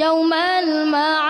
يوم 0.00 0.32
المعاد 0.34 1.29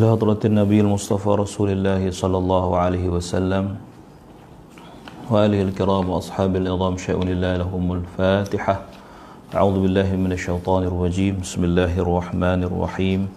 إلى 0.00 0.16
النبي 0.44 0.80
المصطفى 0.80 1.28
رسول 1.28 1.70
الله 1.76 2.10
صلى 2.10 2.38
الله 2.38 2.76
عليه 2.76 3.08
وسلم 3.08 3.76
وآله 5.30 5.62
الكرام 5.62 6.08
وأصحاب 6.08 6.56
العظام 6.56 6.96
شأن 6.96 7.28
الله 7.28 7.56
لهم 7.56 7.92
الفاتحة. 7.92 8.80
أعوذ 9.54 9.80
بالله 9.84 10.16
من 10.16 10.32
الشيطان 10.32 10.82
الرجيم. 10.88 11.44
بسم 11.44 11.64
الله 11.64 12.00
الرحمن 12.00 12.64
الرحيم. 12.64 13.28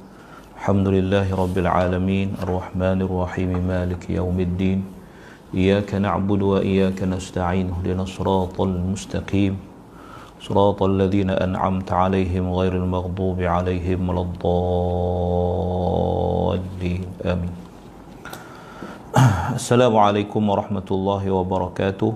الحمد 0.56 0.88
لله 0.88 1.36
رب 1.36 1.58
العالمين. 1.58 2.36
الرحمن 2.44 3.02
الرحيم. 3.12 3.68
مالك 3.68 4.10
يوم 4.10 4.40
الدين. 4.40 4.84
إياك 5.52 5.96
نعبد 6.00 6.42
وإياك 6.42 7.04
نستعين. 7.04 7.76
اهدنا 7.76 8.04
الصراط 8.08 8.62
المستقيم. 8.62 9.58
صراط 10.40 10.84
الذين 10.84 11.30
أنعمت 11.30 11.92
عليهم 11.92 12.54
غير 12.56 12.76
المغضوب 12.76 13.42
عليهم 13.42 14.10
ولا 14.10 14.22
الضالين. 14.22 16.23
آمين. 17.26 17.54
السلام 19.54 19.94
عليكم 19.98 20.42
ورحمة 20.50 20.90
الله 20.92 21.24
وبركاته. 21.32 22.12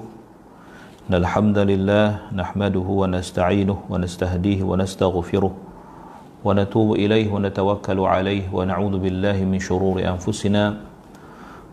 إن 1.09 1.13
الحمد 1.23 1.57
لله 1.57 2.33
نحمده 2.35 2.87
ونستعينه 2.87 3.77
ونستهديه 3.89 4.59
ونستغفره 4.63 5.53
ونتوب 6.45 6.89
إليه 6.95 7.27
ونتوكل 7.33 7.99
عليه 7.99 8.45
ونعوذ 8.53 8.95
بالله 8.99 9.37
من 9.45 9.59
شرور 9.59 10.03
أنفسنا 10.03 10.63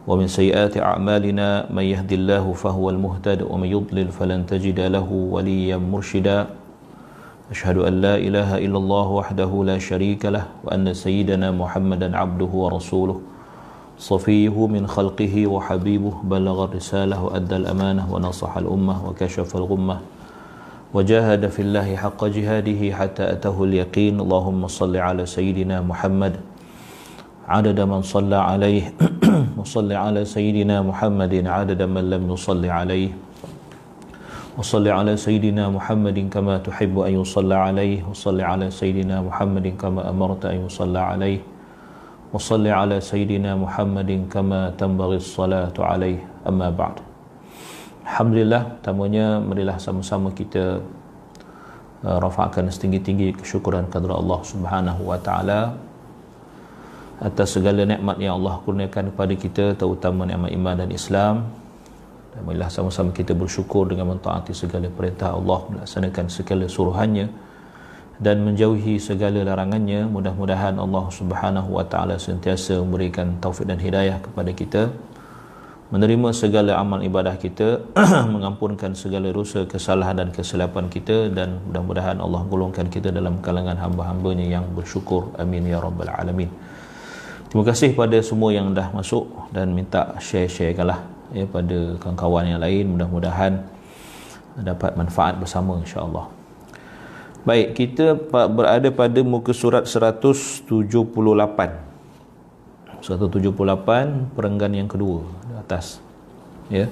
ومن 0.06 0.26
سيئات 0.28 0.76
أعمالنا. 0.78 1.72
من 1.72 1.84
يهد 1.84 2.12
الله 2.12 2.44
فهو 2.52 2.90
المهتد 2.90 3.43
ومن 3.43 3.69
يضلل 3.69 4.08
فلن 4.08 4.46
تجد 4.46 4.81
له 4.81 5.08
وليا 5.08 5.76
مرشدا. 5.76 6.63
أشهد 7.55 7.79
أن 7.87 7.95
لا 8.01 8.17
إله 8.19 8.59
إلا 8.67 8.79
الله 8.79 9.06
وحده 9.09 9.51
لا 9.65 9.79
شريك 9.79 10.27
له 10.27 10.45
وأن 10.67 10.91
سيدنا 10.91 11.55
محمدا 11.55 12.17
عبده 12.17 12.51
ورسوله 12.51 13.21
صفيه 13.99 14.67
من 14.67 14.87
خلقه 14.87 15.47
وحبيبه 15.47 16.15
بلغ 16.25 16.65
الرسالة 16.65 17.25
وأدى 17.25 17.56
الأمانة 17.56 18.11
ونصح 18.11 18.56
الأمة 18.56 19.06
وكشف 19.06 19.56
الغمة 19.56 19.97
وجاهد 20.95 21.47
في 21.47 21.62
الله 21.62 21.97
حق 21.97 22.25
جهاده 22.25 22.81
حتى 22.99 23.23
أتاه 23.33 23.65
اليقين. 23.65 24.21
اللهم 24.21 24.67
صل 24.67 24.97
على 24.97 25.23
سيدنا 25.27 25.79
محمد. 25.81 26.35
عدد 27.49 27.81
من 27.81 28.03
صلى 28.03 28.37
عليه 28.37 28.95
وصل 29.62 29.93
على 29.93 30.25
سيدنا 30.25 30.83
محمد. 30.83 31.47
عدد 31.47 31.83
من 31.83 32.11
لم 32.11 32.23
يصل 32.35 32.67
عليه. 32.67 33.24
وصل 34.57 34.88
على 34.88 35.18
سيدنا 35.18 35.69
محمد 35.69 36.30
كما 36.33 36.57
تحب 36.60 37.00
أن 37.00 37.13
يصلى 37.21 37.56
عليه 37.56 38.04
وصل 38.10 38.42
على 38.42 38.68
سيدنا 38.71 39.21
محمد 39.21 39.68
كما 39.80 40.10
أمرت 40.10 40.45
أن 40.45 40.66
يصلى 40.66 41.00
عليه 41.00 41.39
وصل 42.33 42.68
على 42.68 43.01
سيدنا 43.01 43.56
محمد 43.56 44.30
كما 44.30 44.75
تنبغي 44.77 45.18
الصلاة 45.18 45.75
عليه 45.80 46.19
أما 46.48 46.69
بعد 46.69 47.10
Alhamdulillah, 48.10 48.81
pertamanya 48.81 49.38
marilah 49.38 49.77
sama-sama 49.77 50.33
kita 50.33 50.81
uh, 52.01 52.18
rafa'kan 52.18 52.66
setinggi-tinggi 52.66 53.38
kesyukuran 53.38 53.86
kepada 53.86 54.18
Allah 54.18 54.39
Subhanahu 54.42 55.01
wa 55.06 55.19
taala 55.21 55.77
atas 57.21 57.54
segala 57.54 57.86
nikmat 57.86 58.18
yang 58.18 58.42
Allah 58.42 58.57
kurniakan 58.66 59.13
kepada 59.13 59.33
kita 59.38 59.66
terutama 59.77 60.25
nikmat 60.25 60.50
iman 60.57 60.75
dan 60.81 60.89
Islam 60.89 61.36
dan 62.34 62.42
marilah 62.42 62.66
sama-sama 62.66 63.14
kita 63.14 63.31
bersyukur 63.31 63.86
dengan 63.86 64.10
mentaati 64.10 64.50
segala 64.50 64.90
perintah 64.90 65.38
Allah 65.38 65.70
melaksanakan 65.70 66.26
segala 66.26 66.66
suruhannya 66.66 67.31
dan 68.19 68.42
menjauhi 68.42 68.98
segala 68.98 69.46
larangannya. 69.46 70.10
Mudah-mudahan 70.10 70.75
Allah 70.78 71.06
Subhanahu 71.14 71.78
wa 71.78 71.86
taala 71.86 72.19
sentiasa 72.19 72.82
memberikan 72.82 73.38
taufik 73.38 73.70
dan 73.70 73.78
hidayah 73.78 74.19
kepada 74.19 74.50
kita 74.50 74.82
menerima 75.94 76.34
segala 76.34 76.75
amal 76.75 76.98
ibadah 77.06 77.38
kita 77.38 77.86
mengampunkan 78.34 78.98
segala 78.98 79.31
dosa 79.31 79.62
kesalahan 79.62 80.26
dan 80.26 80.28
kesilapan 80.34 80.90
kita 80.90 81.31
dan 81.31 81.62
mudah-mudahan 81.70 82.19
Allah 82.19 82.42
golongkan 82.50 82.90
kita 82.90 83.14
dalam 83.14 83.38
kalangan 83.38 83.78
hamba-hambanya 83.78 84.58
yang 84.58 84.66
bersyukur. 84.75 85.31
Amin 85.38 85.70
ya 85.70 85.78
rabbal 85.78 86.10
alamin. 86.10 86.50
Terima 87.46 87.62
kasih 87.70 87.94
pada 87.94 88.19
semua 88.19 88.50
yang 88.50 88.75
dah 88.75 88.90
masuk 88.90 89.31
dan 89.54 89.70
minta 89.70 90.19
share-sharekanlah 90.19 91.13
ya 91.34 91.44
pada 91.50 91.98
kawan-kawan 91.98 92.46
yang 92.46 92.62
lain 92.62 92.94
mudah-mudahan 92.94 93.58
dapat 94.54 94.94
manfaat 94.94 95.34
bersama 95.34 95.82
insya-Allah. 95.82 96.31
Baik, 97.44 97.76
kita 97.76 98.16
berada 98.31 98.88
pada 98.88 99.20
muka 99.20 99.52
surat 99.52 99.84
178. 99.84 100.70
178 103.04 104.32
perenggan 104.32 104.72
yang 104.72 104.88
kedua 104.88 105.28
di 105.44 105.54
atas. 105.58 106.00
Ya. 106.72 106.88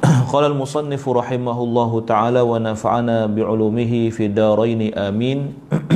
Qala 0.30 0.46
al-musannif 0.46 1.02
rahimahullahu 1.02 2.06
taala 2.06 2.46
wa 2.46 2.62
nafa'ana 2.62 3.26
bi'ulumihi 3.26 4.14
fi 4.14 4.30
darain 4.30 4.94
amin. 4.94 5.58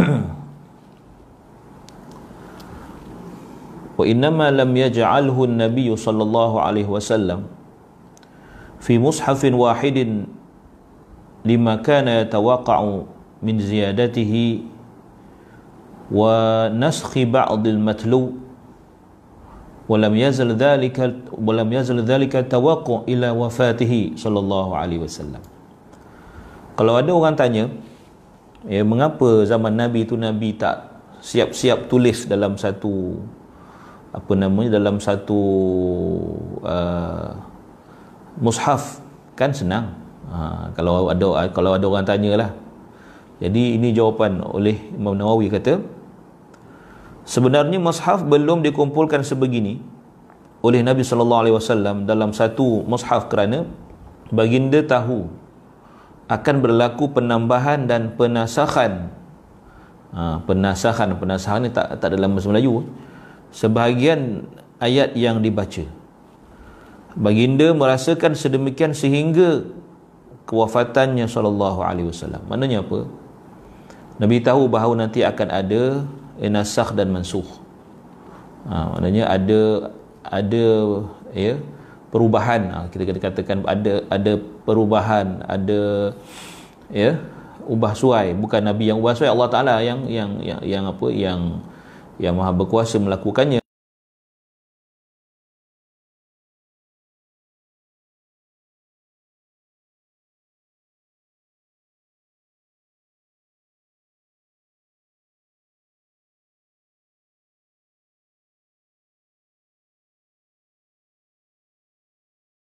Wa 3.99 4.07
innama 4.07 4.55
lam 4.55 4.71
yaj'alhu 4.71 5.51
an-nabiy 5.51 5.91
sallallahu 5.91 6.63
alaihi 6.63 6.87
wasallam 6.87 7.51
fi 8.79 8.95
mushafin 8.95 9.59
wahidin 9.59 10.31
lima 11.43 11.83
kana 11.83 12.23
yatawaqqa'u 12.23 13.11
min 13.43 13.59
ziyadatihi 13.59 14.63
wa 16.15 16.71
naskhi 16.71 17.27
ba'd 17.27 17.67
al-matlu 17.67 18.39
yazal 19.91 20.55
dhalika 20.55 21.11
wa 21.35 21.53
lam 21.59 21.69
yazal 21.73 21.99
dhalika 21.99 22.47
tawaqqu' 22.47 23.09
ila 23.11 23.35
wafatihi 23.35 24.15
sallallahu 24.15 24.79
alaihi 24.79 25.03
wasallam. 25.03 25.43
Kalau 26.79 26.95
ada 26.95 27.11
orang 27.11 27.35
tanya 27.35 27.67
ya 28.63 28.87
mengapa 28.87 29.43
zaman 29.43 29.75
nabi 29.75 30.07
itu 30.07 30.15
nabi 30.15 30.55
tak 30.55 30.87
siap-siap 31.19 31.91
tulis 31.91 32.31
dalam 32.31 32.55
satu 32.55 33.19
apa 34.15 34.33
namanya 34.33 34.81
dalam 34.81 35.01
satu 35.01 35.41
uh, 36.65 37.33
mushaf 38.41 39.05
kan 39.37 39.53
senang 39.53 39.99
Ha, 40.29 40.69
kalau 40.77 41.09
ada 41.09 41.49
kalau 41.57 41.73
ada 41.73 41.87
orang 41.89 42.05
tanyalah. 42.05 42.53
Jadi 43.41 43.81
ini 43.81 43.95
jawapan 43.97 44.45
oleh 44.45 44.77
Imam 44.93 45.15
Nawawi 45.17 45.49
kata 45.49 45.81
sebenarnya 47.23 47.79
mushaf 47.81 48.27
belum 48.27 48.67
dikumpulkan 48.67 49.23
sebegini 49.23 49.79
oleh 50.61 50.83
Nabi 50.83 51.07
sallallahu 51.07 51.43
alaihi 51.47 51.57
wasallam 51.57 52.05
dalam 52.05 52.35
satu 52.35 52.83
mushaf 52.85 53.31
kerana 53.31 53.63
baginda 54.35 54.83
tahu 54.85 55.31
akan 56.29 56.57
berlaku 56.61 57.09
penambahan 57.09 57.89
dan 57.89 58.13
penasakhan. 58.13 59.09
Ha, 60.13 60.45
penasakhan 60.45 61.17
penasakhan 61.17 61.61
ni 61.65 61.71
tak 61.73 61.97
tak 62.05 62.13
dalam 62.13 62.37
bahasa 62.37 62.53
Melayu. 62.53 62.85
Sebahagian 63.53 64.47
ayat 64.79 65.17
yang 65.19 65.41
dibaca. 65.41 65.85
Baginda 67.19 67.75
merasakan 67.75 68.39
sedemikian 68.39 68.95
sehingga 68.95 69.67
kewafatannya 70.47 71.27
sallallahu 71.27 71.83
alaihi 71.83 72.09
wasallam. 72.09 72.45
Maknanya 72.47 72.85
apa? 72.85 73.09
Nabi 74.19 74.43
tahu 74.43 74.67
bahawa 74.71 75.07
nanti 75.07 75.23
akan 75.23 75.49
ada 75.51 75.83
nasakh 76.39 76.95
dan 76.95 77.11
mansukh. 77.11 77.47
Ha, 78.69 78.95
maknanya 78.95 79.25
ada 79.31 79.63
ada 80.23 80.67
ya 81.33 81.57
perubahan 82.13 82.69
ha, 82.69 82.79
kita 82.93 83.17
katakan 83.17 83.65
ada 83.65 84.05
ada 84.13 84.33
perubahan 84.65 85.41
ada 85.49 86.13
ya 86.93 87.17
ubah 87.69 87.93
suai 87.93 88.33
bukan 88.33 88.65
nabi 88.65 88.89
yang 88.93 89.01
ubah 89.01 89.17
suai 89.17 89.29
Allah 89.29 89.49
taala 89.49 89.81
yang 89.81 90.05
yang 90.09 90.41
yang 90.41 90.61
yang 90.65 90.85
apa 90.89 91.07
yang 91.13 91.61
yang 92.19 92.35
maha 92.39 92.53
berkuasa 92.55 92.99
melakukannya. 92.99 93.63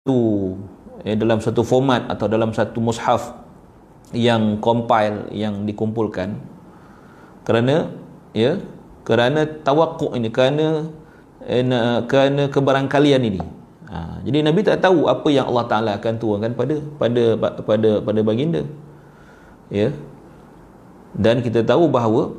Satu 0.03 0.59
eh, 1.07 1.15
dalam 1.15 1.39
satu 1.39 1.63
format 1.63 2.11
atau 2.11 2.27
dalam 2.27 2.51
satu 2.51 2.83
mushaf 2.83 3.39
yang 4.11 4.59
compile 4.59 5.31
yang 5.31 5.63
dikumpulkan. 5.63 6.43
Kerana 7.47 7.91
ya 8.35 8.59
kerana 9.02 9.47
tawakkuk 9.47 10.14
ini 10.14 10.28
kerana 10.30 10.88
eh, 11.47 11.64
kerana 12.06 12.49
kebarangkalian 12.50 13.23
ini. 13.23 13.42
Ha, 13.92 14.25
jadi 14.25 14.40
Nabi 14.40 14.64
tak 14.64 14.80
tahu 14.80 15.04
apa 15.04 15.28
yang 15.28 15.52
Allah 15.52 15.68
Taala 15.68 15.90
akan 16.00 16.14
turunkan 16.16 16.56
pada 16.56 16.80
pada 16.97 17.23
pada 17.61 17.90
pada 18.00 18.21
baginda. 18.25 18.64
Ya. 19.68 19.92
Dan 21.12 21.44
kita 21.44 21.61
tahu 21.61 21.92
bahawa 21.92 22.32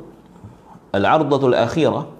al-ardatul 0.90 1.54
akhirah 1.54 2.10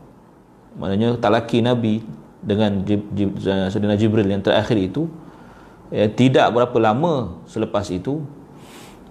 maknanya 0.79 1.19
talaki 1.19 1.63
Nabi 1.63 2.07
dengan 2.45 2.87
Jib, 2.87 3.03
Sayyidina 3.43 3.99
Jibril 3.99 4.29
yang 4.31 4.43
terakhir 4.45 4.79
itu 4.79 5.11
ya, 5.91 6.07
tidak 6.11 6.55
berapa 6.55 6.77
lama 6.79 7.43
selepas 7.51 7.91
itu 7.91 8.23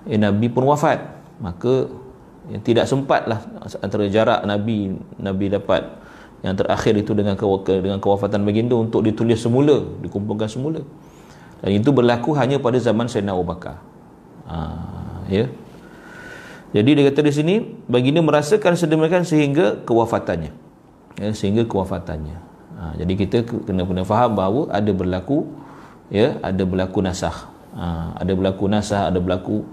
ya, 0.08 0.16
Nabi 0.20 0.48
pun 0.48 0.64
wafat. 0.68 1.04
Maka 1.44 1.92
ya, 2.50 2.58
tidak 2.60 2.86
sempatlah 2.90 3.40
antara 3.80 4.08
jarak 4.10 4.44
Nabi 4.44 4.98
Nabi 5.20 5.46
dapat 5.52 5.86
yang 6.44 6.60
terakhir 6.60 6.94
itu 7.00 7.16
dengan 7.16 7.40
ke, 7.40 7.46
dengan 7.80 8.00
kewafatan 8.04 8.44
baginda 8.44 8.76
untuk 8.76 9.00
ditulis 9.04 9.40
semula 9.40 9.80
dikumpulkan 10.04 10.52
semula. 10.52 10.84
Dan 11.64 11.80
itu 11.80 11.96
berlaku 11.96 12.36
hanya 12.36 12.60
pada 12.60 12.76
zaman 12.76 13.08
Sayyidina 13.08 13.32
Abu 13.32 13.48
Bakar. 13.48 13.80
Ha, 14.52 14.58
ya. 15.32 15.48
Jadi 16.76 16.90
dia 17.00 17.04
kata 17.08 17.24
di 17.24 17.32
sini 17.32 17.56
baginda 17.88 18.20
merasakan 18.20 18.76
sedemikian 18.76 19.24
sehingga 19.24 19.80
kewafatannya. 19.88 20.52
Ya, 21.16 21.32
sehingga 21.32 21.64
kewafatannya. 21.64 22.36
Ha, 22.76 22.84
jadi 23.00 23.14
kita 23.16 23.38
kena 23.64 23.88
kena 23.88 24.04
faham 24.04 24.36
bahawa 24.36 24.68
ada 24.68 24.92
berlaku 24.92 25.48
ya 26.12 26.36
ada 26.44 26.64
berlaku 26.68 27.00
nasah 27.00 27.48
ha, 27.78 28.14
ada 28.20 28.32
berlaku 28.36 28.66
nasah 28.68 29.08
ada 29.08 29.18
berlaku 29.18 29.64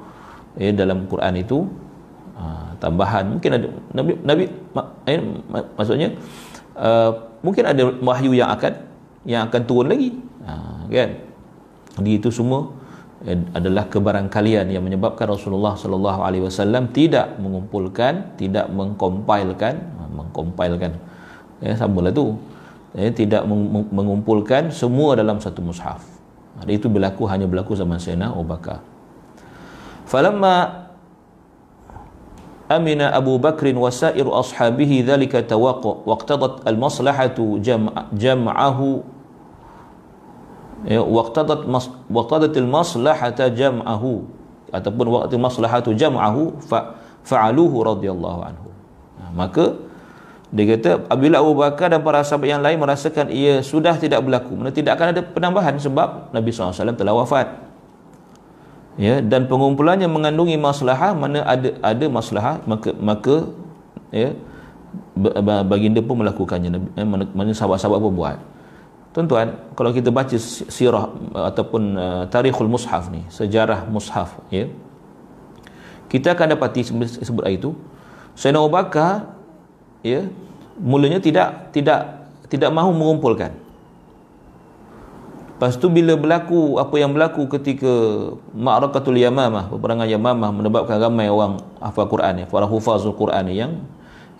ya 0.54 0.70
dalam 0.70 1.04
Quran 1.10 1.34
itu 1.40 1.66
ha, 2.40 2.72
tambahan. 2.80 3.28
Mungkin 3.36 3.50
ada 3.52 3.68
nabi 3.92 4.12
nabi 4.24 4.44
eh, 5.04 5.20
maksudnya 5.76 6.16
uh, 6.80 7.36
mungkin 7.44 7.68
ada 7.68 7.92
wahyu 8.00 8.32
yang 8.32 8.48
akan 8.48 8.72
yang 9.28 9.46
akan 9.52 9.62
turun 9.68 9.92
lagi. 9.92 10.16
Ha, 10.48 10.88
kan? 10.88 11.10
Jadi 12.00 12.10
itu 12.16 12.32
semua 12.32 12.72
ya, 13.20 13.36
adalah 13.52 13.84
kebarangkalian 13.92 14.72
yang 14.72 14.80
menyebabkan 14.80 15.28
Rasulullah 15.28 15.76
sallallahu 15.76 16.20
alaihi 16.24 16.48
wasallam 16.48 16.88
tidak 16.96 17.36
mengumpulkan 17.36 18.40
tidak 18.40 18.72
mengkompilekan 18.72 19.74
ha, 20.00 20.08
mengkompilekan. 20.08 20.96
Ya 21.60 21.76
samalah 21.76 22.08
tu. 22.08 22.40
Ya, 22.90 23.06
tidak 23.14 23.46
mengumpulkan 23.94 24.74
semua 24.74 25.14
dalam 25.14 25.38
satu 25.38 25.62
mushaf. 25.62 26.02
Ada 26.58 26.74
itu 26.74 26.90
berlaku 26.90 27.22
hanya 27.30 27.46
berlaku 27.46 27.78
zaman 27.78 28.02
Sayyidina 28.02 28.34
Abu 28.34 28.42
Bakar. 28.42 28.82
Falamma 30.10 30.89
Abu 32.70 33.34
Bakr 33.42 33.74
wa 33.74 33.90
sa'ir 33.90 34.22
ashabihi 34.22 35.02
dhalika 35.02 35.42
tawaqqa 35.42 36.06
waqtadat 36.06 36.62
al-maslahatu 36.62 37.58
jam'ahu 38.14 39.02
ya 40.86 41.02
waqtadat 41.02 41.66
waqtadat 42.06 42.54
al-maslahata 42.54 43.50
jam'ahu 43.50 44.22
ataupun 44.70 45.06
waqti 45.10 45.34
maslahatu 45.34 45.90
jam'ahu 45.98 46.62
fa 46.62 46.94
fa'aluhu 47.26 47.82
radhiyallahu 47.82 48.40
anhu. 48.46 48.68
maka 49.34 49.74
dia 50.50 50.74
kata 50.74 51.06
apabila 51.06 51.38
Abu 51.38 51.54
Bakar 51.54 51.94
dan 51.94 52.02
para 52.02 52.26
sahabat 52.26 52.50
yang 52.50 52.62
lain 52.62 52.78
merasakan 52.78 53.30
ia 53.30 53.62
sudah 53.62 53.94
tidak 53.94 54.18
berlaku, 54.22 54.58
mana 54.58 54.74
tidak 54.74 54.98
akan 54.98 55.14
ada 55.14 55.22
penambahan 55.22 55.78
sebab 55.78 56.34
Nabi 56.34 56.50
SAW 56.50 56.74
telah 56.98 57.14
wafat. 57.14 57.69
Ya, 59.00 59.24
dan 59.24 59.48
pengumpulannya 59.48 60.04
mengandungi 60.12 60.60
masalah 60.60 61.16
mana 61.16 61.40
ada 61.48 61.72
ada 61.80 62.04
masalah 62.12 62.60
maka 62.68 62.92
maka 63.00 63.48
ya 64.12 64.36
baginda 65.64 66.04
pun 66.04 66.20
melakukannya 66.20 66.68
eh, 67.00 67.06
mana, 67.08 67.24
mana 67.32 67.56
sahabat-sahabat 67.56 67.96
pun 67.96 68.12
buat. 68.12 68.38
Tuan-tuan, 69.10 69.56
kalau 69.74 69.90
kita 69.90 70.12
baca 70.12 70.36
sirah 70.70 71.10
ataupun 71.34 71.82
uh, 71.98 72.24
tarikhul 72.30 72.70
mushaf 72.70 73.10
ni, 73.10 73.26
sejarah 73.26 73.88
mushaf 73.90 74.38
ya. 74.52 74.70
Kita 76.06 76.36
akan 76.36 76.54
dapati 76.54 76.86
sebut 77.24 77.42
ayat 77.42 77.58
itu 77.62 77.70
Sayyidina 78.34 78.62
Abu 78.62 78.70
Bakar 78.74 79.30
ya 80.02 80.26
mulanya 80.80 81.22
tidak 81.22 81.70
tidak 81.70 82.26
tidak 82.50 82.70
mahu 82.74 82.90
mengumpulkan 82.90 83.54
lepas 85.60 85.76
tu 85.76 85.92
bila 85.92 86.16
berlaku 86.16 86.80
apa 86.80 86.96
yang 86.96 87.12
berlaku 87.12 87.44
ketika 87.52 87.92
Ma'rakatul 88.56 89.20
Yamamah 89.20 89.68
peperangan 89.68 90.08
Yamamah 90.08 90.56
menyebabkan 90.56 90.96
ramai 90.96 91.28
orang 91.28 91.60
hafal 91.84 92.08
Quran 92.08 92.40
ya 92.40 92.46
para 92.48 92.64
hufazul 92.64 93.12
Quran 93.12 93.44
yang 93.52 93.72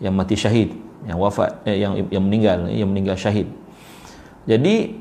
yang 0.00 0.16
mati 0.16 0.32
syahid 0.32 0.72
yang 1.04 1.20
wafat 1.20 1.60
eh, 1.68 1.76
yang 1.76 1.92
yang 2.08 2.24
meninggal 2.24 2.72
yang 2.72 2.88
meninggal 2.88 3.20
syahid 3.20 3.52
jadi 4.48 4.96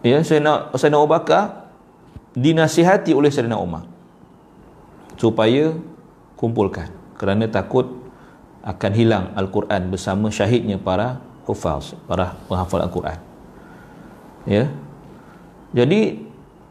ya 0.00 0.24
saya 0.24 0.40
nak 0.40 0.72
saya 0.80 0.96
nak 0.96 1.04
Bakar 1.04 1.68
dinasihati 2.32 3.12
oleh 3.12 3.28
Sayyidina 3.28 3.60
Umar 3.60 3.84
supaya 5.20 5.76
kumpulkan 6.40 6.88
kerana 7.20 7.44
takut 7.44 7.92
akan 8.64 8.92
hilang 8.96 9.36
Al-Quran 9.36 9.92
bersama 9.92 10.32
syahidnya 10.32 10.80
para 10.80 11.20
hufaz, 11.44 11.92
para 12.08 12.40
penghafal 12.48 12.84
Al-Quran. 12.84 13.27
Ya. 14.48 14.72
Jadi 15.76 16.24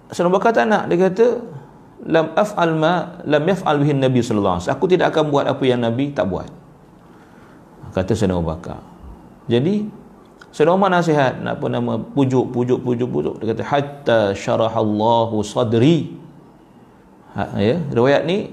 Sayyidina 0.09 0.33
Bakar 0.33 0.51
tak 0.57 0.65
nak 0.65 0.89
dia 0.89 0.97
kata 0.97 1.27
lam 2.09 2.33
af'al 2.33 2.73
ma 2.73 3.21
lam 3.21 3.43
yaf'al 3.45 3.77
bihi 3.77 3.93
Nabi 3.93 4.25
sallallahu 4.25 4.57
alaihi 4.57 4.65
wasallam. 4.65 4.79
Aku 4.81 4.85
tidak 4.89 5.13
akan 5.13 5.23
buat 5.29 5.45
apa 5.45 5.63
yang 5.63 5.85
Nabi 5.85 6.09
tak 6.17 6.25
buat. 6.25 6.49
Kata 7.93 8.17
Sayyidina 8.17 8.41
Bakar. 8.41 8.81
Jadi 9.45 9.85
Sayyidina 10.49 10.73
Umar 10.73 10.89
nasihat 10.89 11.37
nak 11.37 11.61
apa 11.61 11.65
nama 11.69 12.01
pujuk 12.01 12.49
pujuk 12.49 12.81
pujuk 12.81 13.09
pujuk 13.13 13.35
dia 13.37 13.53
kata 13.53 13.63
hatta 13.63 14.19
syarahallahu 14.33 15.45
sadri. 15.45 16.17
Ha, 17.37 17.53
ya, 17.61 17.77
riwayat 17.93 18.25
ni 18.25 18.49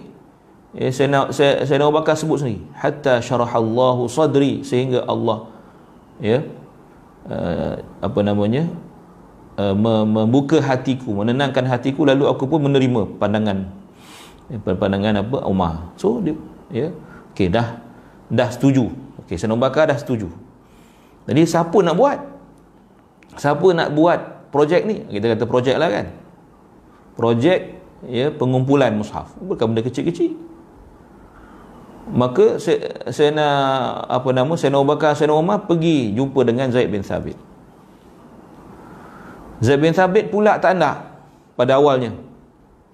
ya, 0.76 0.90
saya 0.90 1.09
nak 1.09 1.33
saya, 1.33 1.62
saya 1.64 1.81
nak 1.81 1.95
bakar 1.95 2.19
sebut 2.19 2.43
sendiri 2.43 2.61
hatta 2.76 3.23
syarahallahu 3.23 4.11
sadri 4.11 4.61
sehingga 4.66 5.07
Allah 5.07 5.49
ya 6.19 6.43
uh, 7.31 7.81
apa 8.02 8.21
namanya 8.21 8.69
uh, 9.57 9.75
membuka 10.05 10.63
hatiku 10.63 11.23
menenangkan 11.23 11.67
hatiku 11.67 12.07
lalu 12.07 12.31
aku 12.31 12.47
pun 12.47 12.65
menerima 12.65 13.19
pandangan 13.19 13.71
ya, 14.49 14.59
pandangan 14.63 15.21
apa 15.21 15.39
Umar 15.47 15.95
so 15.99 16.23
dia 16.23 16.35
ya 16.71 16.89
okey 17.35 17.51
dah 17.51 17.81
dah 18.31 18.49
setuju 18.51 18.91
okey 19.25 19.37
nak 19.47 19.59
bakar 19.61 19.91
dah 19.91 19.99
setuju 19.99 20.45
jadi 21.25 21.43
siapa 21.49 21.77
nak 21.81 21.97
buat? 21.97 22.19
Siapa 23.41 23.67
nak 23.73 23.89
buat 23.97 24.21
projek 24.53 24.85
ni? 24.85 25.03
Kita 25.09 25.33
kata 25.35 25.45
projek 25.49 25.77
lah 25.81 25.89
kan. 25.89 26.07
Projek 27.17 27.81
ya 28.05 28.29
pengumpulan 28.29 28.93
mushaf. 28.93 29.33
Bukan 29.41 29.73
benda 29.73 29.83
kecil-kecil. 29.83 30.37
Maka 32.05 32.61
saya, 32.61 33.09
saya 33.09 33.33
nak 33.33 33.57
apa 34.13 34.29
nama? 34.37 34.53
Nak 34.53 34.85
bakar 34.85 35.17
nak 35.17 35.37
Umar 35.41 35.59
pergi 35.65 36.13
jumpa 36.13 36.45
dengan 36.45 36.69
Zaid 36.69 36.93
bin 36.93 37.01
Thabit. 37.01 37.37
Zaid 39.63 39.79
bin 39.79 39.95
Thabit 39.95 40.33
pula 40.33 40.59
tak 40.59 40.75
nak 40.75 41.23
pada 41.55 41.79
awalnya. 41.79 42.15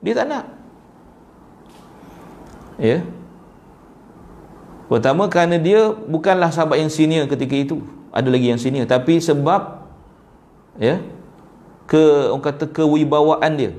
Dia 0.04 0.12
tak 0.16 0.26
nak. 0.28 0.44
Ya. 2.80 3.04
Pertama 4.90 5.30
kerana 5.30 5.60
dia 5.60 5.92
bukanlah 5.92 6.50
sahabat 6.50 6.82
yang 6.82 6.90
senior 6.90 7.30
ketika 7.30 7.54
itu 7.54 7.84
ada 8.10 8.26
lagi 8.26 8.50
yang 8.50 8.58
senior 8.58 8.90
tapi 8.90 9.22
sebab 9.22 9.86
ya 10.82 10.98
ke 11.86 12.30
orang 12.30 12.42
kata 12.42 12.64
kewibawaan 12.70 13.52
dia 13.54 13.70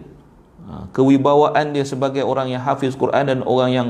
ha, 0.67 0.87
kewibawaan 0.95 1.75
dia 1.75 1.83
sebagai 1.83 2.23
orang 2.23 2.51
yang 2.51 2.63
hafiz 2.63 2.95
Quran 2.95 3.27
dan 3.27 3.39
orang 3.43 3.69
yang 3.71 3.87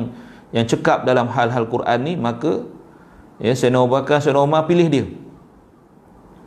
yang 0.49 0.65
cekap 0.65 1.05
dalam 1.05 1.29
hal-hal 1.29 1.69
Quran 1.69 1.99
ni 2.01 2.13
maka 2.17 2.65
ya 3.37 3.53
Sayyidina 3.53 3.85
Abu 3.85 3.93
Bakar 3.97 4.17
Sayyidina 4.21 4.45
Umar 4.45 4.65
pilih 4.65 4.89
dia 4.89 5.05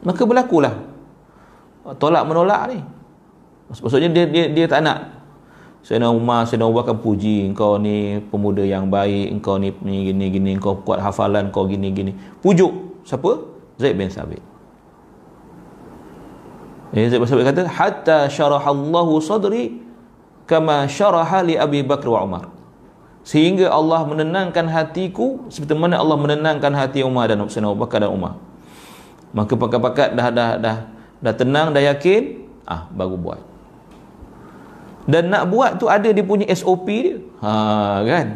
maka 0.03 0.23
berlakulah 0.27 0.75
tolak 2.00 2.25
menolak 2.25 2.73
ni 2.73 2.79
maksudnya 3.69 4.09
dia 4.09 4.25
dia, 4.29 4.45
dia 4.49 4.67
tak 4.69 4.81
nak 4.81 4.99
Sayyidina 5.85 6.09
Umar 6.09 6.49
Sayyidina 6.49 6.64
Abu 6.64 6.81
Bakar 6.81 6.97
puji 6.97 7.45
engkau 7.53 7.76
ni 7.76 8.25
pemuda 8.33 8.64
yang 8.64 8.88
baik 8.88 9.37
engkau 9.37 9.61
ni 9.61 9.73
gini 9.85 10.33
gini 10.33 10.50
engkau 10.57 10.81
kuat 10.81 11.05
hafalan 11.05 11.53
kau 11.53 11.69
gini 11.69 11.93
gini 11.93 12.17
pujuk 12.41 13.05
siapa 13.05 13.55
Zaid 13.79 13.99
bin 13.99 14.11
Sabit. 14.11 14.43
Eh, 16.95 17.11
Zaid 17.11 17.19
bin 17.19 17.29
Sabit 17.29 17.45
kata, 17.50 17.62
Hatta 17.67 18.19
syarahallahu 18.31 19.19
sadri 19.19 19.83
kama 20.47 20.87
syaraha 20.87 21.43
li 21.43 21.59
Abi 21.59 21.83
Bakr 21.83 22.07
wa 22.07 22.23
Umar. 22.23 22.45
Sehingga 23.25 23.73
Allah 23.73 24.05
menenangkan 24.05 24.69
hatiku 24.69 25.49
seperti 25.49 25.73
mana 25.73 25.97
Allah 25.97 26.21
menenangkan 26.21 26.71
hati 26.76 27.00
Umar 27.00 27.26
dan 27.26 27.41
Sayyidina 27.49 27.73
Abu 27.73 27.81
Bakar 27.83 28.05
dan 28.05 28.12
Umar. 28.12 28.38
Maka 29.35 29.59
pakat-pakat 29.59 30.14
dah, 30.14 30.29
dah, 30.31 30.50
dah, 30.61 30.76
dah 31.25 31.33
tenang, 31.33 31.73
dah 31.73 31.81
yakin, 31.81 32.45
ah 32.69 32.85
baru 32.93 33.16
buat. 33.16 33.40
Dan 35.09 35.33
nak 35.33 35.49
buat 35.49 35.81
tu 35.81 35.88
ada 35.88 36.09
dia 36.09 36.25
punya 36.25 36.49
SOP 36.52 36.88
dia. 36.88 37.16
Ha, 37.45 38.04
kan? 38.04 38.26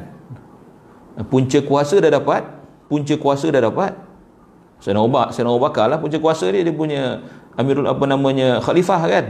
Punca 1.29 1.59
kuasa 1.65 2.01
dah 2.01 2.13
dapat. 2.13 2.45
Punca 2.89 3.15
kuasa 3.17 3.49
dah 3.49 3.61
dapat. 3.61 3.93
Sayyidina 4.81 5.05
Umar, 5.05 5.33
Sayyidina 5.33 5.53
Abu 5.53 5.65
Bakar 5.65 5.91
lah 5.91 5.99
punca 5.99 6.17
kuasa 6.23 6.47
dia 6.55 6.63
dia 6.63 6.71
punya 6.71 7.25
Amirul 7.59 7.91
apa 7.91 8.05
namanya 8.07 8.63
khalifah 8.63 9.03
kan. 9.11 9.25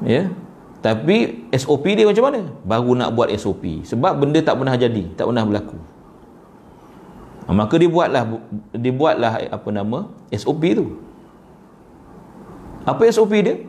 Ya. 0.00 0.32
Tapi 0.80 1.46
SOP 1.54 1.84
dia 1.92 2.08
macam 2.08 2.24
mana? 2.26 2.40
Baru 2.64 2.96
nak 2.96 3.12
buat 3.14 3.28
SOP. 3.36 3.84
Sebab 3.86 4.18
benda 4.18 4.40
tak 4.42 4.58
pernah 4.58 4.74
jadi, 4.74 5.12
tak 5.14 5.28
pernah 5.28 5.44
berlaku. 5.44 5.78
Ha, 7.44 7.50
maka 7.52 7.74
dia 7.76 7.90
buatlah 7.90 8.22
dia 8.72 8.92
buatlah 8.94 9.32
apa 9.52 9.68
nama 9.74 10.08
SOP 10.32 10.62
tu. 10.72 11.11
Apa 12.82 13.06
SOP 13.10 13.32
dia? 13.38 13.62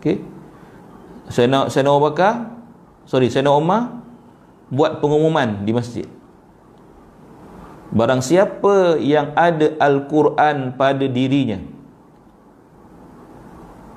Okey. 0.00 0.22
Sayyidina 1.30 1.70
Abu 1.70 2.02
Bakar, 2.10 2.50
sorry, 3.06 3.30
Sayyidina 3.30 3.54
Umar 3.54 4.02
buat 4.66 4.98
pengumuman 4.98 5.62
di 5.62 5.70
masjid. 5.70 6.06
Barang 7.90 8.22
siapa 8.22 9.02
yang 9.02 9.34
ada 9.34 9.74
Al-Quran 9.82 10.78
pada 10.78 11.10
dirinya 11.10 11.58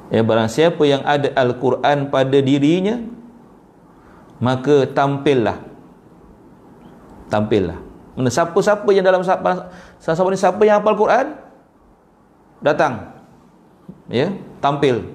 Ya 0.10 0.26
barang 0.26 0.50
siapa 0.50 0.82
yang 0.82 1.06
ada 1.06 1.30
Al-Quran 1.38 2.10
pada 2.10 2.38
dirinya 2.42 2.98
Maka 4.42 4.90
tampillah 4.90 5.62
Tampillah 7.30 7.78
Mana 8.18 8.34
siapa-siapa 8.34 8.90
yang 8.98 9.06
dalam 9.06 9.22
siapa, 9.22 9.70
siapa 10.02 10.34
siapa 10.34 10.62
yang 10.66 10.82
hafal 10.82 10.98
Quran 10.98 11.38
Datang 12.66 13.13
Ya 14.12 14.36
Tampil 14.60 15.06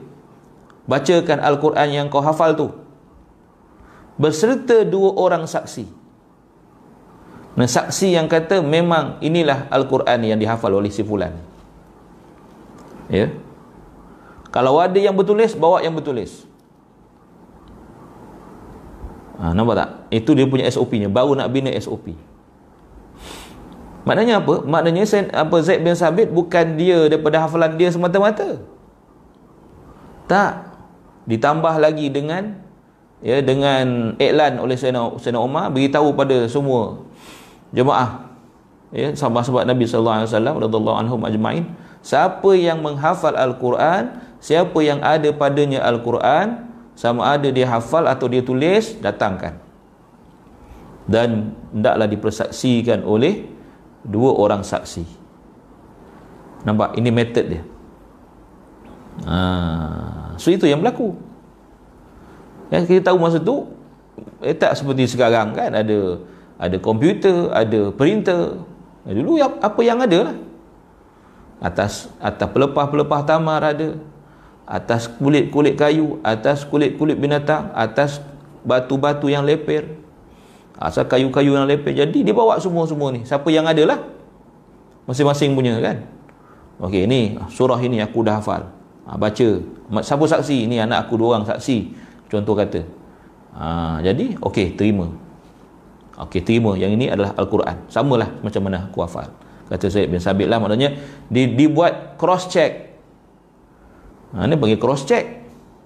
Bacakan 0.89 1.45
Al-Quran 1.45 1.89
yang 1.93 2.07
kau 2.09 2.25
hafal 2.25 2.57
tu 2.57 2.73
Berserta 4.19 4.83
dua 4.83 5.15
orang 5.15 5.45
saksi 5.45 5.99
Nah, 7.59 7.67
saksi 7.67 8.15
yang 8.15 8.31
kata 8.31 8.63
memang 8.63 9.19
inilah 9.19 9.67
Al-Quran 9.75 10.23
yang 10.23 10.39
dihafal 10.39 10.79
oleh 10.79 10.95
si 10.95 11.03
fulan. 11.03 11.35
Ya. 13.11 13.35
Kalau 14.55 14.79
ada 14.79 14.95
yang 14.95 15.11
bertulis, 15.19 15.59
bawa 15.59 15.83
yang 15.83 15.91
bertulis. 15.91 16.47
Ha, 19.43 19.51
nampak 19.59 19.75
tak? 19.75 19.91
Itu 20.15 20.39
dia 20.39 20.47
punya 20.47 20.71
SOP-nya. 20.71 21.11
Baru 21.11 21.35
nak 21.35 21.51
bina 21.51 21.75
SOP. 21.83 22.15
Maknanya 24.09 24.41
apa? 24.41 24.65
Maknanya 24.65 25.05
apa 25.37 25.57
Zaid 25.61 25.85
bin 25.85 25.93
Sabit 25.93 26.33
bukan 26.33 26.81
dia 26.81 27.13
daripada 27.13 27.45
hafalan 27.45 27.77
dia 27.77 27.93
semata-mata. 27.93 28.65
Tak. 30.25 30.73
Ditambah 31.29 31.77
lagi 31.77 32.09
dengan 32.09 32.57
ya 33.21 33.45
dengan 33.45 34.17
iklan 34.17 34.57
oleh 34.63 34.81
Sayyidina, 34.81 35.21
Sayyidina 35.21 35.45
Umar 35.45 35.69
beritahu 35.69 36.17
pada 36.17 36.49
semua 36.49 37.05
jemaah 37.75 38.31
ya 38.95 39.13
sahabat-sahabat 39.13 39.69
Nabi 39.69 39.85
sallallahu 39.85 40.17
alaihi 40.23 40.31
wasallam 40.33 40.57
radhiyallahu 40.63 40.99
anhum 41.03 41.21
ajmain 41.27 41.65
siapa 42.01 42.51
yang 42.57 42.81
menghafal 42.81 43.35
al-Quran 43.35 44.23
siapa 44.39 44.79
yang 44.81 45.03
ada 45.03 45.29
padanya 45.35 45.85
al-Quran 45.85 46.71
sama 46.95 47.35
ada 47.37 47.51
dia 47.51 47.67
hafal 47.69 48.07
atau 48.07 48.31
dia 48.31 48.41
tulis 48.41 48.97
datangkan 49.03 49.59
dan 51.11 51.59
hendaklah 51.75 52.07
dipersaksikan 52.07 53.03
oleh 53.03 53.58
dua 54.05 54.35
orang 54.35 54.63
saksi 54.63 55.05
nampak 56.67 56.99
ini 56.99 57.11
metod 57.11 57.47
dia 57.47 57.63
ha. 59.27 60.35
so 60.39 60.51
itu 60.51 60.67
yang 60.67 60.83
berlaku 60.83 61.15
yang 62.69 62.85
kita 62.85 63.11
tahu 63.11 63.19
masa 63.19 63.41
tu 63.41 63.71
eh, 64.43 64.55
tak 64.55 64.77
seperti 64.77 65.09
sekarang 65.09 65.57
kan 65.57 65.73
ada 65.73 66.21
ada 66.59 66.77
komputer, 66.83 67.55
ada 67.55 67.95
printer. 67.95 68.59
Dulu 69.07 69.39
apa 69.41 69.81
yang 69.81 70.03
ada 70.03 70.19
lah. 70.31 70.37
Atas 71.63 72.11
atas 72.19 72.49
pelepah-pelepah 72.51 73.23
tamar 73.25 73.63
ada. 73.63 73.95
Atas 74.69 75.09
kulit-kulit 75.09 75.81
kayu, 75.81 76.21
atas 76.21 76.67
kulit-kulit 76.67 77.17
binatang, 77.17 77.73
atas 77.73 78.21
batu-batu 78.67 79.31
yang 79.33 79.47
leper. 79.47 79.97
Asal 80.79 81.11
kayu-kayu 81.11 81.59
yang 81.59 81.67
leper. 81.67 81.91
Jadi 81.91 82.23
dia 82.23 82.35
bawa 82.35 82.55
semua-semua 82.63 83.11
ni. 83.11 83.27
Siapa 83.27 83.51
yang 83.51 83.67
ada 83.67 83.83
lah. 83.83 83.99
Masing-masing 85.11 85.59
punya 85.59 85.75
kan. 85.83 86.07
Okey 86.79 87.11
ni 87.11 87.35
surah 87.51 87.83
ini 87.83 87.99
aku 87.99 88.23
dah 88.23 88.39
hafal. 88.39 88.71
Ha, 89.11 89.19
baca. 89.19 89.49
Siapa 89.99 90.25
saksi? 90.25 90.71
Ni 90.71 90.79
anak 90.79 91.11
aku 91.11 91.19
dua 91.19 91.37
orang 91.37 91.47
saksi. 91.49 91.91
Contoh 92.31 92.55
kata. 92.55 92.87
Ha, 93.59 93.99
jadi 94.07 94.39
okey 94.39 94.79
terima. 94.79 95.11
Okey, 96.19 96.43
terima. 96.43 96.75
Yang 96.75 96.99
ini 96.99 97.07
adalah 97.07 97.31
Al-Quran. 97.39 97.87
Samalah 97.87 98.31
macam 98.43 98.63
mana 98.67 98.91
aku 98.91 99.07
hafal. 99.07 99.31
Kata 99.71 99.87
Syed 99.87 100.11
bin 100.11 100.19
Sabit 100.19 100.51
lah. 100.51 100.59
Maknanya, 100.59 100.99
di, 101.31 101.55
dibuat 101.55 102.19
cross 102.19 102.51
check. 102.51 102.91
Ha, 104.35 104.45
ini 104.51 104.55
panggil 104.59 104.79
cross 104.83 105.07
check. 105.07 105.39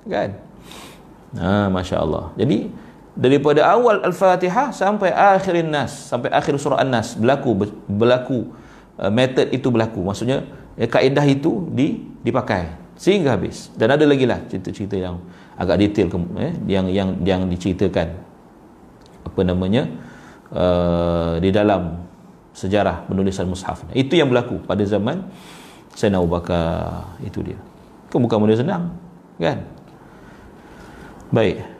kan 0.02 0.34
ha 1.38 1.70
masya-Allah 1.70 2.34
jadi 2.34 2.66
daripada 3.12 3.68
awal 3.68 4.00
al-Fatihah 4.00 4.72
sampai 4.72 5.12
akhirin 5.12 5.68
nas 5.68 6.08
sampai 6.08 6.32
akhir 6.32 6.56
surah 6.56 6.80
An-Nas 6.80 7.12
berlaku 7.12 7.68
berlaku 7.84 8.38
uh, 8.96 9.12
metod 9.12 9.48
itu 9.52 9.68
berlaku. 9.68 10.00
Maksudnya 10.00 10.48
eh, 10.80 10.88
kaedah 10.88 11.24
itu 11.28 11.68
di 11.72 12.00
dipakai 12.24 12.72
sehingga 12.96 13.36
habis. 13.36 13.68
Dan 13.76 13.92
ada 13.92 14.04
lagi 14.08 14.24
lah 14.24 14.40
cerita-cerita 14.48 14.96
yang 14.96 15.20
agak 15.60 15.76
detail 15.84 16.08
eh, 16.40 16.56
yang 16.68 16.88
yang 16.88 17.08
yang 17.20 17.40
diceritakan. 17.48 18.16
Apa 19.22 19.40
namanya 19.44 19.86
uh, 20.50 21.36
di 21.38 21.52
dalam 21.52 22.00
sejarah 22.52 23.08
penulisan 23.08 23.48
mushaf 23.48 23.80
itu 23.96 24.12
yang 24.12 24.28
berlaku 24.28 24.60
pada 24.64 24.84
zaman 24.84 25.24
Sayyidina 25.92 26.20
Abu 26.20 26.32
Bakar. 26.32 27.12
Itu 27.20 27.44
dia. 27.44 27.60
Kan 28.08 28.24
bukan 28.24 28.36
benda 28.40 28.56
senang 28.56 28.96
kan? 29.36 29.60
Baik 31.32 31.71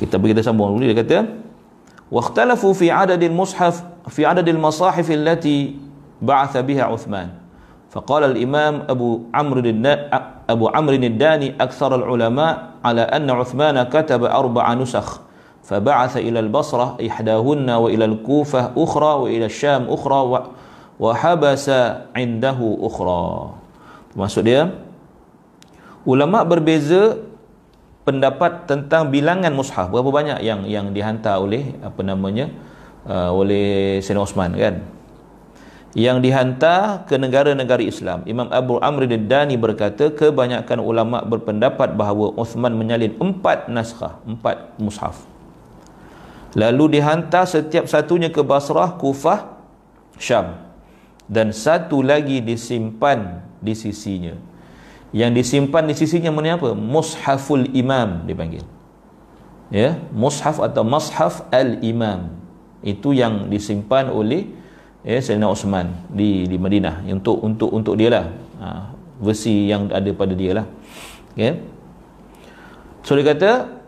kita 0.00 0.18
pergi 0.18 0.32
kita 0.36 0.42
sambung 0.42 0.74
dulu 0.76 0.84
dia 0.90 0.98
kata 0.98 1.18
واختلفوا 2.14 2.72
في 2.72 2.90
عدد 2.90 3.22
المصحف 3.22 3.82
في 4.08 4.26
عدد 4.26 4.48
المصاحف 4.48 5.10
التي 5.10 5.76
بعث 6.22 6.56
بها 6.56 6.82
عثمان 6.84 7.28
فقال 7.90 8.24
الإمام 8.24 8.82
أبو 8.88 9.20
عمرو 9.34 9.62
أبو 10.50 10.64
عمرو 10.68 10.94
الداني 10.94 11.54
أكثر 11.60 11.94
العلماء 11.94 12.70
على 12.84 13.02
أن 13.02 13.30
عثمان 13.30 13.82
كتب 13.82 14.24
أربع 14.24 14.74
نسخ 14.74 15.20
فبعث 15.62 16.16
إلى 16.16 16.40
البصرة 16.40 16.96
إحداهن 17.06 17.70
وإلى 17.70 18.04
الكوفة 18.04 18.70
أخرى 18.76 19.12
وإلى 19.14 19.46
الشام 19.46 19.86
أخرى 19.88 20.44
وحبس 21.00 21.66
عنده 22.16 22.58
أخرى 22.80 23.26
maksud 24.14 24.46
dia 24.46 24.70
ulama 26.06 26.46
berbeza 26.46 27.18
pendapat 28.04 28.68
tentang 28.68 29.08
bilangan 29.08 29.50
mushaf. 29.50 29.88
Berapa 29.88 30.12
banyak 30.12 30.38
yang 30.44 30.68
yang 30.68 30.92
dihantar 30.92 31.40
oleh 31.40 31.74
apa 31.80 32.04
namanya 32.04 32.52
uh, 33.08 33.32
oleh 33.32 33.98
Sayyidina 34.04 34.22
Osman 34.22 34.52
kan? 34.54 34.84
Yang 35.94 36.18
dihantar 36.26 37.06
ke 37.06 37.16
negara-negara 37.16 37.80
Islam. 37.80 38.26
Imam 38.28 38.50
Abu 38.50 38.82
Amr 38.82 39.08
Dani 39.08 39.54
berkata 39.54 40.10
kebanyakan 40.12 40.78
ulama 40.82 41.22
berpendapat 41.24 41.94
bahawa 41.94 42.34
Osman 42.36 42.74
menyalin 42.76 43.16
empat 43.16 43.72
naskah 43.72 44.20
empat 44.28 44.76
mushaf. 44.78 45.24
Lalu 46.54 46.98
dihantar 46.98 47.50
setiap 47.50 47.90
satunya 47.90 48.30
ke 48.30 48.42
Basrah, 48.42 48.94
Kufah, 48.94 49.58
Syam. 50.18 50.62
Dan 51.24 51.50
satu 51.56 52.04
lagi 52.04 52.44
disimpan 52.44 53.42
di 53.64 53.72
sisinya 53.72 54.53
yang 55.13 55.33
disimpan 55.33 55.89
di 55.89 55.97
sisinya 55.97 56.29
mana 56.29 56.57
apa? 56.57 56.77
Mushaful 56.77 57.65
Imam 57.73 58.25
dipanggil 58.29 58.61
ya, 59.73 59.97
mushaf 60.13 60.57
atau 60.59 60.81
mushaf 60.81 61.45
al-imam 61.53 62.33
itu 62.81 63.13
yang 63.13 63.47
disimpan 63.47 64.09
oleh 64.09 64.49
ya 65.05 65.21
Sayyidina 65.21 65.47
Osman 65.47 65.93
di 66.11 66.45
di 66.49 66.57
Madinah 66.59 67.05
untuk 67.07 67.39
untuk 67.39 67.69
untuk 67.71 67.93
dia 67.95 68.09
lah 68.11 68.25
ha, 68.59 68.67
versi 69.21 69.69
yang 69.69 69.87
ada 69.91 70.09
pada 70.11 70.33
dia 70.35 70.63
lah 70.63 70.65
ya 71.37 71.55
so 73.05 73.15
dia 73.15 73.25
kata 73.33 73.79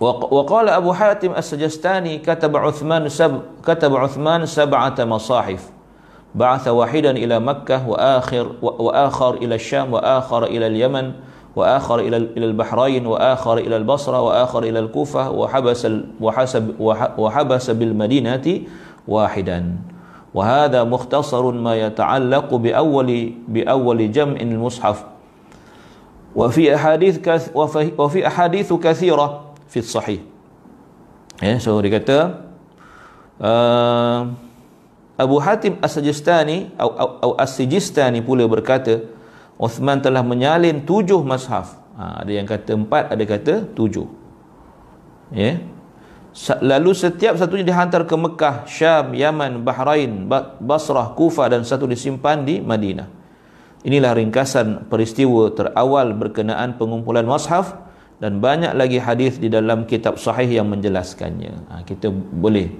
وقال 0.00 0.72
أبو 0.72 0.96
حاتم 0.96 1.36
السجستاني 1.36 2.24
كتب 2.24 2.56
عثمان 2.56 3.04
سب 3.12 3.60
كتب 3.60 3.92
عثمان 3.92 4.48
سبعة 4.48 4.96
مصاحف 4.96 5.60
بعث 6.35 6.67
واحدا 6.67 7.11
إلى 7.11 7.39
مكة 7.39 7.87
وآخر 7.89 8.45
وآخر 8.61 9.33
إلى 9.33 9.55
الشام 9.55 9.93
وآخر 9.93 10.43
إلى 10.43 10.67
اليمن 10.67 11.11
وآخر 11.55 11.99
إلى 11.99 12.17
إلى 12.17 12.45
البحرين 12.45 13.07
وآخر 13.07 13.57
إلى 13.57 13.77
البصرة 13.77 14.21
وآخر 14.21 14.63
إلى 14.63 14.79
الكوفة 14.79 15.31
وحبس 15.31 15.87
وحسب 16.21 16.63
وحبس 17.17 17.65
بالمدينة 17.71 18.45
واحدا. 19.07 19.59
وهذا 20.35 20.83
مختصر 20.83 21.51
ما 21.51 21.75
يتعلق 21.75 22.49
بأول 22.55 23.09
بأول 23.47 23.99
جمع 24.11 24.35
المصحف. 24.35 24.97
وفي 26.35 26.75
أحاديث 26.75 27.15
وفي 27.97 28.27
أحاديث 28.27 28.73
كثيرة 28.73 29.45
fi 29.75 29.83
sahih 29.83 30.21
ya 31.43 31.59
so 31.59 31.75
dia 31.83 31.91
kata 31.99 32.19
uh, 33.43 34.31
Abu 35.15 35.39
Hatim 35.39 35.79
As-Sajistani 35.79 36.75
atau 36.75 37.39
As-Sijistani 37.39 38.19
pula 38.19 38.43
berkata 38.47 39.03
Uthman 39.55 40.03
telah 40.03 40.19
menyalin 40.19 40.83
tujuh 40.83 41.23
mazhab 41.23 41.63
ha, 41.95 42.19
ada 42.19 42.31
yang 42.31 42.43
kata 42.43 42.75
empat 42.75 43.03
ada 43.15 43.23
kata 43.23 43.71
tujuh 43.71 44.03
ya 45.31 45.63
lalu 46.59 46.91
setiap 46.91 47.39
satunya 47.39 47.63
dihantar 47.63 48.03
ke 48.03 48.11
Mekah, 48.11 48.67
Syam, 48.67 49.15
Yaman, 49.15 49.63
Bahrain, 49.63 50.27
Basrah, 50.59 51.15
Kufah 51.15 51.47
dan 51.47 51.63
satu 51.63 51.87
disimpan 51.87 52.43
di 52.43 52.59
Madinah. 52.59 53.07
Inilah 53.87 54.17
ringkasan 54.17 54.91
peristiwa 54.91 55.53
terawal 55.55 56.11
berkenaan 56.11 56.75
pengumpulan 56.75 57.23
mazhab 57.23 57.87
dan 58.19 58.43
banyak 58.43 58.75
lagi 58.75 58.99
hadis 58.99 59.39
di 59.39 59.47
dalam 59.47 59.87
kitab 59.87 60.19
sahih 60.19 60.59
yang 60.59 60.67
menjelaskannya. 60.67 61.71
Ha, 61.71 61.73
kita 61.87 62.11
boleh 62.11 62.73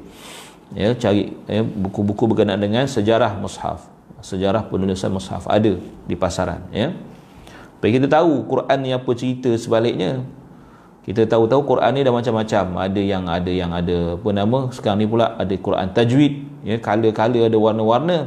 ya 0.76 0.92
cari 0.94 1.32
ya, 1.48 1.64
buku-buku 1.64 2.30
berkenaan 2.30 2.60
dengan 2.60 2.84
sejarah 2.86 3.40
mushaf, 3.40 3.88
sejarah 4.20 4.68
penulisan 4.68 5.10
mushaf 5.10 5.48
ada 5.48 5.80
di 5.80 6.16
pasaran 6.20 6.68
ya. 6.70 6.92
Supaya 7.80 7.92
kita 8.02 8.08
tahu 8.10 8.44
Quran 8.50 8.78
ni 8.82 8.90
apa 8.92 9.12
cerita 9.14 9.52
sebaliknya. 9.56 10.26
Kita 11.06 11.22
tahu-tahu 11.30 11.70
Quran 11.70 11.92
ni 11.94 12.02
dah 12.02 12.10
macam-macam. 12.10 12.82
Ada 12.82 12.98
yang 12.98 13.30
ada 13.30 13.52
yang 13.54 13.70
ada 13.70 14.18
apa 14.18 14.30
nama 14.34 14.74
sekarang 14.74 15.06
ni 15.06 15.06
pula 15.06 15.38
ada 15.38 15.54
Quran 15.54 15.94
tajwid 15.94 16.34
ya, 16.66 16.82
color-color 16.82 17.46
ada 17.46 17.58
warna-warna. 17.62 18.18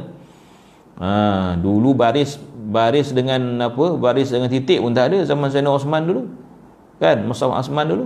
Ha, 0.95 1.11
dulu 1.59 1.91
baris 1.91 2.39
baris 2.55 3.11
dengan 3.11 3.59
apa? 3.59 3.99
Baris 3.99 4.31
dengan 4.31 4.47
titik 4.47 4.79
pun 4.79 4.95
tak 4.95 5.11
ada 5.11 5.27
zaman 5.27 5.51
Sayyidina 5.51 5.75
Osman 5.75 6.07
dulu 6.07 6.23
kan 6.99 7.17
Mustafa 7.23 7.63
Asman 7.63 7.87
dulu 7.87 8.05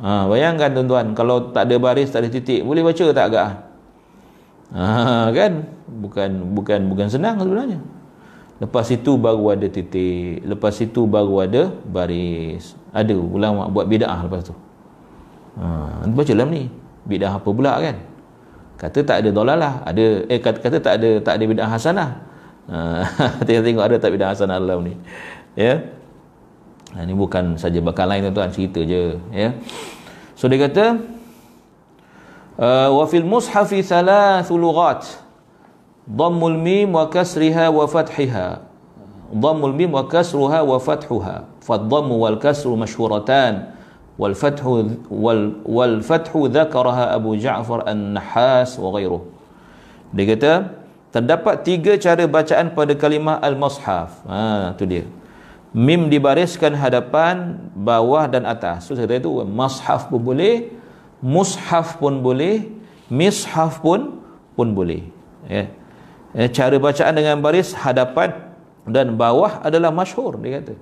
ha, 0.00 0.26
bayangkan 0.26 0.70
tuan-tuan 0.74 1.14
kalau 1.14 1.54
tak 1.54 1.70
ada 1.70 1.76
baris 1.78 2.10
tak 2.10 2.26
ada 2.26 2.28
titik 2.32 2.66
boleh 2.66 2.82
baca 2.82 3.04
tak 3.14 3.26
agak? 3.30 3.48
Ha, 4.74 5.30
kan? 5.30 5.52
Bukan 5.86 6.30
bukan 6.56 6.80
bukan 6.90 7.06
senang 7.06 7.38
sebenarnya. 7.38 7.78
Lepas 8.58 8.90
itu 8.90 9.14
baru 9.14 9.54
ada 9.54 9.66
titik 9.70 10.42
lepas 10.42 10.74
itu 10.82 11.06
baru 11.06 11.46
ada 11.46 11.62
baris. 11.86 12.74
Ada 12.90 13.14
ulama 13.14 13.70
buat 13.70 13.86
bid'ah 13.86 14.26
lepas 14.26 14.50
tu. 14.50 14.54
Ha, 15.62 16.02
baca 16.10 16.32
dalam 16.34 16.50
ni. 16.50 16.66
Bid'ah 17.04 17.38
apa 17.38 17.48
pula 17.50 17.78
kan? 17.78 18.00
Kata 18.74 19.06
tak 19.06 19.16
ada 19.22 19.30
dolalah 19.30 19.86
ada 19.86 20.26
eh 20.26 20.40
kata, 20.42 20.58
kata 20.58 20.76
tak 20.82 20.94
ada 20.98 21.10
tak 21.22 21.34
ada 21.38 21.44
bid'ah 21.46 21.70
hasanah. 21.70 22.10
Ha, 22.64 22.78
tengok 23.46 23.84
ada 23.84 23.96
tak 24.02 24.10
bid'ah 24.10 24.34
hasanah 24.34 24.58
dalam 24.58 24.82
ni. 24.82 24.94
Ya? 25.54 25.62
yeah? 25.62 25.78
Ha, 26.94 27.02
ini 27.02 27.12
bukan 27.12 27.58
saja 27.58 27.82
bakal 27.82 28.06
lain 28.06 28.30
tuan-tuan. 28.30 28.54
Cerita 28.54 28.80
je 28.86 29.18
ya. 29.34 29.50
So 30.38 30.46
dia 30.46 30.62
kata 30.70 31.02
uh, 32.56 32.88
wa 32.94 33.04
fil 33.10 33.26
mushafi 33.26 33.82
thalath 33.82 34.48
lughat. 34.54 35.04
Dhammul 36.06 36.56
mim 36.56 36.94
wa 36.94 37.10
kasriha 37.10 37.68
wa 37.74 37.84
fathiha. 37.90 38.62
Dhammul 39.34 39.74
mim 39.74 39.90
wa 39.90 40.06
kasruha 40.06 40.62
wa 40.62 40.78
fathuha. 40.78 41.50
Fadhammu 41.60 42.14
wal 42.14 42.38
kasru 42.38 42.78
mashhuratan. 42.78 43.74
Wal 44.14 44.38
fathu 44.38 44.94
wal 45.10 45.58
wal 45.66 45.98
fathu 45.98 46.46
dzakaraha 46.46 47.18
Abu 47.18 47.34
Ja'far 47.34 47.82
An-Nahas 47.82 48.78
wa 48.78 48.94
ghairuh 48.94 49.26
dia 50.14 50.24
kata 50.30 50.52
terdapat 51.10 51.66
tiga 51.66 51.98
cara 51.98 52.22
bacaan 52.30 52.70
pada 52.78 52.94
kalimah 52.94 53.42
al-mushaf. 53.42 54.22
Ha 54.30 54.70
tu 54.78 54.86
dia 54.86 55.02
mim 55.74 56.06
dibariskan 56.06 56.78
hadapan 56.78 57.58
bawah 57.74 58.30
dan 58.30 58.46
atas. 58.46 58.86
So 58.86 58.94
saya 58.94 59.10
itu 59.18 59.28
mushaf 59.42 60.06
pun 60.06 60.22
boleh 60.22 60.70
mushaf 61.18 61.98
pun 61.98 62.22
boleh 62.22 62.70
mishaf 63.10 63.82
pun 63.82 64.22
pun 64.54 64.70
boleh. 64.70 65.02
Ya. 65.50 65.66
Yeah. 66.34 66.48
cara 66.54 66.78
bacaan 66.78 67.14
dengan 67.18 67.42
baris 67.42 67.74
hadapan 67.74 68.54
dan 68.86 69.18
bawah 69.18 69.60
adalah 69.66 69.90
masyhur 69.90 70.38
dia 70.38 70.62
kata. 70.62 70.78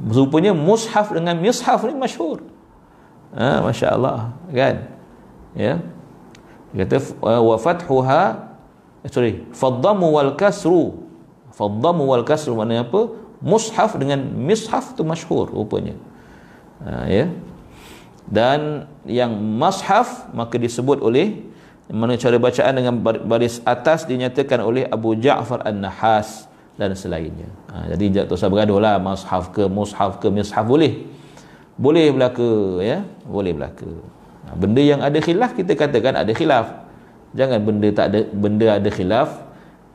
Rupanya 0.00 0.52
mushaf 0.52 1.16
dengan 1.16 1.40
mishaf 1.40 1.80
ni 1.88 1.96
masyhur. 1.96 2.44
Ha 3.32 3.64
masya-Allah 3.64 4.36
kan? 4.52 4.76
Ya. 5.56 5.80
Dia 6.76 6.84
kata 6.84 6.98
wa 7.22 7.56
fathuha 7.56 8.22
eh, 9.02 9.08
sorry 9.08 9.40
faddamu 9.56 10.12
wal 10.12 10.36
kasru. 10.36 11.00
Faddamu 11.56 12.12
wal 12.12 12.28
kasru 12.28 12.52
maknanya 12.58 12.84
apa 12.84 13.19
mushaf 13.40 13.96
dengan 13.96 14.20
mishaf 14.20 14.92
tu 14.96 15.02
masyhur 15.04 15.48
rupanya 15.48 15.96
ha, 16.84 17.08
ya 17.08 17.28
dan 18.30 18.86
yang 19.08 19.34
mashaf 19.34 20.30
maka 20.30 20.54
disebut 20.60 21.02
oleh 21.02 21.50
mana 21.90 22.14
cara 22.14 22.38
bacaan 22.38 22.78
dengan 22.78 22.94
baris 23.02 23.58
atas 23.66 24.06
dinyatakan 24.06 24.62
oleh 24.62 24.86
Abu 24.86 25.18
Ja'far 25.18 25.66
An-Nahas 25.66 26.46
dan 26.78 26.94
selainnya. 26.94 27.50
Ha, 27.74 27.90
jadi 27.92 28.24
tak 28.24 28.38
usah 28.38 28.46
bergaduh 28.46 28.78
lah 28.78 29.02
mushaf 29.02 29.50
ke 29.50 29.66
mushaf 29.66 30.22
ke 30.22 30.30
mushaf 30.30 30.62
boleh. 30.62 31.10
Boleh 31.74 32.14
belaka 32.14 32.78
ya, 32.78 33.02
boleh 33.26 33.50
belaka. 33.50 33.90
Ha, 34.46 34.54
benda 34.54 34.78
yang 34.78 35.02
ada 35.02 35.18
khilaf 35.18 35.58
kita 35.58 35.74
katakan 35.74 36.14
ada 36.14 36.30
khilaf. 36.30 36.86
Jangan 37.34 37.58
benda 37.66 37.90
tak 37.90 38.06
ada 38.14 38.20
benda 38.30 38.66
ada 38.78 38.90
khilaf 38.90 39.50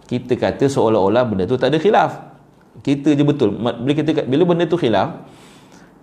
kita 0.05 0.35
kata 0.35 0.67
seolah-olah 0.67 1.23
benda 1.23 1.43
tu 1.47 1.55
tak 1.55 1.71
ada 1.71 1.79
khilaf. 1.79 2.34
Kita 2.81 3.15
je 3.15 3.23
betul. 3.23 3.55
Bila 3.55 3.93
kita 3.93 4.25
bila 4.25 4.43
benda 4.43 4.65
tu 4.67 4.75
khilaf, 4.75 5.23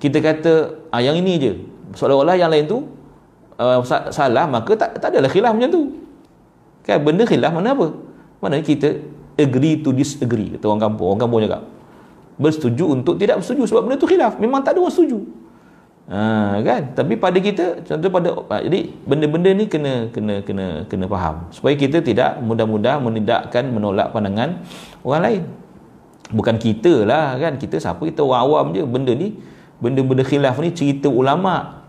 kita 0.00 0.18
kata 0.22 0.52
ah, 0.94 1.02
yang 1.02 1.18
ini 1.18 1.32
je. 1.36 1.52
Seolah-olah 1.92 2.38
yang 2.40 2.48
lain 2.48 2.64
tu 2.64 2.88
uh, 3.60 3.84
salah 4.08 4.48
maka 4.48 4.72
tak 4.78 4.96
tak 4.96 5.12
adalah 5.12 5.28
khilaf 5.28 5.52
macam 5.52 5.70
tu. 5.70 5.82
Kan 6.86 7.04
benda 7.04 7.28
khilaf 7.28 7.52
mana 7.52 7.76
apa? 7.76 7.92
Mana 8.40 8.58
kita 8.64 9.12
agree 9.38 9.80
to 9.80 9.90
disagree 9.96 10.52
kata 10.56 10.64
orang 10.68 10.82
kampung 10.90 11.06
orang 11.14 11.20
kampung 11.24 11.40
cakap 11.44 11.62
bersetuju 12.36 12.84
untuk 13.00 13.14
tidak 13.20 13.40
bersetuju 13.40 13.62
sebab 13.68 13.82
benda 13.86 13.96
tu 14.00 14.08
khilaf 14.08 14.36
memang 14.36 14.60
tak 14.64 14.76
ada 14.76 14.80
orang 14.84 14.94
setuju 14.94 15.18
ha, 16.08 16.58
kan 16.60 16.82
tapi 16.96 17.14
pada 17.16 17.38
kita 17.38 17.64
contoh 17.84 18.10
pada 18.12 18.28
ha, 18.34 18.60
jadi 18.60 18.80
benda-benda 19.04 19.50
ni 19.56 19.64
kena 19.68 20.08
kena 20.12 20.34
kena 20.44 20.66
kena 20.88 21.06
faham 21.08 21.48
supaya 21.52 21.74
kita 21.76 22.04
tidak 22.04 22.40
mudah-mudah 22.44 23.00
menidakkan 23.00 23.68
menolak 23.72 24.12
pandangan 24.12 24.60
orang 25.04 25.22
lain 25.22 25.42
bukan 26.32 26.56
kita 26.58 27.06
lah 27.06 27.36
kan? 27.38 27.60
Kita 27.60 27.78
siapa? 27.78 28.02
Kita 28.02 28.26
orang 28.26 28.42
awam 28.48 28.66
je. 28.74 28.82
Benda 28.82 29.12
ni 29.14 29.38
benda-benda 29.78 30.24
khilaf 30.26 30.58
ni 30.58 30.72
cerita 30.74 31.06
ulama. 31.06 31.84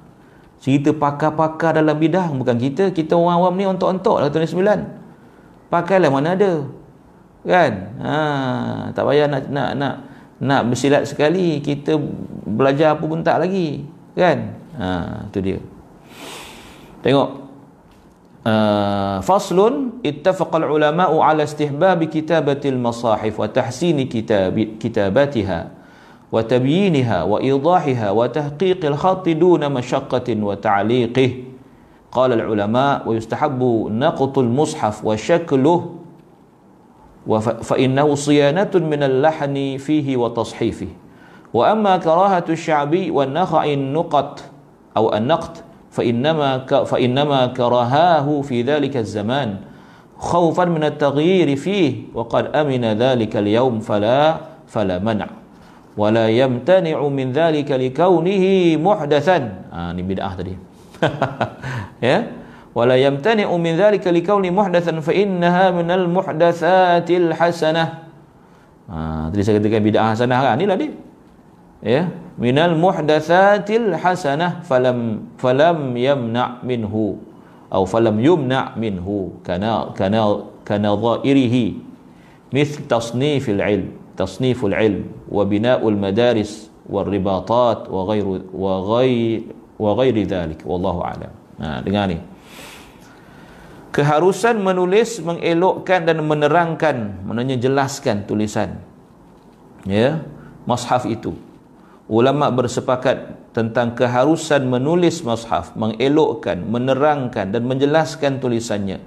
Cerita 0.62 0.93
pakar-pakar 0.93 1.79
dalam 1.79 1.97
bidang. 1.97 2.38
Bukan 2.38 2.56
kita. 2.60 2.93
Kita 2.93 3.17
orang 3.17 3.39
awam 3.41 3.53
ni 3.56 3.65
ontok-ontok 3.65 4.17
lah 4.21 4.29
tahun 4.29 4.47
9 4.47 5.03
pakailah 5.73 6.13
mana 6.13 6.38
ada. 6.38 6.69
Kan? 7.41 7.71
Ha, 7.99 8.15
tak 8.93 9.03
payah 9.10 9.25
nak 9.25 9.49
nak 9.49 9.69
nak 9.73 9.95
nak 10.38 10.62
bersilat 10.69 11.10
sekali. 11.10 11.58
Kita 11.60 11.97
belajar 12.45 12.93
apa 12.93 13.03
pun 13.03 13.25
tak 13.25 13.41
lagi. 13.41 13.84
Kan? 14.13 14.53
Ha 14.77 15.25
tu 15.34 15.41
dia. 15.41 15.58
Tengok 17.01 17.42
faslun 19.22 20.00
ittafaqa 20.00 20.62
ulama 20.64 21.11
ala 21.11 21.44
istihbab 21.44 22.00
kitabati 22.08 22.72
al-masahif 22.72 23.37
wa 23.37 23.48
tahsin 23.50 23.98
kitab 24.08 24.56
kitabatiha 24.78 25.68
wa 26.28 26.40
tabyinha 26.44 27.24
wa 27.24 27.40
idahiha 27.40 28.12
wa 28.12 28.28
tahqiq 28.28 28.80
al-khat 28.84 29.26
duna 29.37 29.68
mashaqqatin 29.68 30.40
wa 30.40 30.56
ta'liqih 30.56 31.44
qala 32.08 32.40
al-ulama 32.40 33.04
wa 33.04 33.12
yustahabbu 33.12 33.92
naqt 33.92 34.34
al-mushaf 34.37 35.04
wa 35.04 35.16
shakluhu 35.16 35.98
فإنه 37.61 38.08
صيانة 38.14 38.72
من 38.72 39.02
اللحن 39.04 39.76
فيه 39.84 40.16
وتصحيفه 40.16 40.88
وأما 41.52 41.96
كراهة 42.00 42.48
الشعبي 42.48 43.11
والنخع 43.12 43.64
النقط 43.64 44.32
أو 44.96 45.04
النقط 45.12 45.62
فإنما 45.93 46.65
فإنما 46.89 47.53
كرهاه 47.53 48.27
في 48.41 48.65
ذلك 48.65 48.97
الزمان 48.97 49.49
خوفا 50.17 50.65
من 50.65 50.84
التغيير 50.84 51.56
فيه 51.56 52.17
وقد 52.17 52.56
أمن 52.56 52.97
ذلك 52.97 53.34
اليوم 53.38 53.79
فلا 53.79 54.41
فلا 54.65 54.97
منع. 54.97 55.29
ولا 55.93 56.25
يمتنع 56.25 56.97
من 56.97 57.27
ذلك 57.32 57.69
لكونه 57.69 58.43
محدثا. 58.82 59.38
آه 59.69 59.93
بدعة 59.93 60.34
tadi 60.41 60.56
ya 62.01 62.17
ولا 62.73 62.97
يمتنع 62.97 63.45
من 63.45 63.73
ذلك 63.77 64.01
لكون 64.01 64.49
محدثا 64.49 64.93
فإنها 64.97 65.65
من 65.77 65.91
المحدثات 65.91 67.06
الحسنة. 67.06 67.86
ha, 68.89 69.29
tadi 69.29 69.41
saya 69.45 69.62
katakan 69.62 69.82
bid'ah 69.86 70.17
hasanah 70.17 70.39
kan 70.41 70.58
inilah 70.58 70.77
dia. 70.79 70.91
ya 71.84 72.11
minal 72.34 72.74
muhdatsatil 72.74 73.94
hasanah 73.94 74.66
falam 74.66 75.30
falam 75.38 75.94
yamna 75.94 76.58
minhu 76.66 77.22
atau 77.68 77.84
falam 77.84 78.16
yumna 78.16 78.72
minhu 78.74 79.38
kana 79.44 79.92
kana 79.94 80.48
kana 80.64 80.96
dhairihi 80.96 81.88
مثل 82.48 82.88
تصنيف 82.88 83.44
العلم 83.61 84.16
تصنيف 84.16 84.56
العلم 84.64 85.28
وبناء 85.28 85.84
المدارس 85.84 86.52
والرباطات 86.88 87.92
وغير 87.92 88.26
وغير 88.56 89.42
وغير 89.78 90.16
ذلك 90.24 90.64
والله 90.64 90.96
اعلم 91.04 91.32
ha, 91.61 91.84
dengar 91.84 92.08
ni 92.08 92.18
keharusan 93.92 94.64
menulis 94.64 95.20
mengelokkan 95.20 96.08
dan 96.08 96.24
menerangkan 96.24 97.20
maknanya 97.28 97.61
jelaskan 97.61 98.24
tulisan 98.24 98.80
ya 99.84 100.24
mushaf 100.64 101.04
itu 101.04 101.37
ulama 102.13 102.54
bersepakat 102.54 103.49
tentang 103.58 103.97
keharusan 103.97 104.69
menulis 104.69 105.26
mushaf 105.26 105.73
mengelokkan 105.73 106.62
menerangkan 106.62 107.49
dan 107.49 107.65
menjelaskan 107.65 108.38
tulisannya 108.38 109.02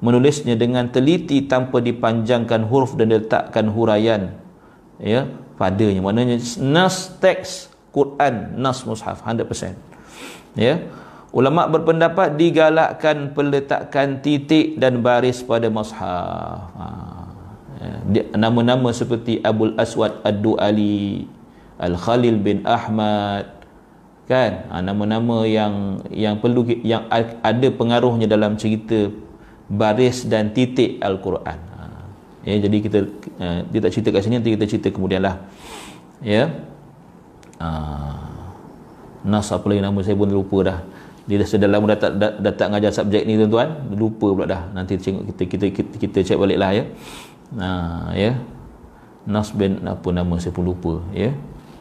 menulisnya 0.00 0.56
dengan 0.56 0.88
teliti 0.88 1.44
tanpa 1.44 1.84
dipanjangkan 1.84 2.64
huruf 2.64 2.96
dan 2.96 3.12
diletakkan 3.12 3.68
huraian 3.68 4.32
ya 4.96 5.28
padanya 5.60 6.00
maknanya 6.00 6.40
nas 6.64 7.12
teks 7.20 7.68
Quran 7.92 8.56
nas 8.56 8.80
mushaf 8.88 9.20
100% 9.20 9.76
ya 10.56 10.80
Ulama 11.36 11.68
berpendapat 11.68 12.32
digalakkan 12.40 13.36
peletakan 13.36 14.24
titik 14.24 14.80
dan 14.80 15.04
baris 15.04 15.44
pada 15.44 15.68
mushaf. 15.68 16.72
Ha. 16.72 16.86
Ya, 18.08 18.24
nama-nama 18.32 18.88
seperti 18.88 19.44
Abul 19.44 19.76
Aswad 19.76 20.24
Ad-Du'ali, 20.24 21.28
Al-Khalil 21.76 22.40
bin 22.40 22.64
Ahmad, 22.64 23.52
kan? 24.24 24.66
Ha, 24.72 24.80
nama-nama 24.80 25.44
yang 25.44 26.04
yang 26.08 26.40
perlu 26.40 26.64
yang 26.82 27.06
ada 27.42 27.68
pengaruhnya 27.68 28.26
dalam 28.26 28.56
cerita 28.56 29.12
baris 29.68 30.24
dan 30.24 30.56
titik 30.56 30.98
Al-Quran. 31.04 31.58
Ha. 31.58 31.82
Ya, 32.46 32.54
jadi 32.62 32.76
kita 32.80 32.98
uh, 33.42 33.58
dia 33.68 33.80
tak 33.82 33.92
cerita 33.92 34.08
kat 34.14 34.22
sini 34.24 34.40
nanti 34.40 34.54
kita 34.54 34.64
cerita 34.64 34.88
kemudianlah. 34.90 35.36
Ya. 36.24 36.48
Ha. 37.60 37.68
Nas 39.26 39.50
apa 39.50 39.66
lagi 39.66 39.82
nama 39.82 39.98
saya 40.06 40.14
pun 40.14 40.30
lupa 40.30 40.58
dah 40.62 40.78
dia 41.26 41.42
dah 41.42 41.48
sedar 41.50 41.70
lama 41.74 41.90
dah 41.90 41.98
tak, 41.98 42.12
dah, 42.22 42.32
dah 42.38 42.54
tak 42.54 42.68
ngajar 42.70 42.94
subjek 42.94 43.26
ni 43.26 43.34
tuan-tuan 43.34 43.68
lupa 43.98 44.30
pula 44.30 44.46
dah 44.46 44.62
nanti 44.70 44.94
tengok 44.94 45.34
kita 45.34 45.42
kita 45.50 45.66
kita, 45.74 45.94
kita 45.98 46.18
check 46.22 46.38
balik 46.38 46.54
lah 46.54 46.70
ya 46.70 46.84
ha, 47.58 47.68
ya 48.14 48.38
Nas 49.26 49.50
bin 49.50 49.82
apa 49.82 50.06
nama 50.14 50.38
saya 50.38 50.54
pun 50.54 50.62
lupa 50.62 51.02
ya 51.10 51.34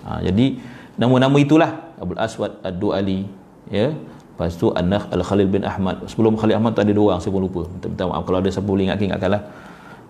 ha, 0.06 0.22
jadi 0.22 0.62
nama-nama 0.96 1.36
itulah 1.41 1.86
Abdul 2.00 2.22
Aswad 2.22 2.62
Ad-Du'ali 2.63 3.28
ya. 3.74 3.91
Lepas 4.36 4.60
tu 4.60 4.68
An-Nakh 4.68 5.15
Al-Khalil 5.15 5.48
bin 5.48 5.63
Ahmad. 5.63 6.04
Sebelum 6.12 6.36
Khalil 6.36 6.60
Ahmad 6.60 6.76
tu 6.76 6.84
ada 6.84 6.91
dua 6.91 7.15
orang 7.15 7.24
saya 7.24 7.32
pun 7.32 7.48
lupa. 7.48 7.72
Minta, 7.72 7.88
minta 7.88 8.04
maaf. 8.04 8.28
Kalau 8.28 8.44
ada 8.44 8.50
siapa 8.52 8.68
boleh 8.68 8.91
ingat 8.91 9.00
ingatkan 9.00 9.32
lah. 9.32 9.41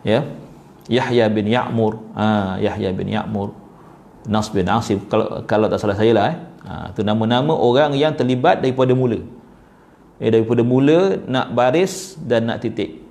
Ya. 0.02 0.26
Yahya 0.90 1.30
bin 1.30 1.46
Ya'mur. 1.46 2.02
Ha, 2.18 2.58
Yahya 2.58 2.90
bin 2.90 3.14
Ya'mur. 3.14 3.54
Nas 4.26 4.50
bin 4.50 4.66
Asif. 4.66 5.06
Kalau, 5.14 5.46
kalau 5.46 5.70
tak 5.70 5.78
salah 5.78 5.94
saya 5.94 6.10
lah 6.18 6.26
eh. 6.34 6.38
Ha, 6.66 6.90
itu 6.90 7.06
nama-nama 7.06 7.54
orang 7.54 7.94
yang 7.94 8.18
terlibat 8.18 8.66
daripada 8.66 8.98
mula. 8.98 9.22
Eh, 10.18 10.34
daripada 10.34 10.66
mula 10.66 11.22
nak 11.30 11.54
baris 11.54 12.18
dan 12.18 12.50
nak 12.50 12.66
titik. 12.66 13.06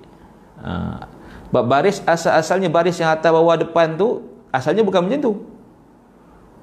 Ha, 0.59 1.07
baris 1.47 2.03
asal-asalnya 2.03 2.67
baris 2.67 2.99
yang 2.99 3.15
atas 3.15 3.31
bawah 3.31 3.55
depan 3.55 3.95
tu 3.95 4.19
asalnya 4.51 4.83
bukan 4.83 4.99
macam 4.99 5.19
tu. 5.23 5.33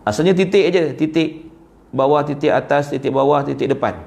Asalnya 0.03 0.35
titik 0.35 0.65
aja, 0.67 0.91
titik 0.95 1.53
bawah, 1.95 2.27
titik 2.27 2.51
atas, 2.51 2.91
titik 2.91 3.15
bawah, 3.15 3.47
titik 3.47 3.71
depan. 3.71 4.03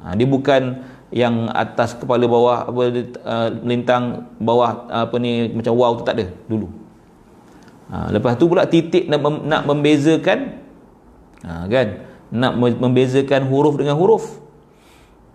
Ha, 0.00 0.14
dia 0.14 0.28
bukan 0.28 0.86
yang 1.10 1.50
atas 1.50 1.98
kepala 1.98 2.22
bawah 2.30 2.70
apa 2.70 2.82
uh, 3.26 3.48
melintang 3.66 4.30
bawah 4.38 4.86
apa 4.86 5.18
ni 5.18 5.50
macam 5.50 5.74
wow 5.74 5.98
tu 5.98 6.06
tak 6.06 6.22
ada 6.22 6.26
dulu. 6.46 6.70
Ha, 7.90 8.14
lepas 8.14 8.38
tu 8.38 8.46
pula 8.46 8.62
titik 8.70 9.10
nak, 9.10 9.18
mem, 9.18 9.36
nak 9.50 9.62
membezakan 9.66 10.62
ha, 11.42 11.66
kan? 11.66 12.06
Nak 12.30 12.52
membezakan 12.78 13.50
huruf 13.50 13.74
dengan 13.74 13.98
huruf. 13.98 14.38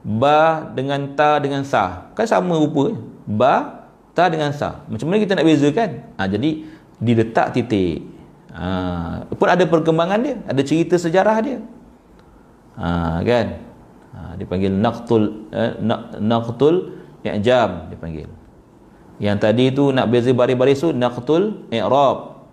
Ba 0.05 0.63
dengan 0.71 1.17
ta 1.17 1.43
dengan 1.43 1.67
sa. 1.67 2.07
Kan 2.15 2.23
sama 2.23 2.55
rupa 2.55 2.95
ba 3.27 3.83
ta 4.15 4.31
dengan 4.31 4.55
sa. 4.55 4.87
Macam 4.87 5.11
mana 5.11 5.19
kita 5.19 5.35
nak 5.35 5.43
bezakan? 5.43 5.89
Ha, 6.15 6.31
jadi 6.31 6.63
diletak 7.03 7.51
titik 7.51 8.14
ha, 8.55 9.27
pun 9.27 9.47
ada 9.51 9.63
perkembangan 9.67 10.19
dia 10.23 10.35
ada 10.47 10.61
cerita 10.63 10.95
sejarah 10.95 11.37
dia. 11.43 11.59
Ha, 12.79 13.19
kan? 13.21 13.47
Ha, 14.15 14.19
dipanggil 14.39 14.71
naqtul 14.71 15.51
eh, 15.51 15.75
naqtul 16.23 16.95
i'jam 17.27 17.91
dipanggil. 17.91 18.31
Yang 19.19 19.37
tadi 19.39 19.65
tu 19.71 19.91
nak 19.91 20.07
beza 20.11 20.31
baris-baris 20.31 20.79
tu 20.79 20.89
naqtul 20.95 21.67
i'rab. 21.71 22.47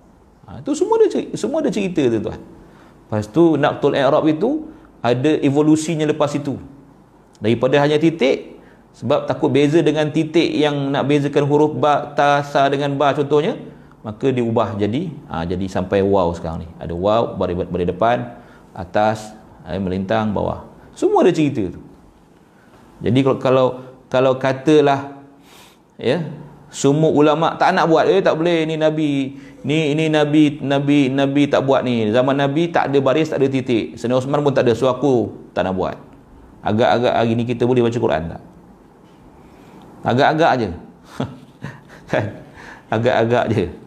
Ha, 0.47 0.59
tu 0.67 0.75
semua 0.75 0.99
ada 0.99 1.07
semua 1.39 1.63
ada 1.63 1.71
cerita 1.71 2.03
tu 2.07 2.19
tuan. 2.19 2.39
Lepas 2.39 3.31
tu 3.31 3.55
naqtul 3.55 3.95
i'rab 3.95 4.27
itu 4.27 4.67
ada 5.03 5.39
evolusinya 5.43 6.07
lepas 6.07 6.35
itu. 6.35 6.59
Daripada 7.43 7.79
hanya 7.83 7.99
titik 7.99 8.63
sebab 8.93 9.25
takut 9.25 9.49
beza 9.49 9.81
dengan 9.81 10.13
titik 10.13 10.47
yang 10.53 10.93
nak 10.93 11.09
bezakan 11.09 11.49
huruf 11.49 11.73
ba 11.75 12.13
ta 12.13 12.45
sa 12.45 12.69
dengan 12.69 12.93
ba 12.95 13.17
contohnya 13.17 13.57
maka 14.03 14.35
diubah 14.35 14.75
jadi 14.75 15.15
ha, 15.31 15.47
jadi 15.47 15.63
sampai 15.71 16.03
waw 16.03 16.35
sekarang 16.35 16.67
ni. 16.67 16.69
Ada 16.83 16.91
waw 16.91 17.39
baris, 17.39 17.55
baris 17.71 17.87
depan 17.87 18.35
atas 18.75 19.31
eh, 19.63 19.79
melintang 19.79 20.35
bawah. 20.35 20.67
Semua 20.99 21.23
ada 21.23 21.31
cerita 21.31 21.63
tu. 21.71 21.81
Jadi 22.99 23.19
kalau 23.23 23.39
kalau 23.39 23.67
kalau 24.11 24.33
katalah 24.43 25.23
ya 25.99 26.27
semua 26.67 27.15
ulama 27.15 27.55
tak 27.55 27.79
nak 27.79 27.87
buat 27.87 28.11
eh 28.11 28.19
tak 28.19 28.35
boleh 28.35 28.67
ni 28.67 28.75
nabi 28.75 29.39
ni 29.63 29.95
ini 29.95 30.11
nabi 30.11 30.59
nabi 30.59 31.07
nabi 31.07 31.43
tak 31.47 31.63
buat 31.63 31.87
ni. 31.87 32.11
Zaman 32.11 32.35
nabi 32.35 32.75
tak 32.75 32.91
ada 32.91 32.99
baris 32.99 33.31
tak 33.31 33.39
ada 33.39 33.47
titik. 33.47 33.95
Sayyidina 33.95 34.19
Osman 34.19 34.43
pun 34.43 34.51
tak 34.51 34.67
ada 34.67 34.75
so 34.75 34.91
aku 34.91 35.31
tak 35.55 35.63
nak 35.63 35.79
buat. 35.79 35.95
Agak-agak 36.63 37.15
hari 37.23 37.39
ni 37.39 37.47
kita 37.47 37.67
boleh 37.71 37.87
baca 37.87 37.99
Quran 37.99 38.23
tak? 38.35 38.43
Agak-agak 40.03 40.49
aje 40.59 40.67
kan? 42.11 42.25
Agak-agak 42.91 43.47
je 43.55 43.82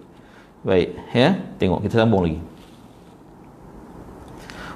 baik 0.65 0.97
ya 1.13 1.37
tengok 1.61 1.85
kita 1.85 2.01
sambung 2.01 2.25
lagi 2.25 2.41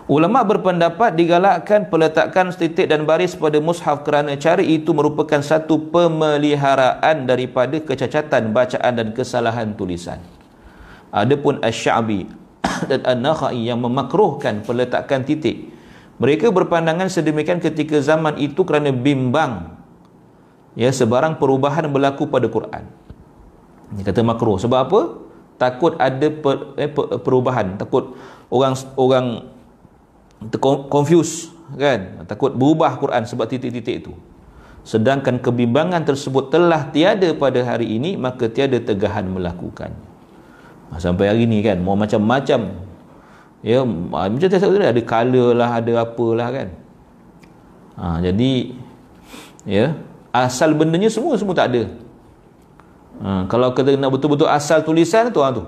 Ulama 0.10 0.42
berpendapat 0.42 1.14
digalakkan 1.14 1.86
peletakan 1.86 2.50
titik 2.50 2.90
dan 2.90 3.06
baris 3.06 3.38
pada 3.38 3.62
mushaf 3.62 4.02
kerana 4.02 4.34
cara 4.42 4.58
itu 4.58 4.90
merupakan 4.90 5.38
satu 5.38 5.78
pemeliharaan 5.94 7.30
daripada 7.30 7.78
kecacatan 7.78 8.50
bacaan 8.50 8.90
dan 8.98 9.14
kesalahan 9.14 9.78
tulisan. 9.78 10.18
Adapun 11.14 11.62
Asy-Sya'bi 11.62 12.26
dan 12.90 13.06
An-Nakhai 13.06 13.70
yang 13.70 13.86
memakruhkan 13.86 14.66
peletakan 14.66 15.30
titik. 15.30 15.70
Mereka 16.18 16.50
berpandangan 16.50 17.06
sedemikian 17.06 17.62
ketika 17.62 18.02
zaman 18.02 18.42
itu 18.42 18.66
kerana 18.66 18.90
bimbang 18.90 19.78
ya 20.74 20.90
sebarang 20.90 21.38
perubahan 21.38 21.86
berlaku 21.86 22.26
pada 22.26 22.50
Quran. 22.50 22.82
Ini 23.94 24.02
kata 24.02 24.26
makruh. 24.26 24.58
Sebab 24.58 24.80
apa? 24.90 25.29
Takut 25.60 26.00
ada 26.00 26.28
per, 26.32 26.80
eh, 26.80 26.88
perubahan, 27.20 27.76
takut 27.76 28.16
orang 28.48 28.80
orang 28.96 29.26
confuse 30.88 31.52
kan? 31.76 32.24
Takut 32.26 32.56
berubah 32.56 32.96
Quran 32.96 33.28
sebab 33.28 33.46
titik-titik 33.52 34.08
itu. 34.08 34.14
Sedangkan 34.88 35.38
kebimbangan 35.44 36.08
tersebut 36.08 36.50
telah 36.50 36.88
tiada 36.90 37.36
pada 37.36 37.60
hari 37.68 38.00
ini 38.00 38.16
maka 38.16 38.48
tiada 38.48 38.80
tegahan 38.80 39.28
melakukan. 39.28 39.92
Sampai 40.98 41.30
hari 41.30 41.46
ini 41.46 41.62
kan 41.62 41.78
mau 41.84 41.94
macam-macam. 41.94 42.88
Ya 43.60 43.84
macam 43.84 44.48
tadi 44.48 44.80
ada 44.80 45.04
color 45.04 45.52
lah 45.52 45.84
ada 45.84 45.92
apalah 46.08 46.50
kan. 46.56 46.68
Ha, 48.00 48.24
jadi 48.24 48.80
ya 49.68 50.00
asal 50.32 50.72
bendanya 50.72 51.12
semua 51.12 51.36
semua 51.36 51.52
tak 51.52 51.76
ada 51.76 51.92
ha, 53.24 53.46
kalau 53.52 53.76
kita 53.76 53.96
nak 54.00 54.12
betul-betul 54.12 54.50
asal 54.50 54.84
tulisan 54.84 55.32
tu 55.32 55.44
ha, 55.44 55.52
tu 55.52 55.64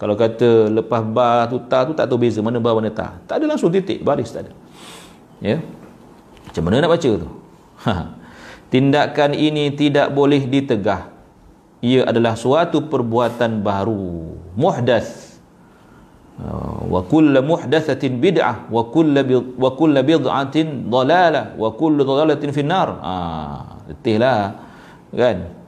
kalau 0.00 0.16
kata 0.16 0.72
lepas 0.72 1.04
bar 1.04 1.44
tu 1.52 1.60
ta 1.68 1.84
tu 1.84 1.92
tak 1.92 2.08
tahu 2.08 2.24
beza 2.24 2.40
mana 2.40 2.56
bar 2.56 2.72
mana 2.72 2.88
ta. 2.88 3.20
Tak 3.28 3.36
ada 3.36 3.44
langsung 3.52 3.68
titik 3.68 4.00
baris 4.00 4.32
tak 4.32 4.48
ada. 4.48 4.52
Ya. 5.44 5.60
Macam 6.48 6.62
mana 6.64 6.80
nak 6.80 6.92
baca 6.96 7.10
tu? 7.20 7.28
Ha. 7.80 8.12
Tindakan 8.68 9.32
ini 9.32 9.72
tidak 9.72 10.12
boleh 10.12 10.44
ditegah. 10.44 11.08
Ia 11.80 12.04
adalah 12.04 12.36
suatu 12.36 12.92
perbuatan 12.92 13.64
baru, 13.64 14.36
muhdath. 14.52 15.40
Ha. 16.36 16.44
Wa 16.84 17.00
kullu 17.08 17.40
muhdathatin 17.40 18.20
bid'ah 18.20 18.68
wa 18.68 18.92
kullu 18.92 19.56
wa 19.56 19.72
kullu 19.80 19.96
bid'atin 19.96 20.92
dalalah 20.92 21.56
wa 21.56 21.72
kullu 21.72 22.04
dalalatin 22.04 22.52
finnar. 22.52 23.00
Ah, 23.00 23.80
letihlah. 23.88 24.60
Kan? 25.08 25.59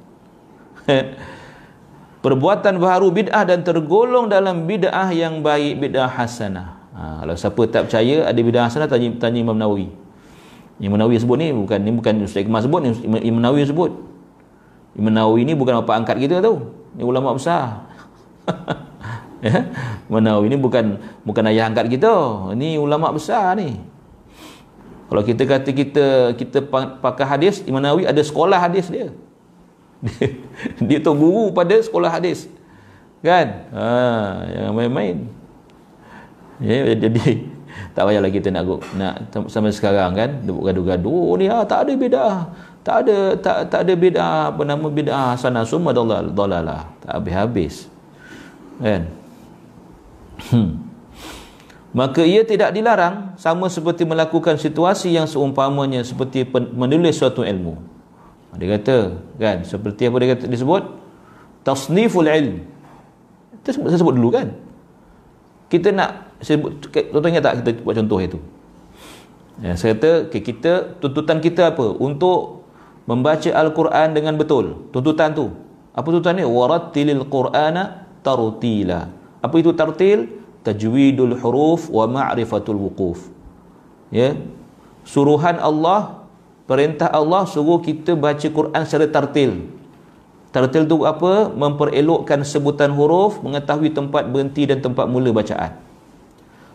perbuatan 2.24 2.78
baharu 2.78 3.10
bid'ah 3.10 3.42
dan 3.44 3.66
tergolong 3.66 4.30
dalam 4.30 4.64
bid'ah 4.64 5.10
yang 5.10 5.42
baik 5.42 5.82
bid'ah 5.82 6.08
hasanah. 6.08 6.78
Ha, 6.94 7.02
kalau 7.24 7.34
siapa 7.34 7.62
tak 7.68 7.90
percaya 7.90 8.30
ada 8.30 8.40
bid'ah 8.40 8.70
hasanah 8.70 8.88
tanya, 8.88 9.10
tanya 9.18 9.42
Imam 9.42 9.58
Nawawi. 9.58 9.90
Imam 10.78 10.96
Nawawi 10.96 11.18
sebut 11.18 11.36
ni 11.36 11.50
bukan 11.50 11.78
ni 11.82 11.90
bukan 11.92 12.22
Ustaz 12.24 12.46
Kemal 12.46 12.62
sebut 12.62 12.80
ni 12.80 12.90
Imam 13.26 13.42
Nawawi 13.42 13.66
sebut. 13.66 13.92
Imam 14.94 15.12
Nawawi 15.12 15.42
ni 15.44 15.52
bukan 15.58 15.82
apa 15.82 15.92
angkat 15.98 16.16
kita 16.22 16.38
tu 16.40 16.72
ni 16.96 17.02
ulama 17.02 17.34
besar. 17.34 17.84
Ya? 19.42 19.58
Imam 20.06 20.22
Nawawi 20.22 20.54
ni 20.54 20.58
bukan 20.62 21.02
bukan 21.26 21.42
ayah 21.50 21.66
angkat 21.66 21.90
kita. 21.90 22.14
Ni 22.54 22.78
ulama 22.78 23.10
besar 23.10 23.58
ni. 23.58 23.74
Kalau 25.10 25.26
kita 25.26 25.42
kata 25.42 25.70
kita 25.74 26.06
kita 26.38 26.62
pakai 27.02 27.26
hadis 27.26 27.58
Imam 27.66 27.82
Nawawi 27.82 28.06
ada 28.06 28.22
sekolah 28.22 28.62
hadis 28.62 28.86
dia 28.86 29.10
dia 30.88 30.98
tu 30.98 31.12
guru 31.14 31.54
pada 31.54 31.78
sekolah 31.78 32.10
hadis. 32.10 32.50
Kan? 33.22 33.70
Ha, 33.70 33.86
jangan 34.50 34.72
main-main. 34.74 35.16
Ya, 36.58 36.94
jadi 36.94 37.46
tak 37.94 38.02
payahlah 38.06 38.30
kita 38.30 38.50
nak 38.50 38.66
nak 38.98 39.14
sampai 39.46 39.70
sekarang 39.70 40.14
kan. 40.18 40.42
Debuk 40.42 40.66
gaduh-gaduh 40.66 41.34
oh, 41.34 41.38
ni 41.38 41.46
ah, 41.46 41.62
tak 41.62 41.86
ada 41.86 41.92
beda 41.94 42.26
tak 42.82 43.06
ada 43.06 43.38
tak 43.38 43.70
tak 43.70 43.80
ada 43.86 43.94
beda 43.94 44.50
apa 44.50 44.62
nama 44.66 44.86
beda 44.90 45.38
sana 45.38 45.62
semua 45.62 45.94
dalal 45.94 46.34
dalalah. 46.34 46.90
Tak 46.98 47.22
habis-habis. 47.22 47.86
Kan? 48.82 49.06
Hmm. 50.50 50.90
maka 51.94 52.24
ia 52.24 52.42
tidak 52.42 52.74
dilarang 52.74 53.36
sama 53.38 53.68
seperti 53.70 54.02
melakukan 54.02 54.58
situasi 54.58 55.14
yang 55.14 55.28
seumpamanya 55.28 56.02
seperti 56.02 56.42
menulis 56.72 57.20
suatu 57.20 57.46
ilmu 57.46 57.91
dia 58.60 58.68
kata 58.76 58.96
kan 59.40 59.64
seperti 59.64 60.12
apa 60.12 60.16
dia 60.20 60.28
kata 60.36 60.44
disebut 60.48 60.82
tasniful 61.64 62.28
ilm. 62.28 62.68
Kita 63.62 63.78
sebut, 63.78 63.88
saya 63.88 64.00
sebut 64.02 64.14
dulu 64.18 64.28
kan? 64.34 64.52
Kita 65.72 65.88
nak 65.94 66.36
sebut 66.42 66.92
contohnya 66.92 67.40
tak 67.40 67.62
kita 67.62 67.80
buat 67.80 67.96
contoh 67.96 68.18
itu? 68.20 68.38
Ya, 69.62 69.78
saya 69.78 69.96
kata 69.96 70.28
okay, 70.28 70.42
kita 70.42 70.98
tuntutan 71.00 71.38
kita 71.38 71.72
apa? 71.72 71.86
Untuk 71.96 72.66
membaca 73.06 73.50
Al-Quran 73.52 74.12
dengan 74.12 74.34
betul. 74.36 74.90
Tuntutan 74.90 75.32
tu. 75.32 75.52
Apa 75.92 76.06
tuntutan 76.08 76.40
ni 76.40 76.44
warattilil 76.44 77.24
qur'ana 77.28 78.08
tartila. 78.24 79.12
Apa 79.40 79.54
itu 79.60 79.72
tartil? 79.76 80.40
Tajwidul 80.62 81.42
huruf 81.42 81.90
wa 81.90 82.06
ma'rifatul 82.06 82.78
wuquf. 82.78 83.26
Ya? 84.14 84.38
Suruhan 85.02 85.58
Allah 85.58 86.21
perintah 86.66 87.08
Allah 87.10 87.44
suruh 87.48 87.82
kita 87.82 88.14
baca 88.14 88.46
Quran 88.46 88.82
secara 88.86 89.06
tartil. 89.10 89.68
Tartil 90.52 90.84
tu 90.84 91.08
apa? 91.08 91.48
Memperelokkan 91.48 92.44
sebutan 92.44 92.92
huruf 92.92 93.40
mengetahui 93.40 93.90
tempat 93.96 94.28
berhenti 94.28 94.68
dan 94.68 94.84
tempat 94.84 95.08
mula 95.08 95.32
bacaan. 95.32 95.80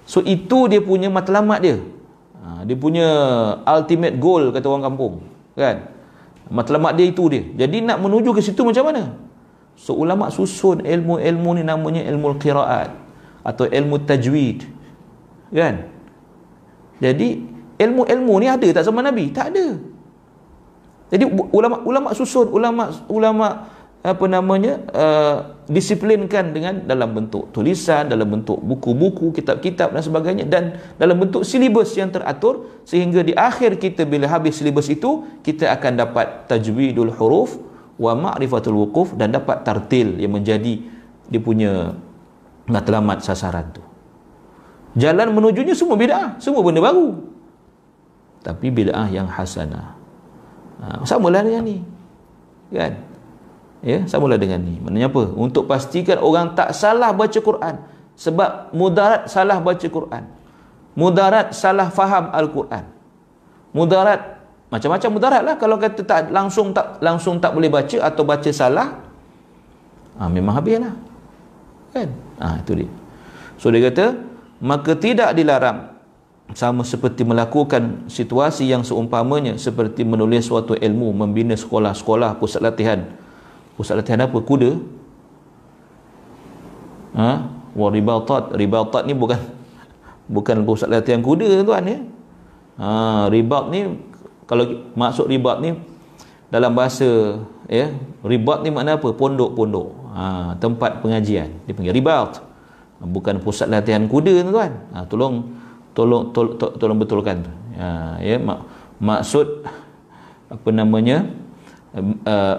So 0.09 0.23
itu 0.23 0.65
dia 0.71 0.81
punya 0.81 1.11
matlamat 1.11 1.59
dia. 1.61 1.77
Ha, 2.41 2.63
dia 2.63 2.73
punya 2.79 3.07
ultimate 3.67 4.15
goal 4.17 4.49
kata 4.55 4.65
orang 4.65 4.87
kampung 4.87 5.13
kan? 5.53 5.91
Matlamat 6.47 6.95
dia 6.95 7.11
itu 7.11 7.27
dia. 7.27 7.43
Jadi 7.67 7.83
nak 7.83 7.99
menuju 7.99 8.31
ke 8.31 8.39
situ 8.39 8.63
macam 8.63 8.87
mana? 8.87 9.13
So 9.77 9.93
ulama 9.93 10.31
susun 10.33 10.81
ilmu-ilmu 10.81 11.49
ni 11.59 11.63
namanya 11.67 12.01
ilmu 12.07 12.39
qiraat 12.41 12.95
atau 13.45 13.67
ilmu 13.67 14.01
tajwid 14.07 14.65
kan? 15.53 15.91
Jadi 16.97 17.56
ilmu-ilmu 17.77 18.33
ni 18.41 18.47
ada 18.49 18.67
tak 18.73 18.83
zaman 18.85 19.05
Nabi? 19.05 19.29
Tak 19.29 19.53
ada. 19.53 19.67
Jadi 21.07 21.23
ulama 21.55 21.79
ulama 21.87 22.09
susun, 22.11 22.51
ulama 22.51 22.91
ulama 23.07 23.47
apa 24.03 24.25
namanya 24.27 24.83
uh, 24.91 25.37
disiplinkan 25.67 26.51
dengan 26.51 26.83
dalam 26.83 27.15
bentuk 27.15 27.51
tulisan, 27.55 28.07
dalam 28.07 28.27
bentuk 28.27 28.59
buku-buku, 28.59 29.31
kitab-kitab 29.35 29.95
dan 29.95 30.03
sebagainya 30.03 30.45
dan 30.47 30.79
dalam 30.99 31.19
bentuk 31.19 31.47
silibus 31.47 31.95
yang 31.95 32.11
teratur 32.11 32.83
sehingga 32.83 33.23
di 33.23 33.35
akhir 33.35 33.79
kita 33.79 34.03
bila 34.03 34.27
habis 34.27 34.59
silibus 34.59 34.87
itu 34.91 35.27
kita 35.43 35.71
akan 35.75 36.07
dapat 36.07 36.47
tajwidul 36.47 37.11
huruf 37.15 37.55
wa 37.97 38.13
ma'rifatul 38.15 38.77
wuquf 38.87 39.15
dan 39.15 39.33
dapat 39.33 39.63
tartil 39.63 40.19
yang 40.19 40.35
menjadi 40.35 40.83
dia 41.27 41.41
punya 41.43 41.95
matlamat 42.67 43.23
sasaran 43.23 43.75
tu. 43.75 43.83
Jalan 44.95 45.35
menujunya 45.35 45.75
semua 45.75 45.99
bid'ah, 45.99 46.39
semua 46.39 46.63
benda 46.63 46.83
baru 46.83 47.36
tapi 48.47 48.71
bid'ah 48.71 49.11
yang 49.11 49.27
hasanah. 49.27 49.91
Ha, 50.79 51.03
samalah 51.03 51.43
dengan 51.43 51.67
ni. 51.67 51.83
Kan? 52.71 52.95
Ya 53.83 54.07
samalah 54.07 54.39
dengan 54.39 54.63
ni. 54.63 54.79
Maknanya 54.79 55.11
apa? 55.11 55.35
Untuk 55.35 55.67
pastikan 55.67 56.23
orang 56.23 56.55
tak 56.55 56.71
salah 56.71 57.11
baca 57.11 57.35
Quran. 57.35 57.75
Sebab 58.15 58.71
mudarat 58.71 59.27
salah 59.27 59.59
baca 59.59 59.83
Quran. 59.83 60.23
Mudarat 60.95 61.51
salah 61.51 61.91
faham 61.91 62.31
Al-Quran. 62.31 62.87
Mudarat 63.75 64.39
macam-macam 64.71 65.09
mudarat 65.11 65.41
lah. 65.43 65.55
Kalau 65.59 65.75
kata 65.75 66.01
tak 66.07 66.31
langsung 66.31 66.71
tak 66.71 67.03
langsung 67.03 67.43
tak 67.43 67.51
boleh 67.51 67.67
baca 67.67 67.99
atau 67.99 68.23
baca 68.23 68.49
salah 68.55 68.95
ha, 70.15 70.31
memang 70.31 70.55
habis 70.55 70.79
lah. 70.79 70.95
Kan? 71.91 72.15
Ha, 72.39 72.63
itu 72.63 72.79
dia. 72.79 72.89
So 73.59 73.75
dia 73.75 73.91
kata 73.91 74.15
maka 74.63 74.95
tidak 74.95 75.35
dilarang 75.35 75.96
sama 76.55 76.87
seperti 76.87 77.27
melakukan 77.27 78.07
situasi 78.07 78.71
yang 78.71 78.87
seumpamanya 78.87 79.59
seperti 79.59 80.07
menulis 80.07 80.47
suatu 80.47 80.79
ilmu 80.79 81.11
membina 81.11 81.57
sekolah-sekolah 81.57 82.39
pusat 82.39 82.63
latihan. 82.63 83.03
Pusat 83.75 84.03
latihan 84.03 84.23
apa? 84.23 84.37
Kuda. 84.39 84.71
Ha? 87.19 87.31
Wa 87.75 87.87
ribatat. 87.91 88.55
Ribatat 88.55 89.03
ni 89.03 89.13
bukan 89.17 89.39
bukan 90.27 90.63
pusat 90.63 90.87
latihan 90.87 91.19
kuda 91.19 91.63
tuan 91.67 91.83
ya. 91.83 91.99
Ha 92.77 93.27
ribat 93.27 93.73
ni 93.73 93.97
kalau 94.47 94.87
maksud 94.95 95.27
ribat 95.27 95.59
ni 95.59 95.75
dalam 96.47 96.71
bahasa 96.71 97.43
ya 97.67 97.91
ribat 98.23 98.63
ni 98.63 98.71
makna 98.71 98.95
apa? 98.95 99.11
Pondok-pondok. 99.11 99.87
Ha, 100.17 100.55
tempat 100.57 101.03
pengajian. 101.03 101.51
Dia 101.67 101.73
panggil 101.75 101.93
ribat. 101.93 102.41
Bukan 102.97 103.43
pusat 103.43 103.69
latihan 103.69 104.07
kuda 104.07 104.47
tuan. 104.47 104.71
Ha, 104.95 105.05
tolong 105.05 105.53
tolong 105.97 106.29
tolong, 106.29 106.53
tolong, 106.61 106.77
tolong 106.77 106.97
betulkan 107.01 107.41
tu. 107.41 107.51
Ha, 107.81 108.21
ya 108.21 108.37
mak, 108.37 108.59
maksud 109.01 109.65
apa 110.53 110.69
namanya 110.69 111.25
uh, 111.97 112.55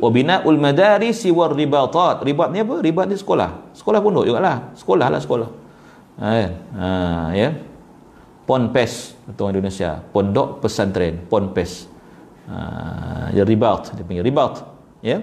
wabinaul 0.00 0.56
madarisi 0.56 1.28
war 1.28 1.52
ribatat. 1.52 2.24
Ribat 2.24 2.48
ni 2.48 2.64
apa? 2.64 2.80
Ribat 2.80 3.12
ni 3.12 3.20
sekolah. 3.20 3.76
Sekolah 3.76 4.00
pondok 4.00 4.24
jugalah. 4.24 4.72
Sekolah 4.72 5.06
lah 5.12 5.20
sekolah. 5.20 5.48
Ha, 6.16 6.32
ha 6.80 6.88
ya. 7.36 7.52
Ponpes 8.48 9.12
atau 9.28 9.52
Indonesia. 9.52 10.00
Pondok 10.08 10.64
pesantren 10.64 11.28
ponpes 11.28 11.92
ha 12.48 13.28
ya 13.36 13.44
ribat 13.44 13.92
dia 13.92 14.04
panggil 14.04 14.24
ribat 14.24 14.64
ya. 15.04 15.20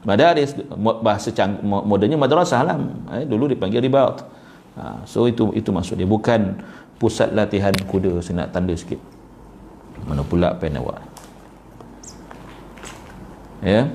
Madaris 0.00 0.56
bahasa 1.04 1.28
cang, 1.28 1.60
modennya 1.60 2.16
madrasah 2.16 2.64
lah. 2.64 2.80
Eh, 3.20 3.28
dulu 3.28 3.52
dipanggil 3.52 3.84
ribat. 3.84 4.24
Ha, 4.72 5.04
so 5.04 5.28
itu 5.28 5.52
itu 5.52 5.68
maksud 5.68 6.00
dia. 6.00 6.08
Bukan 6.08 6.56
pusat 7.00 7.32
latihan 7.32 7.72
kuda 7.72 8.20
saya 8.20 8.44
nak 8.44 8.52
tanda 8.52 8.76
sikit. 8.76 9.00
Mana 10.04 10.20
pula 10.20 10.52
pen 10.60 10.76
awak? 10.76 11.00
Ya? 13.64 13.88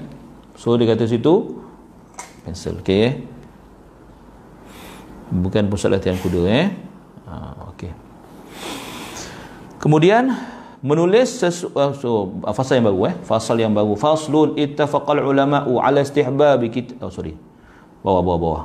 So 0.57 0.73
dia 0.73 0.89
kata 0.89 1.05
situ 1.05 1.61
pensel 2.45 2.77
okey 2.81 2.99
eh 3.01 3.13
bukan 5.33 5.65
pusat 5.69 5.93
latihan 5.93 6.17
kuda 6.17 6.41
eh 6.49 6.67
ha, 7.29 7.53
okey. 7.73 7.93
Kemudian 9.81 10.33
menulis 10.81 11.29
sesu, 11.29 11.69
uh, 11.77 11.93
so, 11.93 12.41
fasal 12.57 12.81
yang 12.81 12.89
baru 12.89 12.99
eh? 13.09 13.15
Fasal 13.21 13.57
yang 13.61 13.73
baru. 13.73 13.93
Faslun 13.93 14.57
ittafaqal 14.57 15.21
ulama'u 15.21 15.77
ala 15.77 16.01
istihbab 16.01 16.61
kit 16.73 16.97
oh 17.01 17.13
sorry. 17.13 17.37
Bawah 18.01 18.21
bawah 18.25 18.37
bawah. 18.41 18.63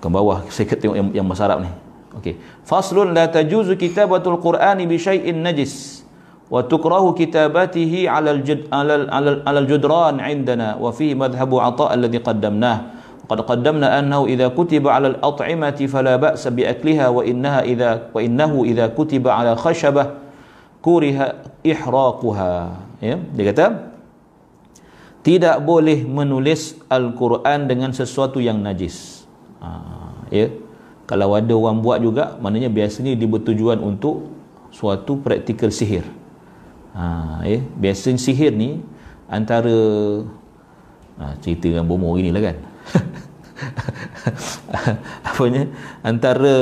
Ke 0.00 0.08
bawah 0.12 0.38
saya 0.52 0.76
tengok 0.76 0.96
yang, 0.96 1.08
yang 1.24 1.24
Arab 1.40 1.64
ni 1.64 1.72
okey 2.17 2.37
faslun 2.63 3.11
la 3.13 3.27
tajuzu 3.27 3.75
kitabatul 3.75 4.39
qur'ani 4.39 4.85
bi 4.87 4.97
syai'in 4.97 5.41
najis 5.41 5.95
وتكره 6.45 7.05
كتابته 7.17 7.93
على 8.05 8.29
الجد 8.31 8.69
على 8.69 9.09
على 9.09 9.41
على 9.49 9.59
الجدران 9.65 10.21
عندنا 10.21 10.77
وفيه 10.77 11.17
مذهب 11.17 11.49
عطاء 11.49 11.89
الذي 11.93 12.21
قدمناه 12.21 12.79
قد 13.25 13.39
قدمنا 13.41 13.99
انه 13.99 14.25
اذا 14.29 14.47
كتب 14.53 14.85
على 14.85 15.07
الاطعمه 15.17 15.79
فلا 15.89 16.15
باس 16.21 16.45
باكلها 16.47 17.07
وانها 17.09 17.59
اذا 17.65 18.13
وانه 18.13 18.53
اذا 18.61 18.85
كتب 18.93 19.25
على 19.25 19.57
خشبه 19.57 20.05
كره 20.85 21.17
احراقها 21.65 22.53
ya 23.01 23.17
dia 23.19 23.43
kata 23.51 23.65
tidak 25.25 25.57
boleh 25.65 26.05
menulis 26.05 26.77
al-Quran 26.87 27.65
dengan 27.65 27.91
sesuatu 27.91 28.37
yang 28.37 28.61
najis 28.61 29.25
ha, 29.59 29.69
ya 30.29 30.53
kalau 31.10 31.34
ada 31.34 31.50
orang 31.50 31.82
buat 31.82 31.98
juga 31.98 32.38
maknanya 32.38 32.70
biasanya 32.70 33.18
dia 33.18 33.26
bertujuan 33.26 33.82
untuk 33.82 34.30
suatu 34.70 35.18
praktikal 35.18 35.74
sihir. 35.74 36.06
Ha, 36.94 37.42
eh, 37.50 37.58
biasa 37.58 38.14
sihir 38.14 38.54
ni 38.54 38.78
antara 39.26 39.74
ha, 41.18 41.34
cerita 41.42 41.66
dengan 41.66 41.82
bomo 41.82 42.14
gini 42.14 42.30
lah 42.30 42.54
kan? 42.54 42.56
Apa 45.34 45.42
ni 45.50 45.66
antara 46.06 46.54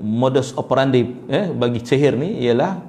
modus 0.00 0.56
operandi 0.56 1.28
eh, 1.28 1.52
bagi 1.52 1.84
sihir 1.84 2.16
ni 2.16 2.40
ialah 2.48 2.80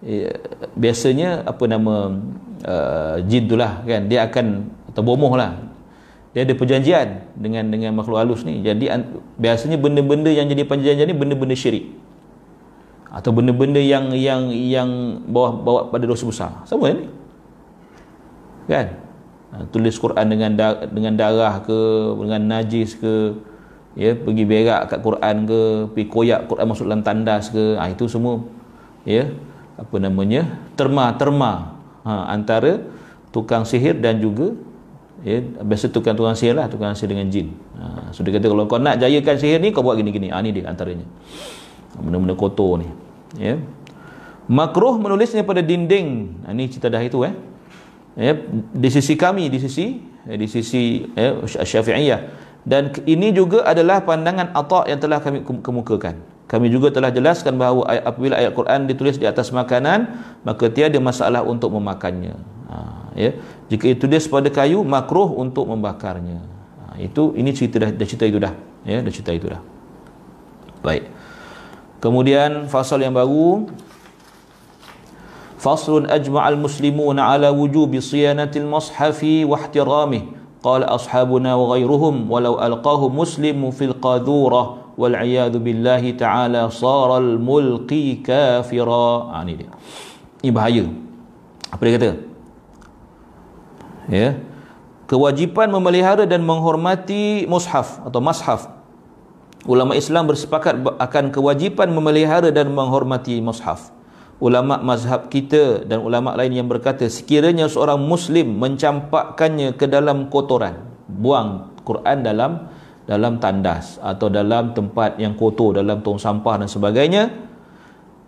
eh, 0.00 0.32
biasanya 0.72 1.44
apa 1.44 1.64
nama 1.68 2.16
uh, 2.64 3.16
jin 3.20 3.44
tu 3.44 3.60
lah 3.60 3.84
kan? 3.84 4.08
Dia 4.08 4.24
akan 4.24 4.64
atau 4.96 5.04
bomoh 5.04 5.36
lah 5.36 5.75
dia 6.36 6.44
ada 6.44 6.52
perjanjian 6.52 7.32
dengan 7.32 7.64
dengan 7.72 7.96
makhluk 7.96 8.20
halus 8.20 8.44
ni. 8.44 8.60
Jadi 8.60 8.92
biasanya 9.40 9.80
benda-benda 9.80 10.28
yang 10.28 10.44
jadi 10.52 10.68
perjanjian 10.68 11.08
ni 11.08 11.16
benda-benda 11.16 11.56
syirik. 11.56 11.96
Atau 13.08 13.32
benda-benda 13.32 13.80
yang 13.80 14.12
yang 14.12 14.52
yang 14.52 14.90
bawa 15.32 15.56
bawa 15.56 15.80
pada 15.88 16.04
dosa 16.04 16.28
besar. 16.28 16.52
Sama 16.68 16.92
ni. 16.92 17.08
Kan? 18.68 19.00
Ha, 19.48 19.64
tulis 19.72 19.96
Quran 19.96 20.28
dengan 20.28 20.52
da, 20.52 20.84
dengan 20.84 21.16
darah 21.16 21.56
ke 21.64 21.80
dengan 22.20 22.42
najis 22.44 23.00
ke 23.00 23.40
ya 23.96 24.12
pergi 24.12 24.44
berak 24.44 24.92
kat 24.92 25.00
Quran 25.00 25.36
ke 25.48 25.60
pergi 25.96 26.06
koyak 26.12 26.40
Quran 26.52 26.68
masuk 26.68 26.84
dalam 26.84 27.00
tandas 27.00 27.48
ke 27.48 27.80
ha, 27.80 27.88
itu 27.88 28.04
semua 28.12 28.44
ya 29.08 29.32
apa 29.80 29.96
namanya 29.96 30.60
terma-terma 30.76 31.80
ha, 32.04 32.28
antara 32.28 32.84
tukang 33.32 33.64
sihir 33.64 33.96
dan 33.96 34.20
juga 34.20 34.52
ya 35.26 35.42
biasa 35.42 35.90
tukang-tukang 35.90 36.38
sihir 36.38 36.54
lah 36.54 36.70
tukang 36.70 36.94
sihir 36.94 37.18
dengan 37.18 37.26
jin. 37.26 37.50
Ha, 37.74 38.14
so 38.14 38.22
dia 38.22 38.30
kata 38.30 38.46
kalau 38.46 38.70
kau 38.70 38.78
nak 38.78 39.02
jayakan 39.02 39.34
sihir 39.34 39.58
ni 39.58 39.74
kau 39.74 39.82
buat 39.82 39.98
gini-gini. 39.98 40.30
Ha, 40.30 40.38
ni 40.38 40.54
dia 40.54 40.70
antaranya. 40.70 41.02
Benda-benda 41.98 42.38
kotor 42.38 42.78
ni. 42.78 42.86
Ya. 43.34 43.58
Makruh 44.46 45.02
menulisnya 45.02 45.42
pada 45.42 45.66
dinding. 45.66 46.38
Ha, 46.46 46.54
cerita 46.70 46.86
dah 46.86 47.02
itu 47.02 47.26
eh. 47.26 47.34
Ya 48.14 48.38
di 48.70 48.88
sisi 48.88 49.18
kami 49.18 49.50
di 49.50 49.58
sisi 49.58 49.98
eh, 50.30 50.38
di 50.38 50.46
sisi 50.46 51.02
ya, 51.18 51.42
Syafi'iyah. 51.42 52.46
Dan 52.62 52.94
ini 53.06 53.34
juga 53.34 53.66
adalah 53.66 54.06
pandangan 54.06 54.54
Atha 54.54 54.86
yang 54.86 55.02
telah 55.02 55.18
kami 55.18 55.42
kemukakan. 55.42 56.22
Kami 56.46 56.70
juga 56.70 56.94
telah 56.94 57.10
jelaskan 57.10 57.58
bahawa 57.58 57.82
apabila 57.98 58.38
ayat 58.38 58.54
Quran 58.54 58.86
ditulis 58.86 59.18
di 59.18 59.26
atas 59.26 59.50
makanan 59.50 60.06
maka 60.46 60.70
tiada 60.70 61.02
masalah 61.02 61.42
untuk 61.42 61.74
memakannya. 61.74 62.38
Ha, 62.70 63.05
ya. 63.16 63.32
Jika 63.72 63.90
itu 63.90 64.06
ditulis 64.06 64.28
pada 64.28 64.52
kayu 64.52 64.84
makruh 64.84 65.32
untuk 65.32 65.66
membakarnya. 65.66 66.38
Ha, 66.86 67.00
itu 67.02 67.34
ini 67.34 67.50
cerita 67.50 67.82
dah, 67.82 67.90
dah 67.90 68.06
cerita 68.06 68.28
itu 68.28 68.38
dah 68.38 68.54
ya 68.86 69.02
dah 69.02 69.12
cerita 69.12 69.34
itu 69.34 69.50
dah. 69.50 69.60
Baik. 70.84 71.10
Kemudian 71.98 72.70
fasal 72.70 73.02
yang 73.02 73.16
baru. 73.16 73.66
Faslun 75.56 76.06
ajma'al 76.06 76.54
muslimuna 76.54 77.32
ala 77.34 77.50
wujubi 77.50 77.98
siyanatil 77.98 78.68
mushafi 78.68 79.42
wa 79.42 79.58
ihtiramih. 79.58 80.30
Qala 80.62 80.94
ashabuna 80.94 81.58
wa 81.58 81.74
ghairuhum 81.74 82.30
walau 82.30 82.60
alqahu 82.62 83.10
muslimu 83.10 83.74
fil 83.74 83.96
qadhura 83.98 84.94
wal 84.94 85.16
iyadu 85.16 85.58
billahi 85.58 86.14
ta'ala 86.14 86.70
saral 86.70 87.40
mulqi 87.42 88.22
kafira. 88.22 89.34
Ha, 89.34 89.42
ini 89.42 89.64
dia. 89.64 89.70
Ini 90.46 90.50
bahaya. 90.54 90.84
Apa 91.74 91.82
dia 91.82 91.92
kata 91.98 92.25
ya 94.10 94.38
kewajipan 95.06 95.70
memelihara 95.70 96.26
dan 96.26 96.42
menghormati 96.42 97.46
mushaf 97.46 98.02
atau 98.02 98.18
mashaf 98.18 98.76
ulama 99.66 99.98
Islam 99.98 100.30
bersepakat 100.30 100.78
akan 100.78 101.24
kewajipan 101.34 101.90
memelihara 101.90 102.54
dan 102.54 102.70
menghormati 102.72 103.42
mushaf. 103.42 103.92
Ulama 104.36 104.76
mazhab 104.84 105.32
kita 105.32 105.88
dan 105.88 106.04
ulama 106.04 106.36
lain 106.36 106.52
yang 106.60 106.68
berkata 106.68 107.08
sekiranya 107.08 107.72
seorang 107.72 107.96
muslim 107.96 108.60
mencampakkannya 108.60 109.72
ke 109.74 109.88
dalam 109.88 110.28
kotoran, 110.28 110.86
buang 111.08 111.72
Quran 111.88 112.20
dalam 112.20 112.68
dalam 113.08 113.40
tandas 113.40 113.96
atau 114.02 114.28
dalam 114.28 114.74
tempat 114.74 115.16
yang 115.16 115.38
kotor 115.38 115.78
dalam 115.78 116.02
tong 116.02 116.18
sampah 116.18 116.58
dan 116.58 116.68
sebagainya 116.68 117.30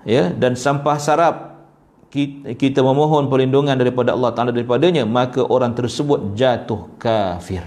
ya 0.06 0.30
dan 0.30 0.54
sampah 0.54 0.96
sarap 1.02 1.57
kita 2.09 2.80
memohon 2.80 3.28
perlindungan 3.28 3.76
daripada 3.76 4.16
Allah 4.16 4.32
Taala 4.32 4.48
daripadanya 4.48 5.04
maka 5.04 5.44
orang 5.44 5.76
tersebut 5.76 6.32
jatuh 6.32 6.88
kafir. 6.96 7.61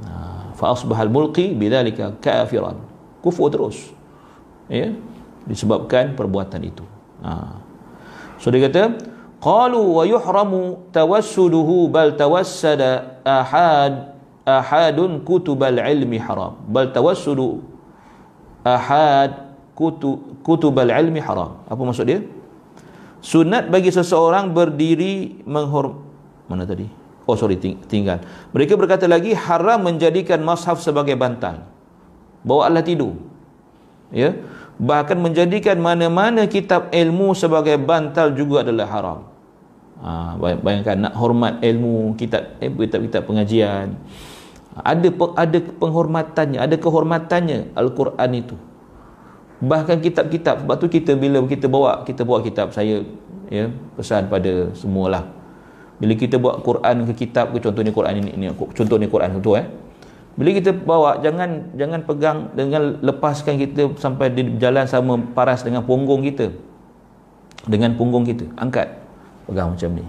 Nah, 0.00 0.52
fa 0.52 0.76
asbahal 0.76 1.08
mulki 1.08 1.56
bidzalika 1.56 2.20
kafiran. 2.20 2.76
Kufur 3.24 3.48
terus. 3.48 3.92
Ya? 4.68 4.92
Disebabkan 5.48 6.12
perbuatan 6.16 6.60
itu. 6.68 6.84
Ha. 7.20 7.60
so 8.40 8.48
dia 8.48 8.64
kata 8.64 8.96
qalu 9.44 9.76
wa 9.76 10.04
yuhramu 10.08 10.88
tawassuduhu 10.88 11.92
bal 11.92 12.16
tawassada 12.16 13.20
ahad 13.24 14.16
ahadun 14.44 15.24
kutubal 15.24 15.80
ilmi 15.80 16.20
haram. 16.20 16.60
Bal 16.68 16.92
tawassudu 16.92 17.64
ahad 18.64 19.48
kutu, 19.72 20.36
kutubal 20.44 20.92
ilmi 20.92 21.24
haram. 21.24 21.56
Apa 21.64 21.80
maksud 21.80 22.04
dia 22.04 22.20
sunat 23.20 23.68
bagi 23.68 23.92
seseorang 23.92 24.52
berdiri 24.52 25.44
menghormat 25.44 26.00
mana 26.50 26.66
tadi 26.66 27.00
Oh 27.30 27.38
sorry 27.38 27.54
tinggal. 27.62 28.18
Mereka 28.50 28.74
berkata 28.74 29.06
lagi 29.06 29.30
haram 29.38 29.86
menjadikan 29.86 30.42
mashaf 30.42 30.82
sebagai 30.82 31.14
bantal. 31.14 31.62
Bawa 32.42 32.66
Allah 32.66 32.82
tidur. 32.82 33.14
Ya. 34.10 34.34
Bahkan 34.82 35.14
menjadikan 35.14 35.78
mana-mana 35.78 36.50
kitab 36.50 36.90
ilmu 36.90 37.30
sebagai 37.38 37.78
bantal 37.78 38.34
juga 38.34 38.66
adalah 38.66 38.86
haram. 38.90 39.20
Ha, 40.00 40.34
bayangkan 40.40 40.96
nak 40.96 41.14
hormat 41.14 41.62
ilmu 41.62 42.18
kitab 42.18 42.56
eh, 42.58 42.72
kitab-kitab 42.72 43.28
pengajian 43.28 44.00
ada 44.72 45.08
ada 45.36 45.58
penghormatannya 45.76 46.56
ada 46.56 46.76
kehormatannya 46.80 47.76
al-Quran 47.76 48.30
itu 48.32 48.56
bahkan 49.60 50.00
kitab-kitab 50.00 50.64
sebab 50.64 50.76
tu 50.80 50.88
kita 50.88 51.12
bila 51.20 51.44
kita 51.44 51.68
bawa 51.68 52.00
kita 52.08 52.24
bawa 52.24 52.40
kitab 52.40 52.72
saya 52.72 53.04
ya 53.52 53.68
pesan 53.94 54.32
pada 54.32 54.72
semualah. 54.72 55.28
Bila 56.00 56.16
kita 56.16 56.40
bawa 56.40 56.64
Quran 56.64 57.04
ke 57.12 57.28
kitab 57.28 57.52
ke 57.52 57.60
contohnya 57.60 57.92
Quran 57.92 58.24
ini, 58.24 58.30
ini 58.32 58.44
contoh 58.56 58.96
ni 58.96 59.04
Quran 59.04 59.36
tu 59.44 59.52
eh. 59.52 59.68
Bila 60.32 60.56
kita 60.56 60.72
bawa 60.72 61.20
jangan 61.20 61.76
jangan 61.76 62.00
pegang 62.08 62.38
dengan 62.56 62.96
lepaskan 63.04 63.60
kita 63.60 63.92
sampai 64.00 64.32
di 64.32 64.56
jalan 64.56 64.88
sama 64.88 65.20
paras 65.36 65.60
dengan 65.60 65.84
punggung 65.84 66.24
kita. 66.24 66.48
Dengan 67.68 67.92
punggung 68.00 68.24
kita 68.24 68.48
angkat. 68.56 68.96
Pegang 69.44 69.76
macam 69.76 69.90
ni. 69.92 70.06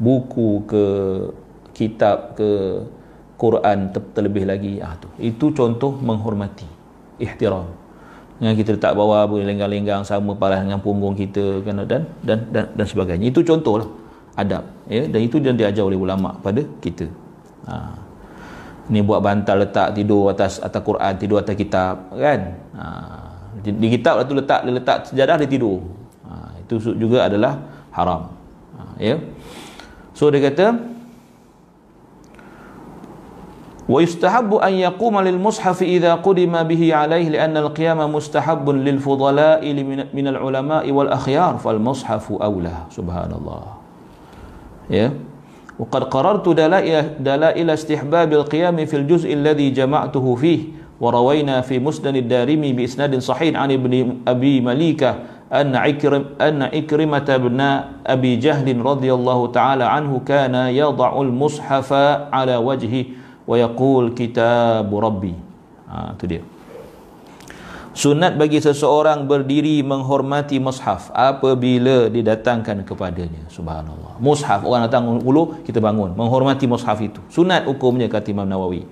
Buku 0.00 0.64
ke 0.64 0.84
kitab 1.76 2.32
ke 2.32 2.80
Quran 3.36 3.92
terlebih 4.16 4.48
lagi 4.48 4.80
ah 4.80 4.96
tu. 4.96 5.12
Itu 5.20 5.52
contoh 5.52 5.92
menghormati 5.92 6.64
ihtiram 7.20 7.85
dengan 8.36 8.52
kita 8.52 8.76
letak 8.76 8.92
bawah 8.92 9.24
boleh 9.24 9.48
lenggang-lenggang 9.48 10.04
sama 10.04 10.36
parah 10.36 10.60
dengan 10.60 10.80
punggung 10.80 11.16
kita 11.16 11.64
kan 11.64 11.88
dan 11.88 12.04
dan 12.20 12.38
dan, 12.52 12.64
dan 12.76 12.86
sebagainya 12.86 13.32
itu 13.32 13.40
contohlah 13.40 13.88
adab 14.36 14.68
ya 14.84 15.08
dan 15.08 15.20
itu 15.24 15.40
yang 15.40 15.56
diajar 15.56 15.84
oleh 15.88 15.96
ulama 15.96 16.36
pada 16.44 16.60
kita 16.84 17.08
ha. 17.64 17.96
ni 18.92 19.00
buat 19.00 19.24
bantal 19.24 19.64
letak 19.64 19.96
tidur 19.96 20.28
atas 20.28 20.60
atas 20.60 20.80
Quran 20.84 21.12
tidur 21.16 21.40
atas 21.40 21.56
kitab 21.56 22.12
kan 22.12 22.40
ha. 22.76 22.84
di, 23.64 23.72
di 23.72 23.88
kitab 23.96 24.20
tu 24.28 24.36
letak 24.36 24.68
dia 24.68 24.72
letak 24.76 24.98
sejadah 25.08 25.36
dia 25.40 25.48
tidur 25.48 25.80
ha. 26.28 26.52
itu 26.60 26.76
juga 26.92 27.32
adalah 27.32 27.56
haram 27.96 28.28
ha. 28.76 28.92
ya 29.00 29.16
so 30.12 30.28
dia 30.28 30.44
kata 30.44 30.95
ويستحب 33.88 34.54
أن 34.54 34.72
يقوم 34.72 35.20
للمصحف 35.20 35.82
إذا 35.82 36.14
قدم 36.14 36.62
به 36.62 36.94
عليه 36.94 37.28
لأن 37.28 37.56
القيام 37.56 38.12
مستحب 38.14 38.70
للفضلاء 38.70 39.72
من 40.14 40.28
العلماء 40.28 40.90
والأخيار 40.92 41.56
فالمصحف 41.56 42.32
أولى 42.32 42.74
سبحان 42.90 43.30
الله 43.32 43.62
yeah. 44.90 45.10
وقد 45.78 46.04
قررت 46.04 46.48
دلائل, 46.48 47.04
دلائل 47.20 47.70
استحباب 47.70 48.32
القيام 48.32 48.84
في 48.86 48.96
الجزء 48.96 49.32
الذي 49.32 49.70
جمعته 49.70 50.34
فيه 50.34 50.60
وروينا 51.00 51.60
في 51.60 51.78
مسند 51.78 52.16
الدارمي 52.16 52.72
بإسناد 52.72 53.18
صحيح 53.18 53.60
عن 53.60 53.72
ابن 53.72 54.16
أبي 54.28 54.60
مليكة 54.60 55.14
أن 55.52 55.76
عكرم 55.76 56.24
أن 56.40 56.62
عكرمة 56.62 57.36
بن 57.36 57.60
أبي 58.06 58.36
جهل 58.36 58.86
رضي 58.86 59.14
الله 59.14 59.46
تعالى 59.46 59.84
عنه 59.84 60.20
كان 60.26 60.54
يضع 60.54 61.20
المصحف 61.20 61.92
على 62.32 62.56
وجهه 62.56 63.04
wa 63.46 63.56
yaqul 63.56 64.12
kitab 64.12 64.90
rabbi. 64.90 65.32
Ha 65.86 66.18
tu 66.18 66.26
dia. 66.26 66.42
Sunat 67.96 68.36
bagi 68.36 68.60
seseorang 68.60 69.24
berdiri 69.24 69.80
menghormati 69.80 70.60
mushaf 70.60 71.08
apabila 71.16 72.12
didatangkan 72.12 72.84
kepadanya. 72.84 73.48
Subhanallah. 73.48 74.20
Mushaf 74.20 74.68
orang 74.68 74.84
datang 74.84 75.16
ulu 75.24 75.64
kita 75.64 75.80
bangun. 75.80 76.12
Menghormati 76.12 76.68
mushaf 76.68 77.00
itu. 77.00 77.24
Sunat 77.32 77.64
hukumnya 77.64 78.04
kata 78.12 78.36
Imam 78.36 78.44
Nawawi. 78.44 78.84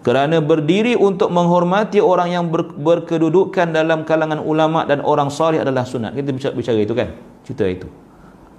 Kerana 0.00 0.40
berdiri 0.40 0.96
untuk 0.96 1.28
menghormati 1.28 2.00
orang 2.00 2.32
yang 2.32 2.48
ber, 2.48 2.64
berkedudukan 2.72 3.76
dalam 3.76 4.08
kalangan 4.08 4.40
ulama 4.40 4.88
dan 4.88 5.04
orang 5.04 5.28
salih 5.28 5.60
adalah 5.60 5.84
sunat. 5.84 6.16
Kita 6.16 6.32
bicara, 6.32 6.52
bicara 6.56 6.78
itu 6.80 6.96
kan? 6.96 7.12
Cerita 7.44 7.68
itu. 7.68 7.88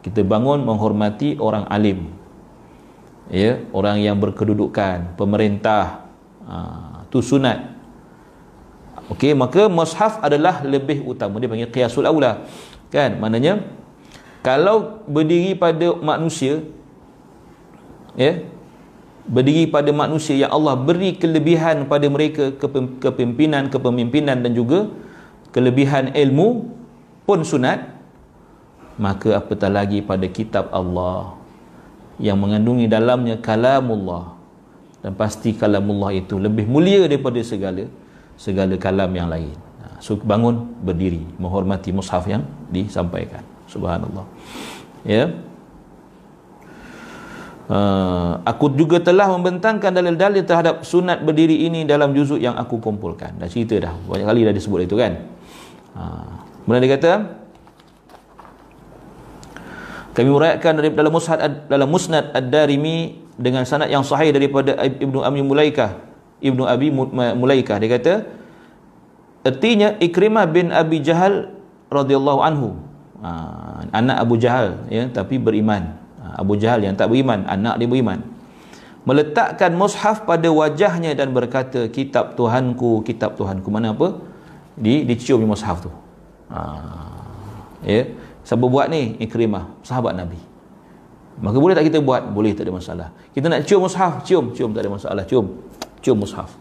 Kita 0.05 0.21
bangun 0.21 0.61
menghormati 0.61 1.41
orang 1.41 1.65
alim 1.73 2.21
ya 3.31 3.63
orang 3.71 4.03
yang 4.03 4.19
berkedudukan 4.19 5.15
pemerintah 5.19 6.07
ha, 6.47 6.57
tu 7.07 7.23
sunat. 7.23 7.71
Okey 9.11 9.35
maka 9.35 9.67
mushaf 9.67 10.19
adalah 10.23 10.63
lebih 10.63 11.03
utama. 11.03 11.39
Dia 11.39 11.51
panggil 11.51 11.69
qiyasul 11.71 12.07
aula. 12.07 12.47
Kan? 12.87 13.19
Maknanya 13.19 13.63
kalau 14.43 15.03
berdiri 15.07 15.55
pada 15.55 15.95
manusia 15.99 16.63
ya 18.19 18.43
berdiri 19.23 19.71
pada 19.71 19.89
manusia 19.95 20.35
yang 20.35 20.51
Allah 20.51 20.75
beri 20.75 21.15
kelebihan 21.15 21.87
pada 21.87 22.05
mereka 22.11 22.51
kepimpinan 22.99 23.71
kepemimpinan 23.71 24.43
dan 24.43 24.51
juga 24.51 24.91
kelebihan 25.55 26.11
ilmu 26.11 26.67
pun 27.23 27.39
sunat 27.47 27.87
maka 28.99 29.39
apatah 29.39 29.71
lagi 29.71 30.03
pada 30.03 30.27
kitab 30.27 30.67
Allah 30.69 31.39
yang 32.21 32.37
mengandungi 32.37 32.85
dalamnya 32.89 33.39
kalamullah. 33.41 34.35
Dan 35.03 35.19
pasti 35.19 35.51
kalamullah 35.51 36.15
itu 36.15 36.39
lebih 36.39 36.63
mulia 36.63 37.03
daripada 37.03 37.39
segala 37.43 37.83
segala 38.39 38.73
kalam 38.79 39.11
yang 39.11 39.27
lain. 39.27 39.51
Ha, 39.83 39.99
so 39.99 40.15
bangun 40.15 40.63
berdiri 40.79 41.27
menghormati 41.35 41.91
mushaf 41.91 42.23
yang 42.23 42.47
disampaikan. 42.71 43.43
Subhanallah. 43.67 44.23
Ya. 45.03 45.33
Uh, 47.63 48.43
aku 48.43 48.75
juga 48.75 48.99
telah 48.99 49.27
membentangkan 49.31 49.91
dalil-dalil 49.91 50.43
terhadap 50.43 50.83
sunat 50.83 51.23
berdiri 51.23 51.63
ini 51.63 51.87
dalam 51.87 52.11
juzuk 52.11 52.39
yang 52.39 52.55
aku 52.59 52.79
kumpulkan. 52.79 53.35
Dah 53.39 53.47
cerita 53.47 53.79
dah. 53.79 53.95
Banyak 54.07 54.27
kali 54.27 54.39
dah 54.47 54.55
disebut 54.55 54.87
itu 54.87 54.95
kan. 54.99 55.19
Uh, 55.95 56.31
kemudian 56.63 56.81
dia 56.83 56.91
kata 56.95 57.11
kami 60.13 60.29
meriwayatkan 60.29 60.77
dari 60.77 60.89
dalam 60.93 61.09
musnad 61.09 61.39
dalam 61.65 61.89
musnad 61.89 62.25
ad-darimi 62.37 63.17
dengan 63.33 63.65
sanad 63.65 63.89
yang 63.89 64.05
sahih 64.05 64.29
daripada 64.29 64.77
Ibnu 64.77 65.25
Abi 65.25 65.41
Mulaikah. 65.41 65.97
Ibnu 66.37 66.69
Abi 66.69 66.93
Mulaikah. 66.93 67.81
Dia 67.81 67.89
kata 67.97 68.13
artinya 69.41 69.97
Ikrimah 69.97 70.45
bin 70.53 70.69
Abi 70.69 71.01
Jahal 71.01 71.49
radhiyallahu 71.89 72.39
anhu. 72.45 72.77
Ha, 73.25 73.89
anak 73.89 74.17
Abu 74.21 74.37
Jahal 74.37 74.85
ya 74.93 75.09
tapi 75.09 75.41
beriman. 75.41 75.97
Ha, 76.21 76.45
Abu 76.45 76.61
Jahal 76.61 76.85
yang 76.85 76.93
tak 76.93 77.09
beriman 77.09 77.49
anak 77.49 77.81
dia 77.81 77.89
beriman. 77.89 78.21
Meletakkan 79.09 79.73
mushaf 79.73 80.29
pada 80.29 80.47
wajahnya 80.47 81.17
dan 81.17 81.33
berkata 81.33 81.89
kitab 81.89 82.37
Tuhanku 82.37 83.01
kitab 83.01 83.33
Tuhanku 83.33 83.65
mana 83.73 83.97
apa? 83.97 84.21
Di 84.77 85.09
dicium 85.09 85.41
di 85.41 85.49
mushaf 85.49 85.81
tu. 85.81 85.89
Ha, 86.53 86.61
ya 87.81 88.13
Siapa 88.43 88.65
buat 88.67 88.91
ni? 88.91 89.15
Ikrimah, 89.23 89.79
sahabat 89.87 90.19
Nabi. 90.19 90.39
Maka 91.39 91.57
boleh 91.57 91.73
tak 91.73 91.87
kita 91.89 92.03
buat? 92.03 92.29
Boleh, 92.29 92.53
tak 92.53 92.69
ada 92.69 92.73
masalah. 92.75 93.07
Kita 93.33 93.49
nak 93.49 93.65
cium 93.65 93.81
mushaf, 93.87 94.21
cium, 94.27 94.53
cium 94.53 94.69
tak 94.75 94.85
ada 94.85 94.91
masalah, 94.91 95.23
cium. 95.25 95.45
Cium 96.03 96.17
mushaf. 96.19 96.51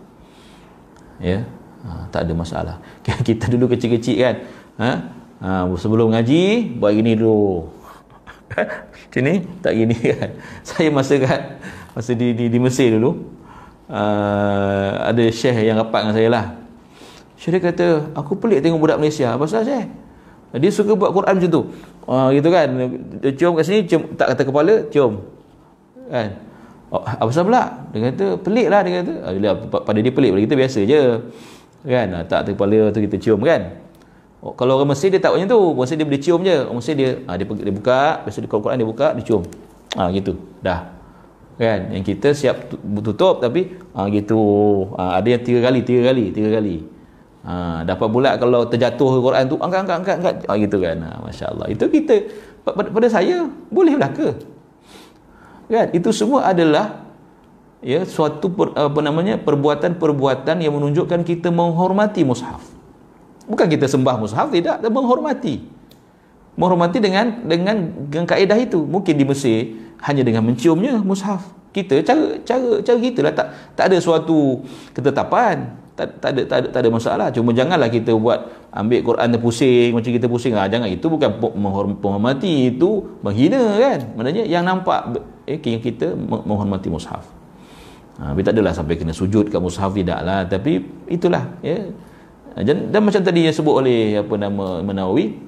Ya. 1.21 1.45
Ha, 1.83 2.07
tak 2.15 2.31
ada 2.31 2.33
masalah. 2.33 2.77
kita 3.27 3.51
dulu 3.51 3.75
kecil-kecil 3.75 4.17
kan. 4.17 4.37
Ha? 4.79 4.91
Ha, 5.43 5.49
sebelum 5.77 6.15
ngaji, 6.15 6.79
buat 6.79 6.95
gini 6.95 7.19
dulu. 7.19 7.69
Macam 9.03 9.23
ni, 9.27 9.35
tak 9.61 9.73
gini 9.77 9.97
kan. 10.15 10.31
Saya 10.65 10.89
masa 10.89 11.15
kan, 11.19 11.41
masa 11.93 12.15
di, 12.15 12.33
di, 12.33 12.47
di 12.49 12.59
Mesir 12.63 12.97
dulu, 12.97 13.29
uh, 13.91 14.91
ada 15.11 15.25
syekh 15.29 15.67
yang 15.67 15.77
rapat 15.77 16.07
dengan 16.07 16.15
saya 16.17 16.29
lah. 16.31 16.47
Syekh 17.37 17.59
dia 17.59 17.61
kata, 17.75 17.87
aku 18.15 18.39
pelik 18.39 18.63
tengok 18.63 18.81
budak 18.81 18.99
Malaysia. 19.03 19.35
Pasal 19.37 19.67
syekh? 19.67 20.02
Dia 20.53 20.69
suka 20.69 20.93
buat 20.93 21.17
Quran 21.17 21.33
macam 21.41 21.51
tu. 21.51 21.63
Uh, 22.05 22.29
gitu 22.37 22.49
kan. 22.53 22.69
Dia 23.25 23.31
cium 23.33 23.53
kat 23.57 23.65
sini, 23.65 23.81
cium 23.89 24.03
tak 24.19 24.37
kata 24.37 24.43
kepala, 24.45 24.75
cium. 24.93 25.25
Kan? 26.13 26.29
Oh, 26.93 27.01
apa 27.01 27.33
pula? 27.33 27.89
Dia 27.97 28.13
kata, 28.13 28.25
pelik 28.45 28.69
lah 28.69 28.85
dia 28.85 29.01
kata. 29.01 29.13
Ah, 29.25 29.33
pada 29.81 29.99
dia 30.05 30.13
pelik, 30.13 30.31
pada 30.37 30.43
kita 30.45 30.55
biasa 30.61 30.81
je. 30.85 31.03
Kan? 31.89 32.07
Ah, 32.13 32.23
tak 32.29 32.45
kata 32.45 32.51
kepala 32.53 32.93
tu 32.93 33.01
kita 33.01 33.17
cium 33.17 33.41
kan? 33.41 33.81
Oh, 34.45 34.53
kalau 34.53 34.77
orang 34.77 34.93
Mesir 34.93 35.09
dia 35.09 35.23
tak 35.23 35.33
macam 35.33 35.49
tu. 35.49 35.61
Mesir 35.73 35.97
dia 35.97 36.05
boleh 36.05 36.21
cium 36.21 36.41
je. 36.45 36.57
Orang 36.69 36.85
Mesir 36.85 36.95
dia, 37.01 37.11
ah, 37.25 37.35
dia, 37.41 37.49
dia 37.49 37.73
buka, 37.73 38.27
biasa 38.29 38.39
di 38.45 38.49
Quran 38.51 38.77
dia 38.77 38.89
buka, 38.89 39.09
dia 39.17 39.25
cium. 39.25 39.43
Ah 39.97 40.13
gitu. 40.13 40.37
Dah. 40.61 40.93
Kan? 41.57 41.97
Yang 41.97 42.05
kita 42.13 42.29
siap 42.37 42.57
tutup 43.01 43.41
tapi 43.41 43.73
ah 43.97 44.05
gitu. 44.13 44.41
Ah, 45.01 45.17
ada 45.17 45.33
yang 45.33 45.41
tiga 45.41 45.65
kali, 45.65 45.81
tiga 45.81 46.13
kali, 46.13 46.29
tiga 46.29 46.61
kali. 46.61 46.85
Ha, 47.43 47.83
dapat 47.83 48.07
pula 48.07 48.39
kalau 48.39 48.63
terjatuh 48.71 49.19
Quran 49.19 49.51
tu 49.51 49.59
angkat 49.59 49.83
angkat 49.83 49.97
angkat 49.99 50.15
angkat 50.23 50.35
ha, 50.47 50.55
gitu 50.63 50.77
kan. 50.79 50.97
Ha, 51.03 51.09
Masya-Allah. 51.27 51.67
Itu 51.75 51.91
kita 51.91 52.15
pada, 52.63 53.07
saya 53.11 53.51
boleh 53.67 53.99
ke? 54.15 54.29
Kan? 55.67 55.87
Itu 55.91 56.15
semua 56.15 56.47
adalah 56.47 57.03
ya 57.83 58.07
suatu 58.07 58.47
per, 58.47 58.71
apa 58.79 59.01
namanya 59.03 59.43
perbuatan-perbuatan 59.43 60.63
yang 60.63 60.79
menunjukkan 60.79 61.27
kita 61.27 61.51
menghormati 61.51 62.23
mushaf. 62.23 62.63
Bukan 63.51 63.67
kita 63.67 63.91
sembah 63.91 64.23
mushaf 64.23 64.55
tidak, 64.55 64.79
tapi 64.79 64.95
menghormati. 64.95 65.67
Menghormati 66.55 67.03
dengan 67.03 67.43
dengan 67.43 67.77
dengan 68.07 68.25
kaedah 68.31 68.59
itu. 68.63 68.87
Mungkin 68.87 69.19
di 69.19 69.27
Mesir 69.27 69.75
hanya 70.07 70.23
dengan 70.23 70.47
menciumnya 70.47 71.03
mushaf. 71.03 71.43
Kita 71.75 71.99
cara 72.07 72.39
cara 72.47 72.85
cara 72.87 72.99
kita 73.03 73.19
lah 73.25 73.35
tak 73.35 73.49
tak 73.75 73.85
ada 73.91 73.99
suatu 73.99 74.63
ketetapan 74.95 75.83
tak, 76.03 76.09
tak 76.19 76.31
ada 76.35 76.43
tak 76.43 76.57
ada 76.59 76.67
tak 76.75 76.81
ada 76.83 76.91
masalah. 76.91 77.27
Cuma 77.31 77.55
janganlah 77.55 77.87
kita 77.87 78.11
buat 78.19 78.51
ambil 78.75 79.01
Quran 79.07 79.27
dia 79.31 79.39
pusing 79.39 79.91
macam 79.95 80.11
kita 80.11 80.27
pusing. 80.27 80.59
Ah 80.59 80.67
jangan. 80.67 80.91
Itu 80.91 81.07
bukan 81.07 81.39
menghormati 81.55 82.75
itu 82.75 83.07
menghina 83.23 83.79
kan? 83.79 84.01
Maknanya 84.19 84.43
yang 84.51 84.67
nampak 84.67 85.23
eh, 85.47 85.63
kita 85.63 86.19
menghormati 86.19 86.91
mushaf. 86.91 87.43
Ha, 88.21 88.37
tapi 88.37 88.45
tak 88.45 88.53
adalah 88.55 88.77
sampai 88.77 88.95
kena 89.01 89.17
sujud 89.17 89.49
kat 89.49 89.57
mushaf 89.57 89.91
tidak 89.97 90.21
lah 90.21 90.45
tapi 90.45 90.85
itulah 91.09 91.49
ya. 91.65 91.81
Dan, 92.53 92.93
dan 92.93 93.01
macam 93.01 93.25
tadi 93.25 93.49
yang 93.49 93.57
sebut 93.57 93.81
oleh 93.81 94.21
apa 94.21 94.35
nama 94.37 94.85
Menawi 94.85 95.41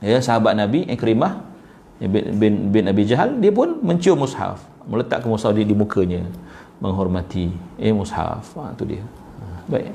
ya 0.00 0.16
sahabat 0.16 0.56
Nabi 0.56 0.88
Ikrimah 0.88 1.44
bin, 2.00 2.24
bin, 2.40 2.52
bin 2.72 2.84
Abi 2.88 3.04
Jahal 3.04 3.36
dia 3.36 3.52
pun 3.52 3.78
mencium 3.84 4.18
mushaf. 4.18 4.64
Meletakkan 4.88 5.30
mushaf 5.30 5.52
di, 5.54 5.62
di 5.68 5.76
mukanya 5.76 6.24
menghormati 6.82 7.52
eh 7.78 7.94
mushaf. 7.94 8.50
Ha, 8.58 8.74
tu 8.74 8.82
dia. 8.88 9.04
ha, 9.04 9.21
baik 9.68 9.92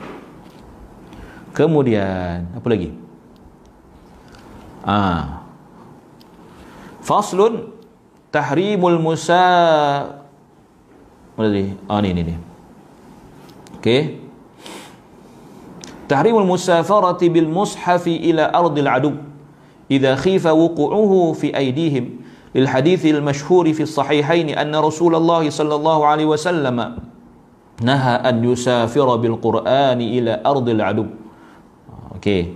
kemudian 1.56 2.46
apa 2.54 2.68
lagi 2.70 2.94
ah 4.86 5.44
faslun 7.04 7.72
tahrimul 8.32 9.00
musa 9.00 9.42
mana 11.36 11.48
tadi 11.50 11.74
ah 11.90 12.00
ni 12.04 12.10
ni 12.14 12.22
ni 12.24 12.36
okey 13.82 14.20
tahrimul 16.08 16.48
musafarati 16.48 17.28
bil 17.28 17.50
mushafi 17.50 18.16
ila 18.32 18.48
ardil 18.54 18.88
adu 18.88 19.12
idza 19.92 20.16
khifa 20.20 20.54
wuqu'uhu 20.54 21.36
fi 21.36 21.52
aydihim 21.52 22.28
للحديث 22.58 23.06
المشهور 23.06 23.70
في 23.76 23.84
الصحيحين 23.86 24.58
أن 24.58 24.74
رسول 24.74 25.14
الله 25.14 25.50
صلى 25.54 25.76
الله 25.78 26.00
عليه 26.08 26.26
وسلم 26.26 26.78
نهى 27.82 28.16
أن 28.16 28.44
يسافر 28.44 29.16
بالقرآن 29.16 30.02
إلى 30.02 30.42
أرض 30.46 30.70
العدو. 30.70 31.06
أوكي. 32.14 32.54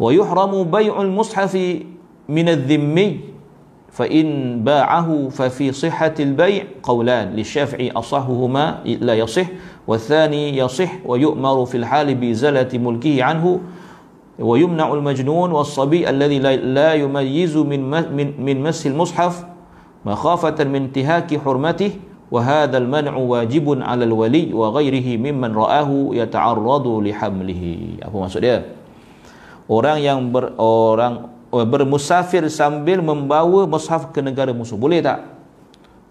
ويحرم 0.00 0.64
بيع 0.64 1.02
المصحف 1.02 1.54
من 2.28 2.48
الذمي 2.48 3.20
فإن 3.90 4.60
باعه 4.64 5.28
ففي 5.28 5.72
صحة 5.72 6.14
البيع 6.20 6.64
قولان 6.82 7.28
للشافعي 7.28 7.90
أصحهما 7.90 8.82
لا 8.84 9.14
يصح 9.14 9.46
والثاني 9.86 10.58
يصح 10.58 10.92
ويؤمر 11.06 11.66
في 11.66 11.76
الحال 11.76 12.14
بإزالة 12.14 12.78
ملكه 12.78 13.24
عنه 13.24 13.60
ويمنع 14.38 14.92
المجنون 14.92 15.52
والصبي 15.52 16.10
الذي 16.10 16.38
لا 16.56 16.94
يميز 16.94 17.56
من 17.56 17.90
من 17.90 18.44
من 18.44 18.62
مس 18.62 18.86
المصحف 18.86 19.44
مخافة 20.06 20.64
من 20.64 20.76
انتهاك 20.76 21.40
حرمته. 21.44 21.90
وهذا 22.33 22.77
المنع 22.77 23.13
واجب 23.15 23.67
على 23.85 24.03
الولي 24.09 24.49
وغيره 24.49 25.07
ممن 25.21 25.51
رآه 25.53 25.89
يتعرض 26.25 26.85
لحمله 27.05 27.63
apa 28.01 28.15
maksud 28.17 28.41
dia 28.41 28.65
orang 29.69 29.97
yang 30.01 30.19
ber, 30.33 30.57
orang 30.57 31.29
bermusafir 31.53 32.49
sambil 32.49 32.99
membawa 33.05 33.69
mushaf 33.69 34.09
ke 34.09 34.19
negara 34.25 34.51
musuh 34.51 34.75
boleh 34.75 35.05
tak 35.05 35.21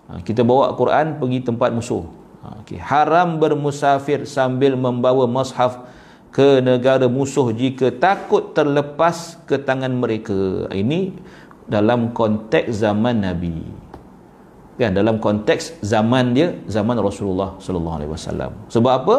ha, 0.07 0.23
kita 0.23 0.47
bawa 0.47 0.73
Quran 0.79 1.19
pergi 1.19 1.39
tempat 1.43 1.75
musuh 1.75 2.07
ha, 2.47 2.63
okay. 2.63 2.79
haram 2.79 3.43
bermusafir 3.43 4.23
sambil 4.25 4.79
membawa 4.79 5.27
mushaf 5.27 5.83
ke 6.31 6.63
negara 6.63 7.11
musuh 7.11 7.51
jika 7.51 7.91
takut 7.91 8.55
terlepas 8.55 9.39
ke 9.51 9.59
tangan 9.59 9.91
mereka 9.91 10.71
ini 10.71 11.15
dalam 11.67 12.15
konteks 12.15 12.81
zaman 12.81 13.23
Nabi 13.23 13.85
kan 14.80 14.96
dalam 14.96 15.20
konteks 15.20 15.84
zaman 15.84 16.32
dia 16.32 16.56
zaman 16.72 16.96
Rasulullah 17.04 17.60
sallallahu 17.60 17.96
alaihi 18.00 18.12
wasallam. 18.16 18.56
Sebab 18.72 18.94
apa? 19.04 19.18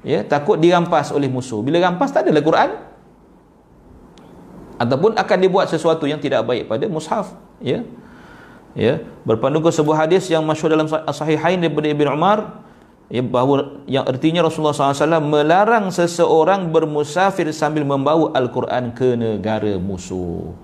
Ya 0.00 0.24
takut 0.24 0.56
dirampas 0.56 1.12
oleh 1.12 1.28
musuh. 1.28 1.60
Bila 1.60 1.84
rampas 1.84 2.08
tak 2.08 2.24
ada 2.24 2.40
Quran. 2.40 2.72
Ataupun 4.80 5.20
akan 5.20 5.38
dibuat 5.38 5.68
sesuatu 5.68 6.08
yang 6.08 6.18
tidak 6.18 6.48
baik 6.48 6.66
pada 6.66 6.88
mushaf 6.88 7.36
ya. 7.60 7.84
Ya 8.72 9.04
berpandu 9.28 9.60
ke 9.60 9.70
sebuah 9.70 10.08
hadis 10.08 10.26
yang 10.32 10.42
masyhur 10.42 10.72
dalam 10.72 10.88
sahihain 10.90 11.60
daripada 11.60 11.86
Ibn 11.92 12.08
Umar 12.10 12.38
ya, 13.12 13.22
bahawa 13.22 13.84
yang 13.86 14.02
artinya 14.02 14.42
Rasulullah 14.42 14.74
SAW 14.74 15.22
melarang 15.22 15.92
seseorang 15.94 16.72
bermusafir 16.74 17.52
sambil 17.54 17.86
membawa 17.86 18.34
Al-Quran 18.34 18.90
ke 18.96 19.14
negara 19.14 19.78
musuh 19.78 20.56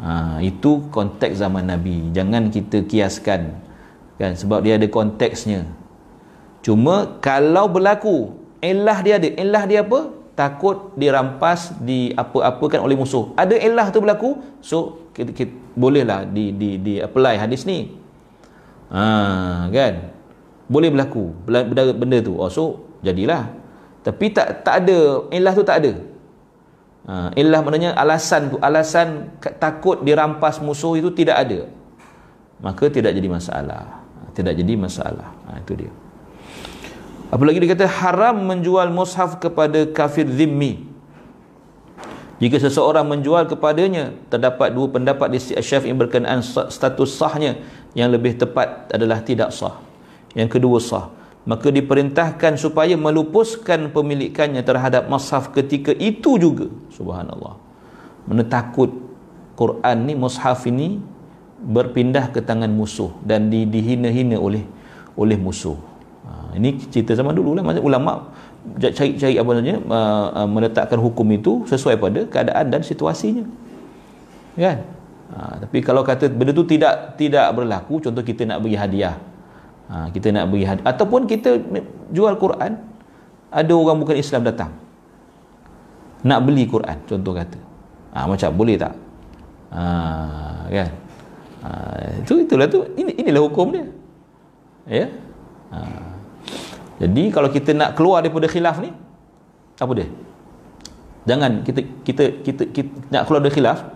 ha, 0.00 0.40
itu 0.40 0.88
konteks 0.88 1.38
zaman 1.38 1.68
Nabi. 1.68 2.10
Jangan 2.10 2.48
kita 2.48 2.82
kiaskan 2.88 3.54
kan? 4.16 4.32
Sebab 4.36 4.64
dia 4.64 4.76
ada 4.80 4.88
konteksnya. 4.88 5.68
Cuma 6.60 7.20
kalau 7.24 7.68
berlaku 7.68 8.36
elah 8.60 9.00
dia 9.00 9.16
ada. 9.20 9.28
Elah 9.36 9.64
dia 9.64 9.80
apa? 9.84 10.12
Takut 10.36 10.96
dirampas 10.96 11.76
di 11.80 12.16
apa-apakan 12.16 12.80
oleh 12.80 12.96
musuh. 12.96 13.32
Ada 13.36 13.60
elah 13.60 13.92
tu 13.92 14.00
berlaku 14.00 14.40
so 14.64 15.08
kita, 15.12 15.36
kita 15.36 15.52
bolehlah 15.76 16.24
di 16.24 16.52
di 16.52 16.80
di 16.80 16.94
apply 17.00 17.36
hadis 17.36 17.68
ni. 17.68 17.96
Ha, 18.88 19.68
kan? 19.68 20.10
Boleh 20.66 20.88
berlaku. 20.88 21.32
Benda, 21.44 21.92
benda 21.92 22.18
tu. 22.24 22.36
Oh, 22.40 22.48
so 22.48 22.88
jadilah. 23.04 23.52
Tapi 24.00 24.32
tak 24.32 24.64
tak 24.64 24.84
ada 24.84 25.28
ilah 25.28 25.52
tu 25.52 25.64
tak 25.64 25.84
ada 25.84 26.09
ha, 27.04 27.30
ilah 27.36 27.60
maknanya 27.62 27.90
alasan 27.94 28.52
tu 28.52 28.56
alasan 28.58 29.30
takut 29.60 30.00
dirampas 30.02 30.58
musuh 30.58 30.96
itu 30.98 31.12
tidak 31.14 31.36
ada. 31.46 31.60
Maka 32.60 32.92
tidak 32.92 33.16
jadi 33.16 33.28
masalah. 33.28 34.04
Tidak 34.36 34.52
jadi 34.52 34.74
masalah. 34.76 35.32
Ha, 35.48 35.60
itu 35.64 35.86
dia. 35.86 35.92
Apalagi 37.32 37.62
dia 37.62 37.72
kata? 37.72 37.88
Haram 37.88 38.36
menjual 38.42 38.90
mushaf 38.92 39.40
kepada 39.40 39.86
kafir 39.88 40.28
zimmi. 40.28 40.90
Jika 42.40 42.56
seseorang 42.56 43.04
menjual 43.04 43.48
kepadanya 43.52 44.16
terdapat 44.32 44.72
dua 44.72 44.88
pendapat 44.88 45.28
di 45.28 45.38
Syafi'i 45.40 45.92
berkenaan 45.92 46.40
status 46.44 47.16
sahnya. 47.16 47.60
Yang 47.92 48.08
lebih 48.16 48.32
tepat 48.38 48.88
adalah 48.92 49.20
tidak 49.20 49.52
sah. 49.52 49.76
Yang 50.32 50.56
kedua 50.56 50.78
sah 50.80 51.19
maka 51.48 51.72
diperintahkan 51.72 52.60
supaya 52.60 52.92
melupuskan 53.00 53.88
pemilikannya 53.96 54.60
terhadap 54.60 55.08
mushaf 55.08 55.48
ketika 55.56 55.96
itu 55.96 56.36
juga. 56.36 56.68
Subhanallah. 56.92 57.56
Mana 58.28 58.44
takut 58.44 58.92
Quran 59.56 59.96
ni 60.04 60.12
mushaf 60.12 60.68
ini 60.68 61.00
berpindah 61.60 62.32
ke 62.32 62.40
tangan 62.44 62.68
musuh 62.72 63.12
dan 63.24 63.48
di, 63.48 63.64
dihina-hina 63.64 64.36
oleh 64.36 64.64
oleh 65.16 65.36
musuh. 65.40 65.76
Ha, 66.28 66.56
ini 66.56 66.76
cerita 66.92 67.16
zaman 67.16 67.32
dulu 67.32 67.56
lah. 67.56 67.64
Ulama 67.80 68.32
cari-cari 68.76 69.40
apa 69.40 69.50
namanya 69.56 69.76
uh, 69.88 70.26
uh, 70.44 70.48
meletakkan 70.48 71.00
hukum 71.00 71.24
itu 71.32 71.64
sesuai 71.64 71.96
pada 71.96 72.20
keadaan 72.28 72.68
dan 72.68 72.80
situasinya. 72.84 73.44
Kan? 74.60 74.84
Ha, 75.30 75.64
tapi 75.64 75.80
kalau 75.80 76.04
kata 76.04 76.28
benda 76.28 76.52
tu 76.52 76.68
tidak 76.68 77.16
tidak 77.16 77.48
berlaku 77.56 78.02
contoh 78.02 78.20
kita 78.20 78.44
nak 78.44 78.60
bagi 78.60 78.76
hadiah 78.76 79.29
ha, 79.90 80.06
kita 80.14 80.30
nak 80.30 80.46
beri 80.48 80.62
hadiah 80.62 80.86
ataupun 80.86 81.26
kita 81.26 81.58
jual 82.14 82.38
Quran 82.38 82.78
ada 83.50 83.72
orang 83.74 83.98
bukan 83.98 84.14
Islam 84.14 84.46
datang 84.46 84.70
nak 86.20 86.40
beli 86.44 86.68
Quran 86.68 86.96
contoh 87.08 87.32
kata. 87.32 87.58
Ha, 88.12 88.26
macam 88.28 88.50
boleh 88.52 88.76
tak? 88.76 88.92
Ha, 89.72 89.82
kan? 90.68 90.90
Ha, 91.64 91.70
itu 92.20 92.44
itulah 92.44 92.66
tu. 92.68 92.84
Ini 92.96 93.24
inilah 93.24 93.42
hukum 93.46 93.72
dia. 93.72 93.84
Ya? 94.90 95.06
Ha. 95.70 95.78
jadi 96.98 97.30
kalau 97.30 97.46
kita 97.46 97.70
nak 97.70 97.94
keluar 97.94 98.26
daripada 98.26 98.50
khilaf 98.50 98.82
ni 98.82 98.90
apa 99.78 99.92
dia? 99.94 100.08
Jangan 101.30 101.62
kita 101.62 101.80
kita 102.02 102.24
kita, 102.42 102.62
kita 102.74 102.90
nak 103.06 103.22
keluar 103.30 103.38
dari 103.38 103.54
khilaf 103.54 103.86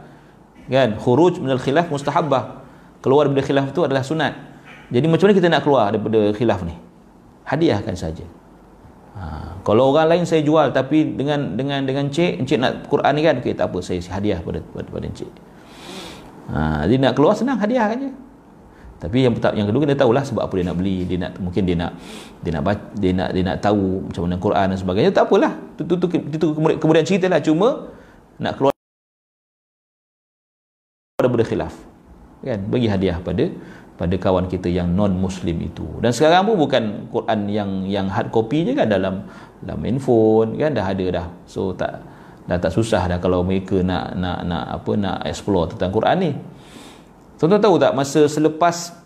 kan? 0.71 0.95
Khuruj 0.97 1.43
minal 1.43 1.59
khilaf 1.59 1.91
mustahabbah. 1.91 2.63
Keluar 3.03 3.27
dari 3.27 3.43
khilaf 3.43 3.75
itu 3.75 3.83
adalah 3.83 4.07
sunat 4.07 4.54
jadi 4.95 5.07
macam 5.11 5.27
mana 5.27 5.35
kita 5.35 5.49
nak 5.51 5.63
keluar 5.67 5.91
daripada 5.91 6.31
khilaf 6.31 6.63
ni? 6.63 6.79
Hadiahkan 7.43 7.99
saja. 7.99 8.23
Ha, 9.19 9.59
kalau 9.67 9.91
orang 9.91 10.07
lain 10.11 10.23
saya 10.23 10.47
jual 10.47 10.71
tapi 10.71 11.19
dengan 11.19 11.59
dengan 11.59 11.83
dengan 11.83 12.07
cik, 12.07 12.47
encik 12.47 12.59
nak 12.63 12.87
Quran 12.87 13.13
ni 13.19 13.23
kan, 13.27 13.35
okay, 13.43 13.59
tak 13.59 13.75
apa 13.75 13.79
saya 13.83 13.99
hadiah 14.07 14.39
pada 14.39 14.63
pada, 14.63 14.87
pada 14.87 15.05
encik. 15.11 15.31
Ha, 16.51 16.87
jadi 16.87 17.11
nak 17.11 17.13
keluar 17.19 17.35
senang 17.35 17.59
hadiah 17.59 17.91
je. 17.99 18.11
Tapi 19.03 19.27
yang 19.27 19.35
yang 19.35 19.67
kedua 19.67 19.81
kita 19.83 19.99
tahulah 19.99 20.23
sebab 20.23 20.47
apa 20.47 20.55
dia 20.55 20.65
nak 20.71 20.77
beli, 20.79 21.05
dia 21.05 21.19
nak 21.27 21.33
mungkin 21.43 21.63
dia 21.67 21.77
nak 21.77 21.93
dia 22.41 22.51
nak 22.55 22.63
dia 22.95 23.13
nak 23.13 23.29
dia 23.35 23.43
nak 23.43 23.57
tahu 23.59 24.07
macam 24.07 24.23
mana 24.31 24.37
Quran 24.39 24.67
dan 24.71 24.79
sebagainya. 24.79 25.11
Tak 25.11 25.25
apalah. 25.27 25.53
Itu 25.75 25.83
itu, 25.99 26.07
itu 26.39 26.47
kemudian, 26.55 26.79
kemudian 26.79 27.05
ceritalah 27.05 27.43
cuma 27.43 27.91
nak 28.39 28.55
keluar 28.57 28.73
daripada 31.19 31.45
khilaf. 31.45 31.75
Kan? 32.45 32.61
Bagi 32.69 32.87
hadiah 32.89 33.19
pada 33.25 33.49
pada 33.95 34.15
kawan 34.19 34.51
kita 34.51 34.67
yang 34.67 34.91
non 34.91 35.15
muslim 35.15 35.63
itu. 35.63 35.87
Dan 36.03 36.11
sekarang 36.11 36.51
pun 36.51 36.59
bukan 36.59 37.07
Quran 37.15 37.47
yang 37.47 37.71
yang 37.87 38.07
hard 38.11 38.35
copy 38.35 38.67
je 38.67 38.73
kan 38.75 38.91
dalam 38.91 39.27
dalam 39.63 39.81
handphone 39.87 40.59
kan 40.59 40.75
dah 40.75 40.87
ada 40.91 41.07
dah. 41.11 41.27
So 41.47 41.71
tak 41.79 42.03
dah 42.45 42.59
tak 42.59 42.75
susah 42.75 43.07
dah 43.07 43.19
kalau 43.23 43.47
mereka 43.47 43.81
nak 43.81 44.19
nak 44.19 44.39
nak 44.45 44.65
apa 44.83 44.93
nak 44.99 45.17
explore 45.25 45.71
tentang 45.71 45.95
Quran 45.95 46.17
ni. 46.19 46.33
Tuan-tuan 47.39 47.63
tahu 47.63 47.77
tak 47.79 47.93
masa 47.95 48.27
selepas 48.31 49.05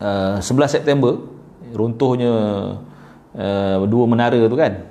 uh, 0.00 0.38
11 0.42 0.76
September 0.80 1.18
runtuhnya 1.74 2.32
uh, 3.36 3.76
dua 3.86 4.04
menara 4.06 4.38
tu 4.38 4.58
kan 4.58 4.86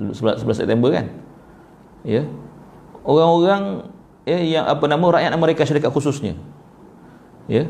11, 0.00 0.44
11 0.48 0.60
September 0.64 0.88
kan 0.88 1.06
ya 2.06 2.24
orang-orang 3.04 3.84
ya, 4.24 4.38
yang 4.40 4.64
apa 4.64 4.84
nama 4.88 5.20
rakyat 5.20 5.32
Amerika 5.36 5.62
Syarikat 5.68 5.92
khususnya 5.92 6.36
ya 7.50 7.68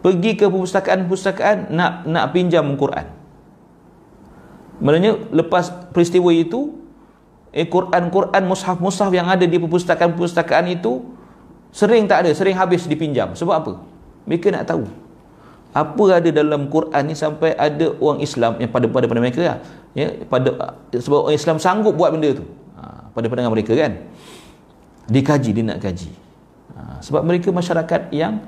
pergi 0.00 0.36
ke 0.36 0.48
perpustakaan-perpustakaan 0.48 1.72
nak 1.72 2.08
nak 2.08 2.24
pinjam 2.32 2.64
Quran. 2.76 3.06
Maknanya 4.80 5.12
lepas 5.32 5.92
peristiwa 5.92 6.32
itu 6.32 6.80
eh 7.52 7.68
Quran-Quran 7.68 8.42
mushaf-mushaf 8.48 9.12
yang 9.12 9.28
ada 9.28 9.44
di 9.44 9.56
perpustakaan-perpustakaan 9.60 10.66
itu 10.72 11.04
sering 11.70 12.08
tak 12.08 12.26
ada, 12.26 12.30
sering 12.32 12.56
habis 12.56 12.88
dipinjam. 12.88 13.36
Sebab 13.36 13.54
apa? 13.54 13.72
Mereka 14.24 14.48
nak 14.54 14.64
tahu 14.66 14.88
apa 15.70 16.04
ada 16.18 16.30
dalam 16.34 16.66
Quran 16.66 17.02
ni 17.06 17.14
sampai 17.14 17.54
ada 17.54 17.94
orang 18.02 18.18
Islam 18.18 18.58
yang 18.58 18.70
pada 18.74 18.90
pada 18.90 19.06
pada 19.06 19.20
mereka 19.22 19.38
lah. 19.38 19.58
ya 19.94 20.26
pada 20.26 20.74
sebab 20.90 21.30
orang 21.30 21.36
Islam 21.38 21.62
sanggup 21.62 21.94
buat 21.94 22.10
benda 22.10 22.34
tu 22.34 22.44
ha, 22.74 23.06
pada 23.14 23.30
pandangan 23.30 23.54
mereka 23.54 23.78
kan 23.78 24.02
dikaji 25.06 25.50
dia 25.54 25.62
nak 25.62 25.78
kaji 25.78 26.10
ha, 26.74 26.98
sebab 26.98 27.22
mereka 27.22 27.54
masyarakat 27.54 28.10
yang 28.10 28.42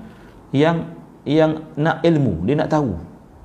yang 0.50 0.90
yang 1.22 1.62
nak 1.78 2.02
ilmu 2.02 2.42
dia 2.46 2.58
nak 2.58 2.70
tahu. 2.70 2.92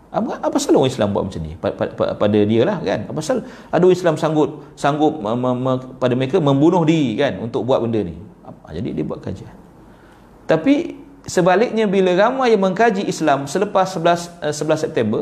Apa 0.08 0.40
apa 0.40 0.56
salah 0.58 0.82
orang 0.82 0.92
Islam 0.92 1.08
buat 1.12 1.24
macam 1.28 1.42
ni? 1.44 1.54
Pada, 1.60 1.92
pada, 2.16 2.38
dia 2.48 2.62
lah 2.64 2.80
kan? 2.80 3.06
Apa 3.12 3.20
salah 3.20 3.44
ada 3.70 3.82
orang 3.84 3.98
Islam 3.98 4.16
sanggup 4.16 4.50
sanggup 4.74 5.20
me, 5.20 5.30
me, 5.36 5.52
me, 5.54 5.74
pada 6.00 6.14
mereka 6.16 6.40
membunuh 6.40 6.82
diri 6.88 7.20
kan? 7.20 7.38
Untuk 7.44 7.68
buat 7.68 7.84
benda 7.84 8.02
ni. 8.02 8.16
Ha, 8.48 8.72
jadi 8.72 8.96
dia 8.96 9.04
buat 9.04 9.20
kajian. 9.20 9.52
Tapi 10.48 10.96
sebaliknya 11.28 11.86
bila 11.86 12.16
ramai 12.16 12.56
yang 12.56 12.64
mengkaji 12.64 13.04
Islam 13.04 13.46
selepas 13.52 13.94
11 14.00 14.48
11 14.48 14.56
eh, 14.56 14.80
September 14.80 15.22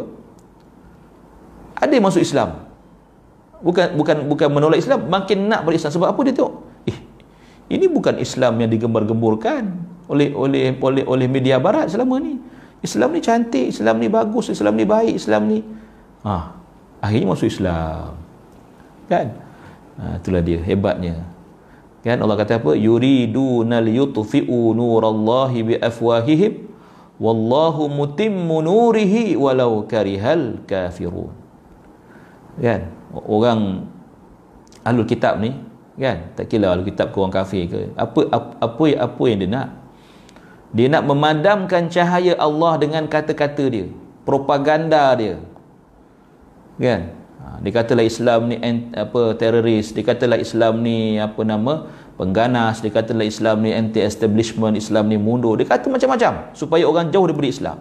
ada 1.76 1.91
yang 1.91 2.06
masuk 2.06 2.22
Islam. 2.22 2.70
Bukan 3.60 3.97
bukan 3.97 4.16
bukan 4.30 4.47
menolak 4.53 4.80
Islam 4.80 5.10
makin 5.10 5.49
nak 5.49 5.66
berislam 5.66 5.89
sebab 5.89 6.14
apa 6.14 6.20
dia 6.24 6.34
tengok? 6.38 6.56
Eh 6.86 6.97
ini 7.74 7.89
bukan 7.89 8.22
Islam 8.22 8.62
yang 8.62 8.70
digembar-gemburkan 8.70 9.95
oleh 10.12 10.30
oleh 10.34 10.78
oleh 10.78 11.03
oleh 11.06 11.28
media 11.30 11.58
barat 11.58 11.89
selama 11.89 12.22
ni. 12.22 12.38
Islam 12.86 13.18
ni 13.18 13.22
cantik 13.26 13.74
Islam 13.74 13.97
ni 13.97 14.08
bagus 14.14 14.53
Islam 14.53 14.78
ni 14.78 14.86
baik 14.86 15.18
Islam 15.18 15.49
ni 15.49 15.66
ah 16.22 16.53
akhirnya 17.01 17.34
masuk 17.34 17.49
Islam. 17.49 18.14
Kan? 19.06 19.38
Ha, 20.01 20.22
itulah 20.22 20.41
dia 20.41 20.62
hebatnya. 20.62 21.22
Kan? 22.06 22.22
Allah 22.22 22.38
kata 22.38 22.62
apa? 22.62 22.74
Yuriduna 22.78 23.82
liyutfi'u 23.82 24.74
nurallahi 24.78 25.60
bi 25.62 25.74
afwahihim 25.78 26.70
wallahu 27.22 27.88
mutimmu 27.89 28.66
nurihi 28.66 29.34
walau 29.38 29.86
karihal 29.86 30.62
kafirun. 30.66 31.34
Kan? 32.62 32.89
Orang 33.14 33.89
ahlul 34.86 35.08
kitab 35.10 35.41
ni 35.41 35.53
kan? 35.97 36.34
Tak 36.34 36.49
kira 36.49 36.74
ahlul 36.74 36.86
kitab 36.86 37.14
ke 37.14 37.18
orang 37.18 37.34
kafir 37.34 37.70
ke? 37.70 37.93
Apa 37.97 38.30
apa 38.30 38.49
apa, 38.62 38.84
apa 39.10 39.24
yang 39.30 39.39
dia 39.45 39.49
nak 39.49 39.84
dia 40.76 40.91
nak 40.91 41.07
memadamkan 41.07 41.88
cahaya 41.88 42.36
Allah 42.36 42.76
dengan 42.76 43.07
kata-kata 43.07 43.65
dia 43.71 43.88
propaganda 44.28 45.15
dia 45.15 45.39
kan 46.76 47.26
Ha, 47.45 47.61
dia 47.61 47.71
katalah 47.78 48.01
Islam 48.01 48.49
ni 48.49 48.57
apa 48.97 49.38
teroris, 49.38 49.93
dia 49.93 50.01
katalah 50.01 50.41
Islam 50.41 50.82
ni 50.82 51.21
apa 51.21 51.45
nama 51.45 51.86
pengganas, 52.17 52.82
dia 52.82 52.89
katalah 52.89 53.21
Islam 53.21 53.61
ni 53.61 53.69
anti 53.69 54.01
establishment, 54.01 54.73
Islam 54.73 55.05
ni 55.05 55.21
mundur. 55.21 55.53
Dia 55.61 55.69
kata 55.69 55.86
macam-macam 55.93 56.49
supaya 56.57 56.89
orang 56.89 57.13
jauh 57.13 57.30
daripada 57.30 57.45
Islam. 57.45 57.78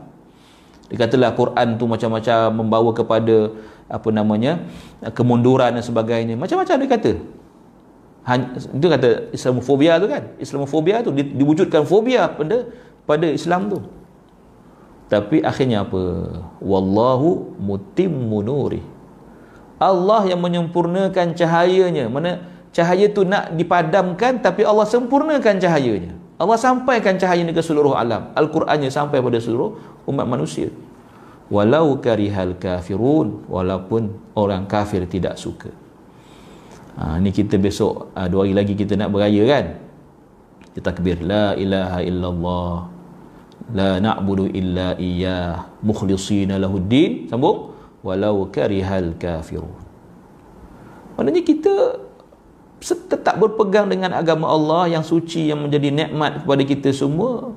Dia 0.93 1.09
katalah 1.09 1.33
Quran 1.33 1.81
tu 1.81 1.89
macam-macam 1.89 2.39
membawa 2.53 2.91
kepada 2.93 3.57
apa 3.89 4.09
namanya 4.13 4.61
kemunduran 5.17 5.81
dan 5.81 5.85
sebagainya. 5.87 6.37
Macam-macam 6.37 6.77
dia 6.77 6.89
kata. 6.93 7.13
Itu 8.73 8.87
kata 8.89 9.29
Islamofobia 9.37 10.01
tu 10.01 10.09
kan. 10.09 10.33
Islamofobia 10.41 11.05
tu 11.05 11.13
diwujudkan 11.13 11.85
fobia 11.85 12.29
pada 12.33 12.69
pada 13.05 13.27
Islam 13.29 13.69
tu. 13.69 13.79
Tapi 15.13 15.45
akhirnya 15.45 15.85
apa? 15.85 16.03
Wallahu 16.65 17.55
mutimmu 17.61 18.41
nurih 18.41 18.95
Allah 19.85 20.23
yang 20.31 20.41
menyempurnakan 20.41 21.35
cahayanya 21.35 22.07
mana 22.07 22.47
cahaya 22.71 23.11
tu 23.11 23.27
nak 23.27 23.53
dipadamkan 23.55 24.39
tapi 24.39 24.63
Allah 24.63 24.87
sempurnakan 24.87 25.59
cahayanya 25.59 26.15
Allah 26.39 26.59
sampaikan 26.59 27.19
cahayanya 27.19 27.55
ke 27.55 27.63
seluruh 27.63 27.95
alam 27.95 28.31
Al-Qurannya 28.39 28.91
sampai 28.91 29.19
pada 29.19 29.39
seluruh 29.39 29.77
umat 30.07 30.27
manusia 30.27 30.71
walau 31.51 31.99
karihal 31.99 32.55
kafirun 32.57 33.45
walaupun 33.51 34.15
orang 34.39 34.65
kafir 34.65 35.05
tidak 35.11 35.37
suka 35.37 35.71
ha, 36.99 37.19
ni 37.19 37.31
kita 37.35 37.59
besok 37.59 38.15
ha, 38.15 38.27
dua 38.27 38.47
hari 38.47 38.55
lagi 38.55 38.75
kita 38.79 38.95
nak 38.99 39.11
beraya 39.11 39.43
kan? 39.47 39.67
Kita 40.71 40.91
takbir 40.91 41.23
la 41.23 41.55
ilaha 41.55 41.99
illallah 42.03 42.75
la 43.73 43.91
na'budu 44.03 44.51
illa 44.51 44.99
iyyah 44.99 45.81
mukhlisina 45.81 46.59
lahuddin 46.59 47.31
sambung 47.31 47.73
walau 48.05 48.51
karihal 48.53 49.17
kafirun. 49.17 49.73
Maknanya 51.17 51.43
kita 51.47 51.75
tetap 52.85 53.41
berpegang 53.41 53.89
dengan 53.89 54.13
agama 54.13 54.51
Allah 54.51 54.99
yang 54.99 55.05
suci 55.07 55.49
yang 55.49 55.65
menjadi 55.65 55.89
nikmat 55.89 56.45
kepada 56.45 56.63
kita 56.69 56.91
semua 56.93 57.57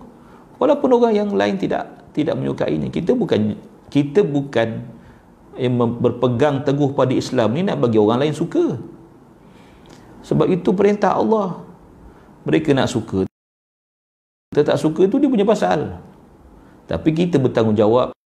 walaupun 0.55 0.89
orang 0.95 1.13
yang 1.19 1.29
lain 1.33 1.59
tidak 1.59 2.07
tidak 2.15 2.37
menyukainya. 2.39 2.87
Kita 2.87 3.11
bukan 3.17 3.59
kita 3.91 4.23
bukan 4.23 4.87
yang 5.57 5.73
berpegang 5.75 6.63
teguh 6.63 6.93
pada 6.93 7.11
Islam 7.11 7.57
ni 7.57 7.65
nak 7.65 7.81
bagi 7.81 7.97
orang 7.97 8.23
lain 8.23 8.35
suka 8.37 8.77
sebab 10.25 10.47
itu 10.49 10.69
perintah 10.73 11.13
Allah 11.17 11.61
mereka 12.47 12.71
nak 12.71 12.89
suka 12.89 13.27
kita 14.53 14.73
tak 14.73 14.77
suka 14.79 15.05
itu 15.05 15.17
dia 15.21 15.29
punya 15.29 15.45
pasal 15.45 16.01
tapi 16.87 17.11
kita 17.11 17.35
bertanggungjawab 17.37 18.17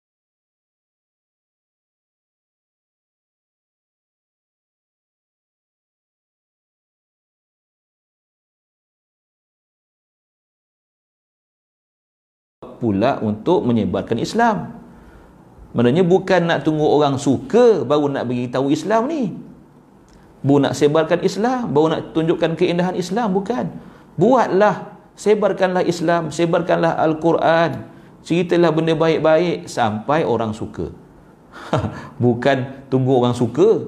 pula 12.82 13.22
untuk 13.22 13.62
menyebarkan 13.70 14.18
Islam. 14.18 14.74
Maknanya 15.78 16.02
bukan 16.02 16.50
nak 16.50 16.66
tunggu 16.66 16.84
orang 16.84 17.22
suka 17.22 17.86
baru 17.86 18.10
nak 18.10 18.26
beritahu 18.26 18.74
Islam 18.74 19.06
ni. 19.06 19.51
Baru 20.42 20.58
nak 20.62 20.74
sebarkan 20.74 21.22
Islam, 21.22 21.70
baru 21.70 21.88
nak 21.94 22.02
tunjukkan 22.18 22.58
keindahan 22.58 22.98
Islam, 22.98 23.34
bukan. 23.34 23.70
Buatlah, 24.18 24.98
sebarkanlah 25.14 25.86
Islam, 25.86 26.34
sebarkanlah 26.34 26.98
Al-Quran. 26.98 27.88
Ceritalah 28.22 28.70
benda 28.74 28.94
baik-baik 28.98 29.70
sampai 29.70 30.26
orang 30.26 30.54
suka. 30.54 30.90
bukan 32.24 32.86
tunggu 32.90 33.22
orang 33.22 33.34
suka. 33.34 33.86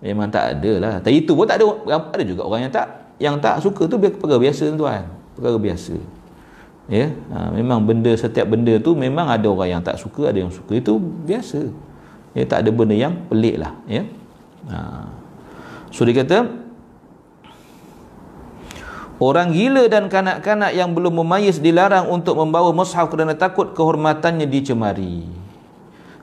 Memang 0.00 0.28
tak 0.30 0.60
ada 0.60 0.72
lah. 0.78 0.94
Tapi 1.00 1.24
itu 1.24 1.32
pun 1.32 1.44
tak 1.44 1.60
ada. 1.60 1.66
Ada 2.14 2.24
juga 2.24 2.46
orang 2.46 2.68
yang 2.68 2.72
tak 2.72 2.86
yang 3.18 3.36
tak 3.42 3.60
suka 3.60 3.90
tu 3.90 3.98
perkara 3.98 4.38
biasa 4.38 4.72
tuan. 4.76 5.04
Perkara 5.34 5.58
biasa 5.58 6.18
ya 6.88 7.12
ha, 7.30 7.52
memang 7.52 7.84
benda 7.84 8.16
setiap 8.16 8.48
benda 8.48 8.80
tu 8.80 8.96
memang 8.96 9.28
ada 9.28 9.44
orang 9.44 9.78
yang 9.78 9.82
tak 9.84 10.00
suka 10.00 10.32
ada 10.32 10.40
yang 10.40 10.48
suka 10.48 10.80
itu 10.80 10.96
biasa 11.28 11.68
ya 12.32 12.44
tak 12.48 12.64
ada 12.64 12.72
benda 12.72 12.96
yang 12.96 13.12
pelik 13.28 13.60
lah 13.60 13.76
ya 13.84 14.08
ha. 14.72 15.04
So 15.92 16.04
dia 16.04 16.16
kata 16.16 16.68
orang 19.18 19.50
gila 19.50 19.90
dan 19.90 20.06
kanak-kanak 20.06 20.72
yang 20.74 20.94
belum 20.94 21.22
memayis 21.22 21.58
dilarang 21.58 22.06
untuk 22.08 22.38
membawa 22.38 22.70
mushaf 22.70 23.10
kerana 23.10 23.34
takut 23.34 23.74
kehormatannya 23.74 24.46
dicemari. 24.46 25.26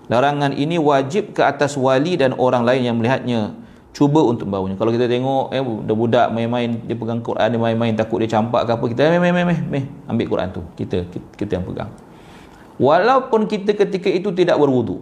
Larangan 0.05 0.53
ini 0.53 0.78
wajib 0.78 1.34
ke 1.34 1.41
atas 1.41 1.76
wali 1.76 2.16
dan 2.16 2.38
orang 2.38 2.63
lain 2.63 2.82
yang 2.86 2.95
melihatnya. 2.97 3.57
Cuba 3.95 4.20
untuk 4.28 4.51
bawanya 4.51 4.76
kalau 4.76 4.91
kita 4.91 5.07
tengok 5.07 5.55
eh 5.55 5.63
budak-budak 5.63 6.28
main-main 6.36 6.84
dia 6.84 6.99
pegang 6.99 7.24
Quran 7.24 7.47
dia 7.47 7.59
main-main 7.63 7.95
takut 7.95 8.20
dia 8.20 8.28
campak 8.28 8.68
ke 8.68 8.72
apa 8.76 8.86
kita 8.91 9.07
meh 9.07 9.24
meh 9.24 9.32
meh 9.32 9.59
meh 9.72 9.84
ambil 10.11 10.26
Quran 10.28 10.47
tu. 10.51 10.61
Kita, 10.76 11.07
kita 11.07 11.28
kita 11.39 11.51
yang 11.55 11.63
pegang. 11.63 11.89
Walaupun 12.76 13.47
kita 13.47 13.72
ketika 13.72 14.11
itu 14.11 14.36
tidak 14.36 14.59
berwudu 14.59 14.99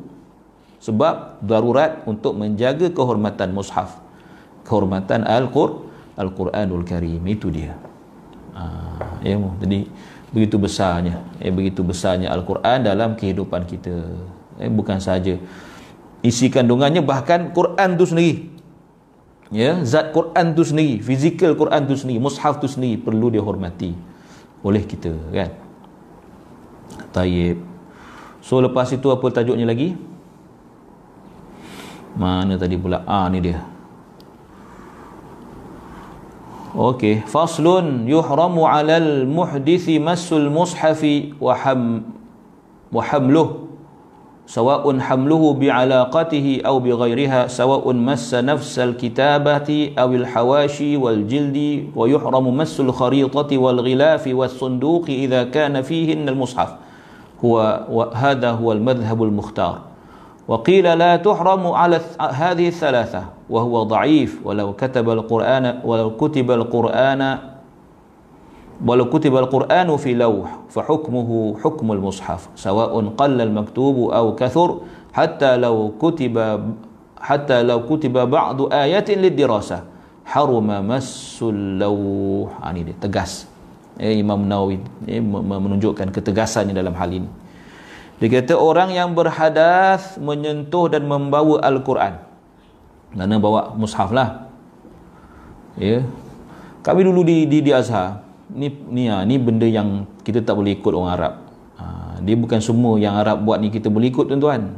sebab 0.77 1.41
darurat 1.41 2.05
untuk 2.05 2.37
menjaga 2.37 2.93
kehormatan 2.93 3.49
mushaf 3.49 4.02
kehormatan 4.63 5.27
al-Qur 5.27 5.87
al-Quranul 6.15 6.83
Karim. 6.87 7.23
Itu 7.27 7.51
dia. 7.51 7.75
Ha, 8.53 8.63
ya 9.25 9.35
jadi 9.65 9.89
begitu 10.33 10.57
besarnya 10.57 11.21
eh 11.37 11.53
begitu 11.53 11.85
besarnya 11.85 12.33
al-Quran 12.33 12.85
dalam 12.85 13.13
kehidupan 13.13 13.69
kita. 13.69 13.93
Eh 14.57 14.69
bukan 14.69 14.97
saja 15.01 15.37
isi 16.25 16.49
kandungannya 16.49 17.01
bahkan 17.05 17.53
Quran 17.53 17.97
tu 17.97 18.05
sendiri. 18.09 18.49
Ya 19.53 19.77
zat 19.85 20.09
Quran 20.13 20.57
tu 20.57 20.65
sendiri 20.65 20.97
fizikal 21.01 21.53
Quran 21.53 21.85
tu 21.85 21.93
sendiri 21.93 22.17
mushaf 22.17 22.57
tu 22.57 22.65
sendiri 22.65 22.97
perlu 22.97 23.29
dihormati 23.29 23.93
oleh 24.65 24.81
kita 24.81 25.13
kan? 25.29 25.53
Tayyib 27.13 27.61
so 28.41 28.57
lepas 28.57 28.89
itu 28.93 29.09
apa 29.13 29.25
tajuknya 29.29 29.69
lagi? 29.69 29.93
Mana 32.17 32.57
tadi 32.57 32.77
pula? 32.77 33.01
Ah 33.05 33.29
ni 33.29 33.41
dia 33.41 33.72
Okey, 36.73 37.21
faslun 37.29 38.09
yuhramu 38.09 38.65
'alal 38.65 39.29
muhdisi 39.29 40.01
massul 40.01 40.49
mushafi 40.49 41.37
wa 41.37 41.53
ham 41.53 42.01
wa 42.89 42.97
hamluh 42.97 43.69
sawa'un 44.49 44.97
hamluhu 44.97 45.53
bi'alaqatihi 45.61 46.65
aw 46.65 46.81
bighairiha 46.81 47.45
sawa'un 47.45 47.93
massa 48.01 48.41
nafsal 48.41 48.97
kitabati 48.97 49.93
aw 49.93 50.09
al 50.17 50.25
hawashi 50.25 50.97
wal 50.97 51.21
jildi 51.29 51.93
wa 51.93 52.09
yuhramu 52.09 52.49
massul 52.49 52.89
kharitati 52.89 53.53
wal 53.53 53.77
ghilafi 53.77 54.33
was 54.33 54.57
sunduqi 54.57 55.29
idha 55.29 55.53
kana 55.53 55.85
fihi 55.85 56.25
al 56.25 56.33
mushaf 56.33 56.81
huwa 57.37 57.85
wa 57.85 58.09
hadha 58.17 58.57
huwa 58.57 58.73
al 58.73 58.81
madhhab 58.81 59.21
al 59.21 59.29
mukhtar 59.29 59.92
وقيل 60.47 60.85
لا 60.97 61.15
تحرم 61.15 61.63
على 61.67 61.99
هذه 62.19 62.67
الثلاثة 62.67 63.23
وهو 63.49 63.83
ضعيف 63.83 64.43
ولو 64.43 64.73
كتب 64.73 65.09
القرآن 65.09 65.79
ولو 65.83 66.09
كتب 66.19 66.51
القرآن 66.51 67.21
ولو 68.85 69.05
كتب 69.09 69.33
القرآن 69.37 69.89
في 69.97 70.13
لوح 70.13 70.49
فحكمه 70.69 71.29
حكم 71.63 71.87
المصحف 71.91 72.41
سواء 72.55 72.91
قل 73.17 73.41
المكتوب 73.41 74.11
أو 74.11 74.35
كثر 74.35 74.69
حتى 75.13 75.57
لو 75.57 75.91
كتب 76.01 76.35
حتى 77.23 77.63
لو 77.63 77.79
كتب 77.87 78.15
بعض 78.29 78.73
آيات 78.73 79.11
للدراسة. 79.11 79.79
حرم 80.23 80.87
مس 80.87 81.39
اللوح. 81.43 82.51
ini 82.71 82.81
dia 82.87 82.95
tegas. 82.99 83.47
eh, 83.99 84.17
Imam 84.19 84.39
Nawawi 84.47 84.79
eh, 85.07 85.21
menunjukkan 85.21 86.09
ketegasannya 86.09 86.73
dalam 86.73 86.95
hal 86.97 87.11
ini. 87.11 87.29
Dia 88.21 88.29
kata 88.29 88.53
orang 88.53 88.93
yang 88.93 89.15
berhadas 89.17 90.17
menyentuh 90.21 90.89
dan 90.91 91.07
membawa 91.07 91.61
Al-Quran 91.65 92.19
mana 93.13 93.37
bawa 93.37 93.73
mushaf 93.77 94.09
lah 94.13 94.49
ya 95.77 96.05
kami 96.83 97.07
dulu 97.07 97.23
di 97.23 97.47
di, 97.47 97.63
di 97.63 97.71
Azhar 97.71 98.23
ni 98.51 98.67
ni 98.91 99.07
ha, 99.09 99.23
ni 99.23 99.39
benda 99.39 99.63
yang 99.63 100.05
kita 100.21 100.43
tak 100.45 100.55
boleh 100.59 100.77
ikut 100.77 100.91
orang 100.93 101.11
Arab. 101.15 101.33
Ha, 101.79 101.85
dia 102.21 102.35
bukan 102.37 102.59
semua 102.59 102.99
yang 103.01 103.17
Arab 103.17 103.41
buat 103.41 103.59
ni 103.59 103.73
kita 103.73 103.89
boleh 103.89 104.13
ikut 104.13 104.29
tuan-tuan. 104.29 104.75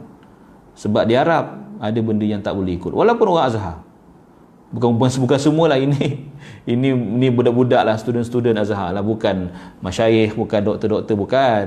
Sebab 0.78 1.04
di 1.08 1.16
Arab 1.16 1.66
ada 1.80 2.00
benda 2.00 2.26
yang 2.26 2.40
tak 2.40 2.56
boleh 2.56 2.80
ikut. 2.80 2.92
Walaupun 2.92 3.26
orang 3.36 3.48
Azhar. 3.52 3.76
Bukan 4.74 4.98
bukan, 4.98 5.10
bukan 5.24 5.40
semualah 5.40 5.78
ini. 5.86 6.30
Ini 6.66 6.90
ni 6.94 7.28
budak-budak 7.30 7.82
lah 7.86 7.96
student-student 8.00 8.58
Azhar 8.58 8.94
lah 8.94 9.04
bukan 9.04 9.54
masyayikh, 9.82 10.34
bukan 10.38 10.62
doktor-doktor 10.62 11.16
bukan. 11.18 11.66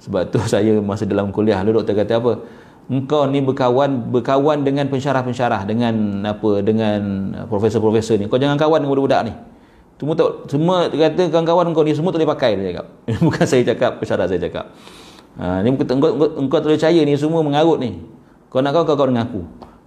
Sebab 0.00 0.32
tu 0.32 0.40
saya 0.52 0.80
masa 0.80 1.04
dalam 1.04 1.30
kuliah 1.30 1.60
lu 1.62 1.76
doktor 1.76 1.94
kata 1.94 2.18
apa? 2.18 2.32
Engkau 2.90 3.22
ni 3.30 3.38
berkawan 3.38 4.10
berkawan 4.10 4.66
dengan 4.66 4.90
pensyarah-pensyarah 4.90 5.62
dengan 5.62 6.26
apa 6.26 6.58
dengan 6.58 6.98
profesor-profesor 7.46 8.18
ni. 8.18 8.26
Kau 8.26 8.40
jangan 8.40 8.58
kawan 8.58 8.82
dengan 8.82 8.90
budak-budak 8.98 9.22
ni. 9.30 9.32
Semua 10.00 10.16
tak 10.16 10.30
semua 10.48 10.76
kata 10.88 11.28
kawan-kawan 11.28 11.70
kau 11.76 11.84
ni 11.84 11.92
semua 11.92 12.10
tak 12.10 12.24
boleh 12.24 12.30
pakai 12.34 12.50
dia 12.56 12.64
cakap. 12.72 12.86
Bukan 13.28 13.44
saya 13.46 13.62
cakap, 13.62 13.92
pesara 14.00 14.24
saya 14.26 14.40
cakap. 14.42 14.74
Ha, 15.38 15.62
ni 15.62 15.70
engkau, 15.70 15.86
engkau, 15.86 16.10
engkau 16.40 16.58
tak 16.58 16.66
boleh 16.72 16.78
percaya 16.80 17.00
ni 17.04 17.14
semua 17.14 17.44
mengarut 17.44 17.78
ni. 17.78 18.00
Kau 18.50 18.58
nak 18.58 18.74
kau 18.74 18.82
kau 18.82 18.98
kawan 18.98 19.14
dengan 19.14 19.28
aku. 19.28 19.42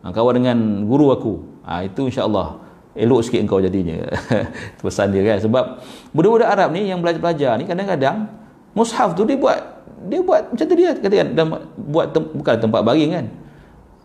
Ha, 0.06 0.14
kawan 0.14 0.34
dengan 0.40 0.58
guru 0.88 1.12
aku. 1.12 1.34
Ha, 1.66 1.84
itu 1.84 2.08
insya-Allah 2.08 2.62
elok 2.94 3.26
sikit 3.26 3.42
engkau 3.42 3.60
jadinya. 3.60 4.06
Pesan 4.86 5.12
dia 5.12 5.26
kan 5.26 5.42
sebab 5.42 5.82
budak-budak 6.14 6.48
Arab 6.48 6.72
ni 6.72 6.88
yang 6.88 7.02
belajar-belajar 7.02 7.58
ni 7.58 7.66
kadang-kadang 7.66 8.30
mushaf 8.78 9.18
tu 9.18 9.26
dia 9.26 9.36
buat 9.36 9.73
dia 10.08 10.20
buat 10.22 10.52
macam 10.52 10.66
tu 10.66 10.76
dia 10.76 10.92
kata 10.96 11.16
kan 11.16 11.30
dan 11.36 11.46
buat 11.76 12.06
tem, 12.12 12.24
bukan 12.34 12.54
tempat 12.60 12.82
baring 12.84 13.12
kan. 13.12 13.26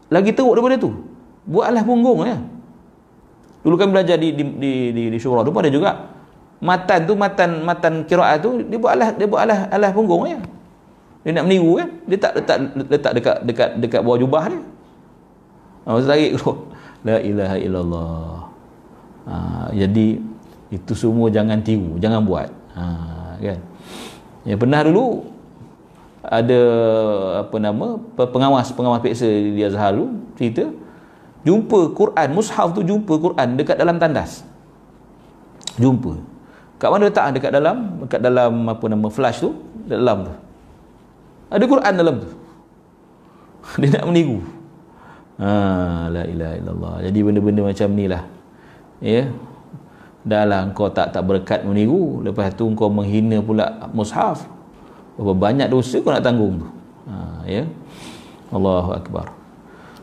Lagi 0.08 0.30
teruk 0.32 0.56
daripada 0.56 0.76
tu. 0.80 0.90
Buatlah 1.48 1.82
punggung 1.84 2.24
ya. 2.24 2.38
Dulu 3.64 3.74
kami 3.76 3.90
belajar 3.92 4.16
di 4.16 4.32
di 4.32 4.44
di 4.44 4.72
di, 4.94 5.02
di 5.12 5.18
syurah 5.18 5.42
tu 5.44 5.52
pun 5.52 5.60
ada 5.60 5.72
juga. 5.72 5.92
Matan 6.58 7.06
tu 7.06 7.14
matan 7.14 7.62
matan 7.62 7.92
qiraat 8.06 8.42
tu 8.42 8.62
dia 8.66 8.78
buat 8.80 8.92
alah 8.94 9.10
dia 9.14 9.26
buat 9.30 9.40
alah 9.46 9.60
alah 9.70 9.90
punggung 9.92 10.26
ya. 10.26 10.38
Dia 11.26 11.30
nak 11.36 11.44
meniru 11.50 11.78
kan. 11.78 11.88
Dia 12.08 12.18
tak 12.18 12.32
letak 12.40 12.56
letak 12.88 13.12
dekat 13.14 13.36
dekat 13.44 13.70
dekat 13.82 14.00
bawah 14.00 14.18
jubah 14.18 14.44
dia. 14.48 14.60
Ha, 15.84 15.88
masa 15.96 16.06
tarik 16.12 16.36
tu. 16.36 16.50
La 17.06 17.16
ilaha 17.22 17.56
illallah. 17.56 18.32
Ha, 19.28 19.34
jadi 19.70 20.18
itu 20.68 20.92
semua 20.92 21.32
jangan 21.32 21.60
tiru, 21.64 21.96
jangan 21.96 22.20
buat. 22.24 22.48
Ha, 22.76 22.84
kan. 23.40 23.58
Yang 24.44 24.58
pernah 24.64 24.80
dulu 24.84 25.06
ada 26.22 26.60
apa 27.46 27.56
nama 27.62 28.02
pengawas 28.18 28.74
pengawas 28.74 28.98
peksa 28.98 29.26
di 29.26 29.62
Azhar 29.62 29.94
tu 29.94 30.18
cerita 30.34 30.66
jumpa 31.46 31.94
Quran 31.94 32.28
mushaf 32.34 32.74
tu 32.74 32.82
jumpa 32.82 33.14
Quran 33.22 33.54
dekat 33.54 33.78
dalam 33.78 34.02
tandas. 34.02 34.42
Jumpa. 35.78 36.18
Kat 36.78 36.90
mana 36.90 37.06
letak? 37.06 37.38
Dekat 37.38 37.54
dalam 37.54 38.02
dekat 38.02 38.20
dalam 38.22 38.66
apa 38.66 38.84
nama 38.90 39.06
flash 39.10 39.46
tu 39.46 39.54
dalam 39.86 40.26
tu. 40.26 40.34
Ada 41.54 41.64
Quran 41.64 41.92
dalam 41.94 42.14
tu. 42.18 42.30
Dia 43.80 44.02
nak 44.02 44.04
meniru. 44.10 44.42
Ha, 45.38 46.10
la 46.10 46.22
ilaha 46.26 46.54
illallah. 46.58 46.94
Jadi 47.06 47.18
benda-benda 47.22 47.62
macam 47.62 47.88
ni 47.94 48.10
lah. 48.10 48.26
Ya. 48.98 49.30
Dah 50.26 50.42
lah 50.42 50.66
kau 50.74 50.90
tak 50.90 51.14
tak 51.14 51.22
berkat 51.22 51.62
meniru. 51.62 52.26
Lepas 52.26 52.58
tu 52.58 52.66
kau 52.74 52.90
menghina 52.90 53.38
pula 53.38 53.86
mushaf 53.94 54.57
berapa 55.18 55.34
banyak 55.34 55.68
dosa 55.68 55.98
kau 55.98 56.14
nak 56.14 56.22
tanggung 56.22 56.62
tu 56.62 56.68
ha, 57.10 57.42
ya 57.44 57.66
Allahu 58.54 58.94
Akbar 58.94 59.38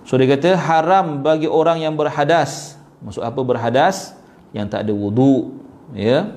So 0.06 0.22
dia 0.22 0.30
kata 0.30 0.54
haram 0.54 1.26
bagi 1.26 1.50
orang 1.50 1.82
yang 1.82 1.98
berhadas. 1.98 2.78
Maksud 3.02 3.26
apa 3.26 3.42
berhadas? 3.42 4.14
Yang 4.54 4.66
tak 4.72 4.80
ada 4.86 4.94
wudu, 4.94 5.58
ya. 5.98 6.30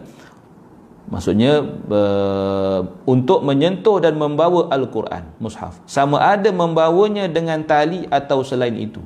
Maksudnya 1.09 1.65
uh, 1.89 2.81
untuk 3.05 3.45
menyentuh 3.45 4.01
dan 4.01 4.17
membawa 4.17 4.73
Al-Quran, 4.73 5.37
mushaf. 5.41 5.81
Sama 5.85 6.21
ada 6.21 6.49
membawanya 6.49 7.29
dengan 7.29 7.61
tali 7.65 8.09
atau 8.09 8.41
selain 8.45 8.77
itu. 8.77 9.01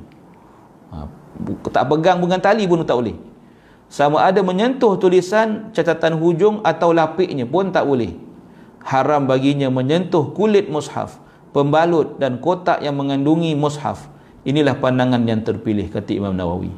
Ha, 0.91 1.07
tak 1.71 1.87
pegang 1.91 2.23
dengan 2.23 2.39
tali 2.39 2.63
pun 2.67 2.83
tak 2.83 2.99
boleh. 2.99 3.15
Sama 3.87 4.23
ada 4.25 4.39
menyentuh 4.41 4.95
tulisan 4.99 5.71
catatan 5.75 6.17
hujung 6.17 6.63
atau 6.63 6.95
lapiknya 6.95 7.47
pun 7.47 7.71
tak 7.71 7.87
boleh. 7.87 8.15
Haram 8.83 9.25
baginya 9.25 9.71
menyentuh 9.71 10.35
kulit 10.35 10.67
mushaf, 10.67 11.17
pembalut 11.55 12.19
dan 12.19 12.43
kotak 12.43 12.83
yang 12.83 12.99
mengandungi 12.99 13.55
mushaf 13.55 14.13
Inilah 14.43 14.75
pandangan 14.75 15.23
yang 15.23 15.39
terpilih 15.39 15.87
kata 15.87 16.11
Imam 16.11 16.35
Nawawi. 16.35 16.71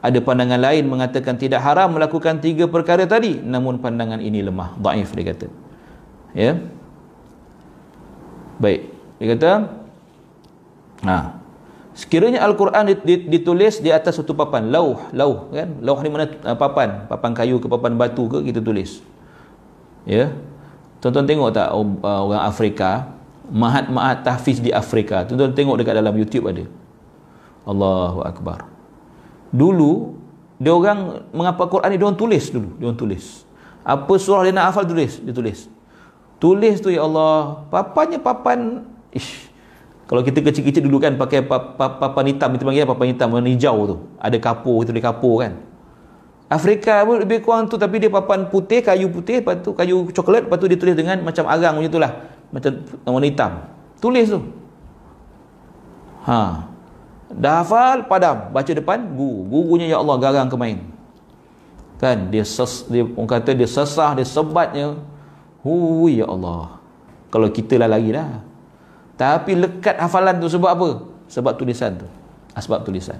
Ada 0.00 0.24
pandangan 0.24 0.56
lain 0.56 0.88
mengatakan 0.88 1.36
tidak 1.36 1.60
haram 1.60 1.92
melakukan 1.92 2.40
tiga 2.40 2.64
perkara 2.68 3.04
tadi, 3.04 3.40
namun 3.40 3.76
pandangan 3.80 4.20
ini 4.20 4.40
lemah, 4.40 4.76
dhaif 4.80 5.12
dia 5.12 5.24
kata. 5.32 5.46
Ya. 6.32 6.52
Baik. 8.56 8.88
Dia 9.20 9.26
kata 9.36 9.50
ha. 11.04 11.16
Sekiranya 11.94 12.42
Al-Quran 12.42 12.90
ditulis 13.06 13.78
di 13.78 13.94
atas 13.94 14.18
satu 14.18 14.34
papan, 14.34 14.66
lauh, 14.72 14.98
lauh 15.14 15.52
kan? 15.54 15.78
Lauh 15.78 16.00
ni 16.02 16.10
mana 16.10 16.26
uh, 16.26 16.56
papan? 16.58 17.06
Papan 17.06 17.30
kayu 17.36 17.62
ke 17.62 17.68
papan 17.70 17.94
batu 17.94 18.26
ke 18.32 18.48
kita 18.48 18.64
tulis. 18.64 18.98
Ya. 20.08 20.32
Tonton 21.04 21.28
tengok 21.28 21.52
tak 21.52 21.68
uh, 21.68 22.00
orang 22.00 22.48
Afrika, 22.48 23.12
mahat-mahat 23.52 24.24
tahfiz 24.24 24.56
di 24.56 24.72
Afrika. 24.72 25.28
Tonton 25.28 25.52
tengok 25.52 25.76
dekat 25.76 26.00
dalam 26.00 26.16
YouTube 26.16 26.48
ada. 26.48 26.64
Allahu 27.68 28.24
Akbar. 28.24 28.64
Dulu 29.52 30.16
dia 30.56 30.72
orang 30.72 31.28
mengapa 31.28 31.68
Quran 31.68 31.92
ni 31.92 32.00
dia 32.00 32.08
orang 32.08 32.16
tulis 32.16 32.48
dulu, 32.48 32.72
dia 32.80 32.88
orang 32.88 32.96
tulis. 32.96 33.44
Apa 33.84 34.16
surah 34.16 34.48
dia 34.48 34.56
nak 34.56 34.72
hafal 34.72 34.88
tulis, 34.88 35.20
dia 35.20 35.36
tulis. 35.36 35.68
Tulis 36.40 36.80
tu 36.80 36.88
ya 36.88 37.04
Allah, 37.04 37.68
papannya 37.68 38.16
papan 38.16 38.88
ish. 39.12 39.52
Kalau 40.08 40.24
kita 40.24 40.40
kecil-kecil 40.40 40.88
dulu 40.88 41.04
kan 41.04 41.20
pakai 41.20 41.44
papan 41.44 42.24
hitam, 42.32 42.48
kita 42.56 42.64
panggil 42.64 42.88
papan 42.88 43.06
hitam 43.12 43.28
warna 43.28 43.48
hijau 43.52 43.76
tu. 43.84 43.96
Ada 44.16 44.40
kapur, 44.40 44.84
itu 44.84 44.92
dia 44.92 45.04
kapur 45.04 45.44
kan. 45.44 45.60
Afrika 46.54 47.02
pun 47.02 47.18
lebih 47.18 47.42
kurang 47.42 47.66
tu 47.66 47.74
tapi 47.74 47.98
dia 47.98 48.06
papan 48.06 48.46
putih, 48.46 48.78
kayu 48.78 49.10
putih, 49.10 49.42
lepas 49.42 49.58
tu 49.58 49.74
kayu 49.74 50.06
coklat, 50.14 50.46
lepas 50.46 50.56
tu 50.62 50.70
dia 50.70 50.78
tulis 50.78 50.94
dengan 50.94 51.18
macam 51.26 51.44
arang 51.50 51.82
macam 51.82 51.90
itulah. 51.90 52.12
Macam 52.54 52.70
warna 53.02 53.26
hitam. 53.26 53.52
Tulis 53.98 54.30
tu. 54.30 54.40
Ha. 56.24 56.70
Dah 57.34 57.66
hafal, 57.66 58.06
padam. 58.06 58.54
Baca 58.54 58.70
depan, 58.70 59.02
guru. 59.18 59.50
Gurunya, 59.50 59.90
Ya 59.90 59.98
Allah, 59.98 60.16
garang 60.22 60.46
ke 60.46 60.54
main. 60.54 60.86
Kan? 61.98 62.30
Dia, 62.30 62.46
ses, 62.46 62.86
dia 62.86 63.02
orang 63.02 63.26
kata 63.26 63.50
dia 63.58 63.66
sesah, 63.66 64.14
dia 64.14 64.22
sebatnya. 64.22 64.94
Hui, 65.66 66.22
Ya 66.22 66.30
Allah. 66.30 66.78
Kalau 67.34 67.50
kita 67.50 67.74
lah 67.80 67.90
lagi 67.90 68.14
dah. 68.14 68.44
Tapi 69.18 69.58
lekat 69.58 69.98
hafalan 69.98 70.38
tu 70.38 70.46
sebab 70.46 70.70
apa? 70.70 70.88
Sebab 71.26 71.58
tulisan 71.58 71.98
tu. 71.98 72.06
Ah, 72.54 72.62
sebab 72.62 72.86
tulisan. 72.86 73.18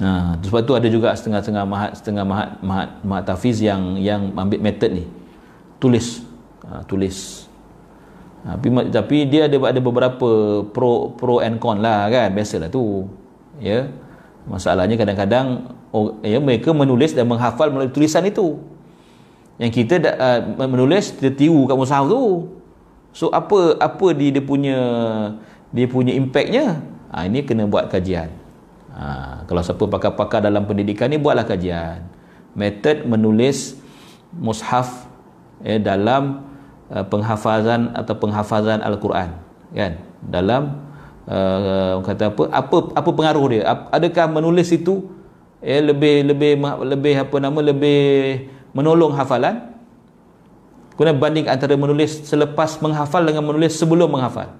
Nah, 0.00 0.40
sebab 0.40 0.64
tu 0.64 0.72
ada 0.72 0.88
juga 0.88 1.12
setengah-setengah 1.12 1.64
mahat, 1.68 1.90
setengah 2.00 2.24
mahat, 2.24 2.48
mahat, 2.64 2.88
mahat 3.04 3.24
tafiz 3.28 3.60
yang 3.60 4.00
yang 4.00 4.32
ambil 4.32 4.56
method 4.56 4.96
ni. 4.96 5.04
Tulis. 5.76 6.24
Ha, 6.64 6.80
tulis. 6.88 7.44
Tapi, 8.40 8.68
tapi 8.88 9.16
dia 9.28 9.44
ada 9.44 9.60
ada 9.68 9.80
beberapa 9.84 10.64
pro 10.64 11.12
pro 11.12 11.44
and 11.44 11.60
con 11.60 11.84
lah 11.84 12.08
kan 12.08 12.32
biasalah 12.32 12.72
tu. 12.72 13.12
Ya. 13.60 13.92
Masalahnya 14.48 14.96
kadang-kadang 14.96 15.76
oh, 15.92 16.16
ya 16.24 16.40
mereka 16.40 16.72
menulis 16.72 17.12
dan 17.12 17.28
menghafal 17.28 17.68
melalui 17.68 17.92
tulisan 17.92 18.24
itu. 18.24 18.56
Yang 19.60 19.84
kita 19.84 20.00
uh, 20.16 20.40
menulis 20.64 21.12
tiru 21.36 21.68
kat 21.68 21.76
mushaf 21.76 22.08
tu. 22.08 22.48
So 23.12 23.28
apa 23.36 23.76
apa 23.76 24.16
dia, 24.16 24.32
dia 24.32 24.40
punya 24.40 24.78
dia 25.68 25.84
punya 25.84 26.16
impactnya? 26.16 26.80
Ha, 27.12 27.28
ini 27.28 27.44
kena 27.44 27.68
buat 27.68 27.92
kajian 27.92 28.39
ha, 29.00 29.40
kalau 29.48 29.64
siapa 29.64 29.80
pakar-pakar 29.88 30.44
dalam 30.44 30.68
pendidikan 30.68 31.08
ni 31.08 31.16
buatlah 31.16 31.48
kajian 31.48 32.04
metod 32.52 33.08
menulis 33.08 33.80
mushaf 34.36 35.08
eh, 35.64 35.80
dalam 35.80 36.44
uh, 36.92 37.02
penghafazan 37.08 37.96
atau 37.96 38.14
penghafazan 38.20 38.84
Al-Quran 38.84 39.40
kan 39.72 39.92
dalam 40.20 40.84
uh, 41.24 42.04
kata 42.04 42.36
apa 42.36 42.42
apa 42.52 42.76
apa 42.92 43.10
pengaruh 43.10 43.44
dia 43.48 43.62
adakah 43.88 44.28
menulis 44.28 44.68
itu 44.70 45.08
eh, 45.64 45.80
lebih 45.80 46.28
lebih 46.28 46.60
lebih 46.84 47.14
apa 47.24 47.36
nama 47.40 47.58
lebih 47.64 48.02
menolong 48.76 49.16
hafalan 49.16 49.70
Kemudian 51.00 51.16
banding 51.16 51.48
antara 51.48 51.80
menulis 51.80 52.28
selepas 52.28 52.76
menghafal 52.76 53.24
dengan 53.24 53.40
menulis 53.40 53.72
sebelum 53.72 54.12
menghafal. 54.12 54.52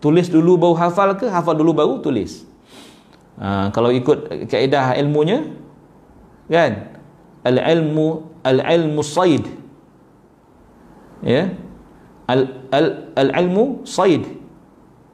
Tulis 0.00 0.24
dulu 0.32 0.56
baru 0.56 0.72
hafal 0.72 1.12
ke? 1.20 1.28
Hafal 1.28 1.52
dulu 1.52 1.76
baru 1.76 2.00
tulis. 2.00 2.48
Ha, 3.36 3.68
kalau 3.70 3.92
ikut 3.92 4.48
kaedah 4.48 4.96
ilmunya, 4.96 5.44
kan? 6.48 6.96
Al-ilmu 7.46 8.32
al-ilmu 8.42 9.02
said. 9.04 9.44
Ya. 11.22 11.52
Al-ilmu 13.14 13.86
said. 13.86 14.24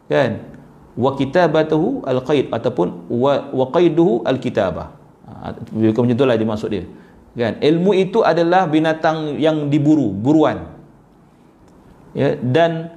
Kan? 0.09 0.49
Wa 0.97 1.17
kitabatuhu 1.17 2.05
al-qaid 2.05 2.53
ataupun 2.53 3.09
wa, 3.09 3.49
wa 3.53 3.67
qaiduhu 3.73 4.25
al-kitabah. 4.29 4.93
Ha, 5.29 5.57
macam 5.57 6.05
itulah 6.09 6.37
dimaksud 6.37 6.69
dia 6.73 6.85
kan 7.33 7.57
ilmu 7.65 7.97
itu 7.97 8.21
adalah 8.21 8.69
binatang 8.69 9.41
yang 9.41 9.73
diburu 9.73 10.13
buruan 10.13 10.69
ya 12.13 12.37
dan 12.37 12.93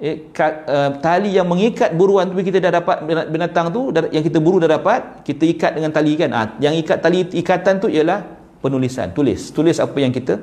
eh, 0.00 0.30
ka, 0.30 0.46
uh, 0.66 0.90
tali 0.98 1.34
yang 1.34 1.46
mengikat 1.46 1.94
buruan 1.94 2.30
tu 2.30 2.38
kita 2.40 2.58
dah 2.58 2.82
dapat 2.82 3.06
binatang 3.30 3.70
tu 3.70 3.94
yang 4.10 4.24
kita 4.24 4.38
buru 4.38 4.62
dah 4.62 4.70
dapat 4.78 5.22
kita 5.26 5.44
ikat 5.44 5.72
dengan 5.78 5.90
tali 5.94 6.12
kan 6.18 6.30
ah 6.34 6.46
yang 6.58 6.74
ikat 6.74 6.98
tali 6.98 7.26
ikatan 7.26 7.78
tu 7.78 7.86
ialah 7.90 8.24
penulisan 8.58 9.12
tulis 9.14 9.54
tulis 9.54 9.76
apa 9.78 9.96
yang 10.00 10.10
kita 10.10 10.42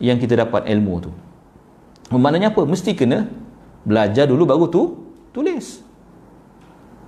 yang 0.00 0.16
kita 0.16 0.38
dapat 0.38 0.66
ilmu 0.66 0.94
tu 1.04 1.10
maknanya 2.14 2.50
apa 2.50 2.66
mesti 2.66 2.96
kena 2.96 3.30
belajar 3.84 4.26
dulu 4.26 4.48
baru 4.48 4.66
tu 4.66 4.82
tulis 5.30 5.90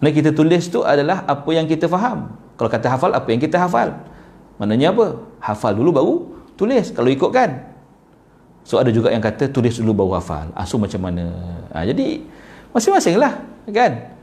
Nah 0.03 0.11
kita 0.11 0.35
tulis 0.35 0.67
tu 0.67 0.83
adalah 0.83 1.23
apa 1.31 1.47
yang 1.55 1.71
kita 1.71 1.87
faham. 1.87 2.35
Kalau 2.59 2.67
kata 2.67 2.91
hafal 2.91 3.15
apa 3.15 3.29
yang 3.31 3.39
kita 3.39 3.57
hafal. 3.63 3.95
Maknanya 4.59 4.91
apa? 4.91 5.23
Hafal 5.39 5.79
dulu 5.79 5.91
baru 5.95 6.15
tulis 6.59 6.91
kalau 6.91 7.07
ikutkan. 7.07 7.72
So 8.63 8.79
ada 8.79 8.95
juga 8.95 9.11
yang 9.11 9.23
kata 9.23 9.51
tulis 9.51 9.75
dulu 9.79 10.05
baru 10.05 10.23
hafal. 10.23 10.55
Ah, 10.55 10.63
so 10.63 10.79
macam 10.79 11.03
mana? 11.03 11.35
Ha, 11.75 11.83
jadi 11.83 12.23
masing-masing 12.71 13.19
lah 13.19 13.43
kan? 13.71 14.15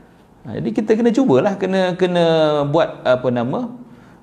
Ha, 0.48 0.56
jadi 0.56 0.68
kita 0.72 0.90
kena 0.96 1.12
cubalah 1.12 1.54
kena 1.60 1.94
kena 2.00 2.24
buat 2.64 3.04
apa 3.04 3.28
nama 3.28 3.68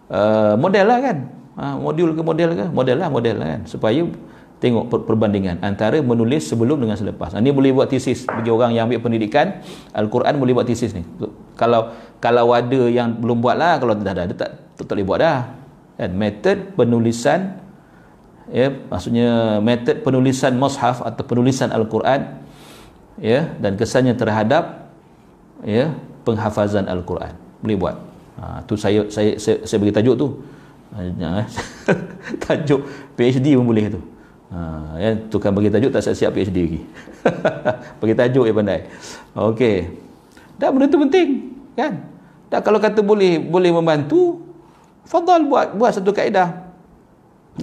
uh, 0.10 0.54
model 0.58 0.86
lah 0.90 1.00
kan? 1.06 1.18
Ha, 1.58 1.64
modul 1.78 2.18
ke 2.18 2.22
model 2.26 2.50
ke? 2.58 2.66
Model 2.74 2.98
lah 2.98 3.10
model 3.14 3.36
lah 3.38 3.48
kan? 3.58 3.62
Supaya 3.70 4.02
tengok 4.58 5.06
perbandingan 5.06 5.62
antara 5.62 6.02
menulis 6.02 6.50
sebelum 6.50 6.82
dengan 6.82 6.98
selepas. 6.98 7.38
Ha, 7.38 7.42
ini 7.42 7.54
boleh 7.54 7.78
buat 7.78 7.86
tesis 7.86 8.26
bagi 8.26 8.50
orang 8.50 8.74
yang 8.74 8.90
ambil 8.90 9.06
pendidikan 9.06 9.62
Al-Quran 9.94 10.42
boleh 10.42 10.58
buat 10.58 10.66
tesis 10.66 10.98
ni. 10.98 11.06
Kalau 11.54 11.94
kalau 12.18 12.50
ada 12.58 12.90
yang 12.90 13.22
belum 13.22 13.38
buat 13.38 13.54
lah, 13.54 13.78
kalau 13.78 13.94
dah 13.94 14.14
dah 14.18 14.26
tak, 14.34 14.38
tak, 14.42 14.50
tak 14.82 14.94
boleh 14.98 15.06
buat 15.06 15.20
dah 15.22 15.40
kan 15.98 16.14
metod 16.14 16.58
penulisan 16.78 17.58
ya 18.52 18.72
maksudnya 18.72 19.60
metod 19.60 20.00
penulisan 20.04 20.56
mushaf 20.56 21.04
atau 21.04 21.24
penulisan 21.28 21.72
al-Quran 21.72 22.40
ya 23.20 23.52
dan 23.60 23.76
kesannya 23.76 24.16
terhadap 24.16 24.94
ya 25.66 25.94
penghafazan 26.24 26.86
al-Quran. 26.88 27.34
Boleh 27.64 27.78
buat? 27.80 27.96
Ha, 28.38 28.62
tu 28.70 28.78
saya 28.78 29.10
saya 29.10 29.36
saya, 29.42 29.66
saya 29.66 29.78
bagi 29.82 29.96
tajuk 29.96 30.16
tu. 30.16 30.28
Ha, 30.94 31.44
tajuk 32.46 32.82
PhD 33.18 33.58
pun 33.58 33.66
boleh 33.66 33.90
tu. 33.90 34.02
Ha, 34.48 34.60
ya 35.02 35.10
tukang 35.28 35.52
bagi 35.52 35.72
tajuk 35.74 35.92
tak 35.92 36.04
siap-siap 36.06 36.32
PhD 36.32 36.58
lagi. 36.64 36.82
Bagi 38.00 38.16
tajuk 38.16 38.48
ya 38.48 38.54
pandai. 38.56 38.88
Okey. 39.36 39.92
Dan 40.56 40.72
benda 40.72 40.88
tu 40.88 40.96
penting 41.04 41.52
kan? 41.76 42.00
Tak 42.48 42.64
kalau 42.64 42.80
kata 42.80 43.04
boleh 43.04 43.44
boleh 43.44 43.76
membantu 43.76 44.48
Fadal 45.08 45.48
buat 45.48 45.72
buat 45.76 45.96
satu 45.96 46.12
kaedah. 46.12 46.68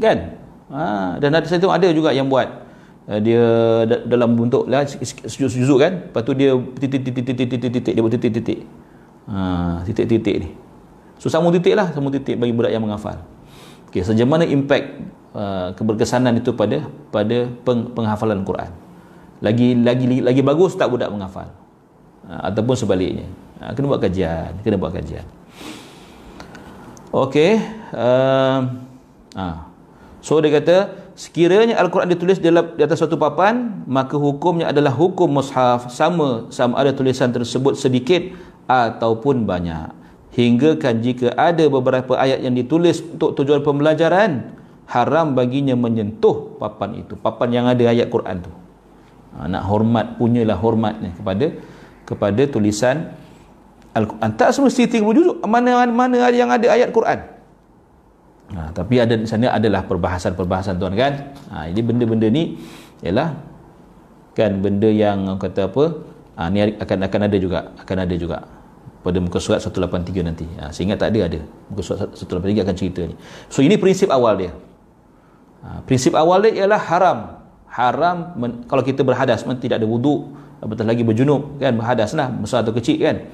Kan? 0.01 0.44
Ha, 0.73 1.17
dan 1.21 1.29
ada 1.37 1.45
saya 1.45 1.61
tengok 1.61 1.77
ada 1.77 1.89
juga 1.93 2.09
yang 2.17 2.33
buat 2.33 2.49
uh, 3.11 3.21
dia 3.21 3.45
dalam 4.09 4.33
bentuk 4.33 4.65
lah 4.65 4.89
sujud-sujud 5.29 5.77
kan. 5.77 5.93
Lepas 6.09 6.23
tu 6.25 6.33
dia 6.33 6.57
titik-titik-titik-titik 6.57 7.93
dia 7.93 8.03
buat 8.03 8.15
titik-titik. 8.15 8.65
Ha, 9.29 9.81
titik-titik 9.85 10.37
ni. 10.41 10.49
So 11.21 11.29
sama 11.33 11.53
titik 11.53 11.77
lah, 11.77 11.93
sama 11.93 12.09
titik 12.13 12.37
bagi 12.37 12.53
budak 12.53 12.73
yang 12.73 12.85
menghafal. 12.85 13.21
Okey, 13.89 14.03
sejauh 14.03 14.27
mana 14.27 14.43
impak 14.45 15.01
uh, 15.37 15.71
keberkesanan 15.77 16.35
itu 16.37 16.53
pada 16.53 16.85
pada 17.15 17.47
peng, 17.63 17.95
penghafalan 17.95 18.43
Quran. 18.43 18.73
Lagi 19.39 19.77
lagi 19.79 20.21
lagi 20.21 20.43
bagus 20.43 20.75
tak 20.75 20.91
budak 20.91 21.13
menghafal. 21.13 21.49
Uh, 22.25 22.41
ataupun 22.51 22.75
sebaliknya. 22.75 23.29
Uh, 23.61 23.71
kena 23.77 23.87
buat 23.87 24.03
kajian, 24.03 24.51
kena 24.65 24.77
buat 24.81 24.93
kajian. 24.97 25.25
Okey. 27.15 27.63
Uh, 27.95 28.61
ah. 29.39 29.74
So 30.25 30.41
dia 30.41 30.57
kata 30.57 30.97
sekiranya 31.13 31.77
al-Quran 31.77 32.09
ditulis 32.09 32.41
di, 32.41 32.49
atas 32.49 32.97
suatu 32.97 33.21
papan 33.21 33.85
maka 33.85 34.17
hukumnya 34.17 34.73
adalah 34.73 34.89
hukum 34.89 35.29
mushaf 35.29 35.93
sama 35.93 36.49
sama 36.49 36.81
ada 36.81 36.97
tulisan 36.97 37.29
tersebut 37.29 37.77
sedikit 37.77 38.33
ataupun 38.65 39.45
banyak. 39.45 39.93
Hingga 40.33 40.81
kan 40.81 41.05
jika 41.05 41.29
ada 41.37 41.69
beberapa 41.69 42.17
ayat 42.17 42.41
yang 42.41 42.57
ditulis 42.57 43.05
untuk 43.05 43.37
tujuan 43.37 43.61
pembelajaran 43.61 44.57
haram 44.89 45.37
baginya 45.37 45.77
menyentuh 45.77 46.57
papan 46.57 47.05
itu. 47.05 47.21
Papan 47.21 47.49
yang 47.53 47.67
ada 47.69 47.85
ayat 47.85 48.09
Quran 48.09 48.49
tu. 48.49 48.53
Ha, 49.37 49.45
nak 49.45 49.69
hormat 49.69 50.17
punyalah 50.17 50.57
hormatnya 50.57 51.13
kepada 51.21 51.53
kepada 52.09 52.43
tulisan 52.49 53.13
Al-Quran. 53.93 54.41
Tak 54.41 54.57
semesti 54.57 54.89
30 54.89 55.05
juzuk. 55.21 55.37
Mana 55.45 55.85
mana 55.85 56.17
ada 56.33 56.33
yang 56.33 56.49
ada 56.49 56.65
ayat 56.65 56.97
Quran. 56.97 57.34
Ha, 58.53 58.77
tapi 58.77 59.01
ada 59.01 59.17
di 59.17 59.25
sana 59.25 59.57
adalah 59.57 59.89
perbahasan-perbahasan 59.89 60.77
tuan 60.77 60.93
kan. 60.93 61.33
Ha, 61.49 61.73
jadi 61.73 61.81
benda-benda 61.81 62.29
ni 62.29 62.61
ialah 63.01 63.41
kan 64.37 64.61
benda 64.61 64.91
yang 64.91 65.41
kata 65.41 65.73
apa? 65.73 65.85
Ha, 66.37 66.53
ni 66.53 66.61
akan 66.61 66.99
akan 67.09 67.21
ada 67.25 67.37
juga, 67.41 67.73
akan 67.81 67.97
ada 68.05 68.15
juga 68.21 68.45
pada 69.01 69.19
muka 69.21 69.41
surat 69.41 69.65
183 69.65 70.21
nanti. 70.21 70.47
Ha, 70.61 70.75
sehingga 70.75 71.01
tak 71.01 71.17
ada 71.17 71.33
ada. 71.33 71.41
Muka 71.73 71.81
surat 71.81 72.13
183 72.13 72.65
akan 72.69 72.75
cerita 72.77 73.01
ni. 73.09 73.17
So 73.49 73.65
ini 73.65 73.81
prinsip 73.81 74.13
awal 74.13 74.37
dia. 74.37 74.53
Ha, 75.65 75.81
prinsip 75.89 76.13
awal 76.13 76.45
dia 76.45 76.65
ialah 76.65 76.81
haram. 76.93 77.19
Haram 77.75 78.37
men, 78.39 78.51
kalau 78.69 78.85
kita 78.87 79.03
berhadas, 79.03 79.43
tidak 79.59 79.83
ada 79.83 79.87
wuduk, 79.89 80.31
apatah 80.65 80.89
lagi 80.89 81.05
berjunub 81.05 81.61
kan 81.61 81.77
berhadas 81.77 82.17
lah 82.17 82.33
besar 82.33 82.65
atau 82.65 82.73
kecil 82.73 82.97
kan 82.97 83.29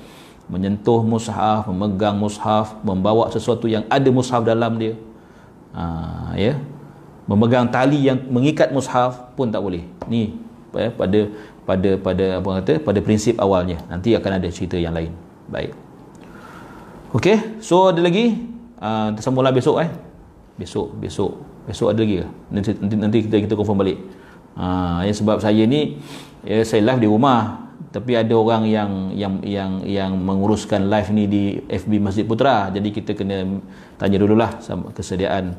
menyentuh 0.50 1.06
mushaf, 1.06 1.70
memegang 1.70 2.18
mushaf, 2.18 2.74
membawa 2.82 3.30
sesuatu 3.30 3.70
yang 3.70 3.86
ada 3.86 4.10
mushaf 4.10 4.42
dalam 4.42 4.74
dia. 4.82 4.98
Ha, 5.70 6.34
ya. 6.34 6.58
Memegang 7.30 7.70
tali 7.70 8.10
yang 8.10 8.18
mengikat 8.26 8.74
mushaf 8.74 9.30
pun 9.38 9.54
tak 9.54 9.62
boleh. 9.62 9.86
Ni 10.10 10.34
ya, 10.74 10.90
pada 10.90 11.30
pada 11.62 11.90
pada 12.02 12.26
apa 12.42 12.48
kata 12.58 12.72
pada 12.82 12.98
prinsip 12.98 13.38
awalnya. 13.38 13.78
Nanti 13.86 14.10
akan 14.18 14.42
ada 14.42 14.48
cerita 14.50 14.74
yang 14.74 14.90
lain. 14.90 15.14
Baik. 15.46 15.70
Okey, 17.14 17.62
so 17.62 17.94
ada 17.94 18.02
lagi 18.02 18.34
uh, 18.82 19.14
ha, 19.14 19.18
sambunglah 19.22 19.54
besok 19.54 19.78
eh. 19.86 19.90
Besok, 20.58 20.98
besok. 20.98 21.38
Besok 21.70 21.94
ada 21.94 22.02
lagi 22.02 22.22
ke? 22.22 22.26
Nanti 22.50 22.70
nanti, 22.74 22.94
nanti 22.98 23.18
kita 23.30 23.36
kita 23.46 23.54
confirm 23.54 23.86
balik. 23.86 23.98
Ha, 24.58 25.06
ya, 25.06 25.14
sebab 25.14 25.38
saya 25.38 25.62
ni 25.62 26.02
ya, 26.42 26.66
saya 26.66 26.82
live 26.82 27.06
di 27.06 27.08
rumah 27.08 27.69
tapi 27.88 28.12
ada 28.12 28.36
orang 28.36 28.68
yang 28.68 28.90
yang 29.16 29.40
yang 29.40 29.80
yang 29.88 30.12
menguruskan 30.20 30.92
live 30.92 31.08
ni 31.16 31.24
di 31.24 31.42
FB 31.64 31.96
Masjid 31.96 32.28
Putra. 32.28 32.68
Jadi 32.68 32.92
kita 32.92 33.16
kena 33.16 33.40
tanya 33.96 34.20
dululah 34.20 34.60
sama 34.60 34.92
kesediaan 34.92 35.56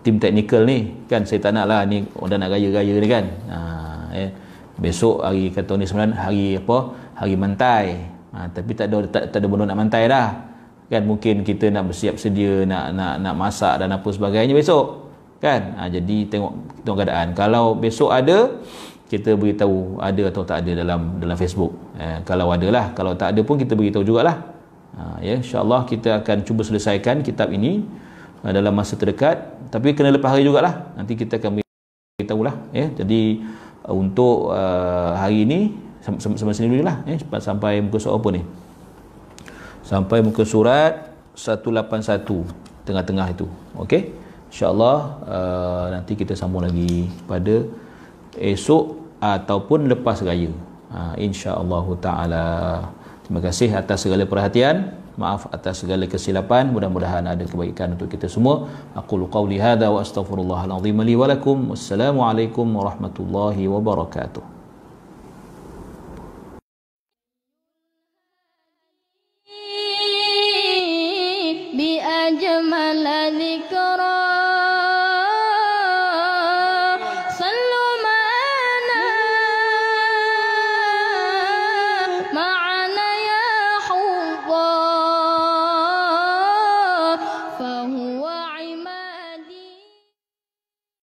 tim 0.00 0.16
teknikal 0.16 0.64
ni. 0.64 1.04
Kan 1.06 1.28
saya 1.28 1.44
tak 1.44 1.52
lah 1.52 1.84
ni 1.84 2.08
orang 2.16 2.40
nak 2.40 2.50
gaya-gaya 2.56 2.94
ni 2.96 3.08
kan. 3.08 3.24
Ha, 3.52 3.58
eh. 4.16 4.30
besok 4.80 5.20
hari 5.22 5.52
kata 5.52 5.76
ni 5.76 5.84
sebenarnya 5.84 6.16
hari 6.16 6.56
apa? 6.56 6.78
Hari 7.20 7.34
mantai. 7.36 7.86
Ha, 8.32 8.48
tapi 8.48 8.72
tak 8.72 8.88
ada 8.88 8.96
tak, 9.06 9.22
tak 9.32 9.38
ada 9.44 9.46
benda 9.46 9.64
nak 9.68 9.78
mantai 9.78 10.08
dah. 10.08 10.28
Kan 10.88 11.04
mungkin 11.04 11.44
kita 11.44 11.68
nak 11.68 11.92
bersiap 11.92 12.16
sedia 12.16 12.64
nak 12.64 12.96
nak 12.96 13.20
nak 13.20 13.34
masak 13.36 13.76
dan 13.76 13.92
apa 13.92 14.08
sebagainya 14.08 14.56
besok. 14.56 15.04
Kan? 15.38 15.78
Ha, 15.78 15.86
jadi 15.86 16.26
tengok 16.26 16.82
tengok 16.82 16.96
keadaan. 16.98 17.36
Kalau 17.38 17.78
besok 17.78 18.10
ada 18.10 18.56
kita 19.08 19.32
beritahu 19.40 19.96
ada 20.04 20.22
atau 20.28 20.44
tak 20.44 20.62
ada 20.62 20.84
dalam 20.84 21.16
dalam 21.16 21.36
Facebook. 21.40 21.72
Eh, 21.96 22.20
kalau 22.28 22.52
ada 22.52 22.68
lah 22.68 22.92
kalau 22.92 23.16
tak 23.16 23.32
ada 23.32 23.40
pun 23.40 23.56
kita 23.56 23.72
beritahu 23.72 24.04
jugalah. 24.04 24.36
Ha, 24.98 25.22
ya 25.24 25.40
insyaAllah 25.40 25.88
kita 25.88 26.20
akan 26.20 26.42
cuba 26.42 26.66
selesaikan 26.66 27.22
kitab 27.22 27.54
ini 27.54 27.86
uh, 28.44 28.52
dalam 28.52 28.76
masa 28.76 29.00
terdekat. 29.00 29.48
Tapi 29.72 29.96
kena 29.96 30.12
lepas 30.12 30.36
hari 30.36 30.44
jugalah. 30.44 30.92
Nanti 30.92 31.16
kita 31.16 31.40
akan 31.40 31.64
beritahu 31.64 32.40
lah 32.44 32.54
ya. 32.74 32.92
Jadi 32.92 33.40
uh, 33.88 33.94
untuk 33.96 34.52
uh, 34.52 35.16
hari 35.16 35.48
ini 35.48 35.72
sampai, 36.04 36.52
sini 36.52 36.68
dulu 36.68 36.84
lah 36.84 37.00
eh, 37.08 37.16
sampai 37.40 37.80
muka 37.80 37.96
surat 37.96 38.20
apa 38.20 38.28
ni? 38.34 38.42
Sampai 39.86 40.18
muka 40.20 40.44
surat 40.44 41.16
181 41.32 42.84
tengah-tengah 42.84 43.26
itu. 43.32 43.46
Okey? 43.78 44.12
Insyaallah 44.52 44.96
uh, 45.28 45.86
nanti 45.96 46.12
kita 46.16 46.32
sambung 46.36 46.64
lagi 46.64 47.08
pada 47.28 47.68
esok 48.34 48.97
ataupun 49.18 49.90
lepas 49.90 50.22
raya. 50.22 50.50
Uh, 50.88 51.14
insyaallah 51.20 51.86
taala. 52.00 52.44
Terima 53.26 53.40
kasih 53.44 53.68
atas 53.76 54.08
segala 54.08 54.24
perhatian. 54.24 54.96
Maaf 55.18 55.50
atas 55.52 55.82
segala 55.84 56.06
kesilapan. 56.08 56.70
Mudah-mudahan 56.70 57.26
ada 57.26 57.44
kebaikan 57.44 57.98
untuk 57.98 58.08
kita 58.08 58.30
semua. 58.30 58.70
Aqulu 58.96 59.28
qawli 59.28 59.58
hadha 59.60 59.90
wa 59.90 60.00
astaghfirullahal 60.00 60.78
azim 60.80 60.96
li 61.04 61.14
wa 61.18 61.28
lakum. 61.28 61.74
Wassalamu 61.74 62.24
alaikum 62.24 62.64
warahmatullahi 62.72 63.68
wabarakatuh 63.68 64.57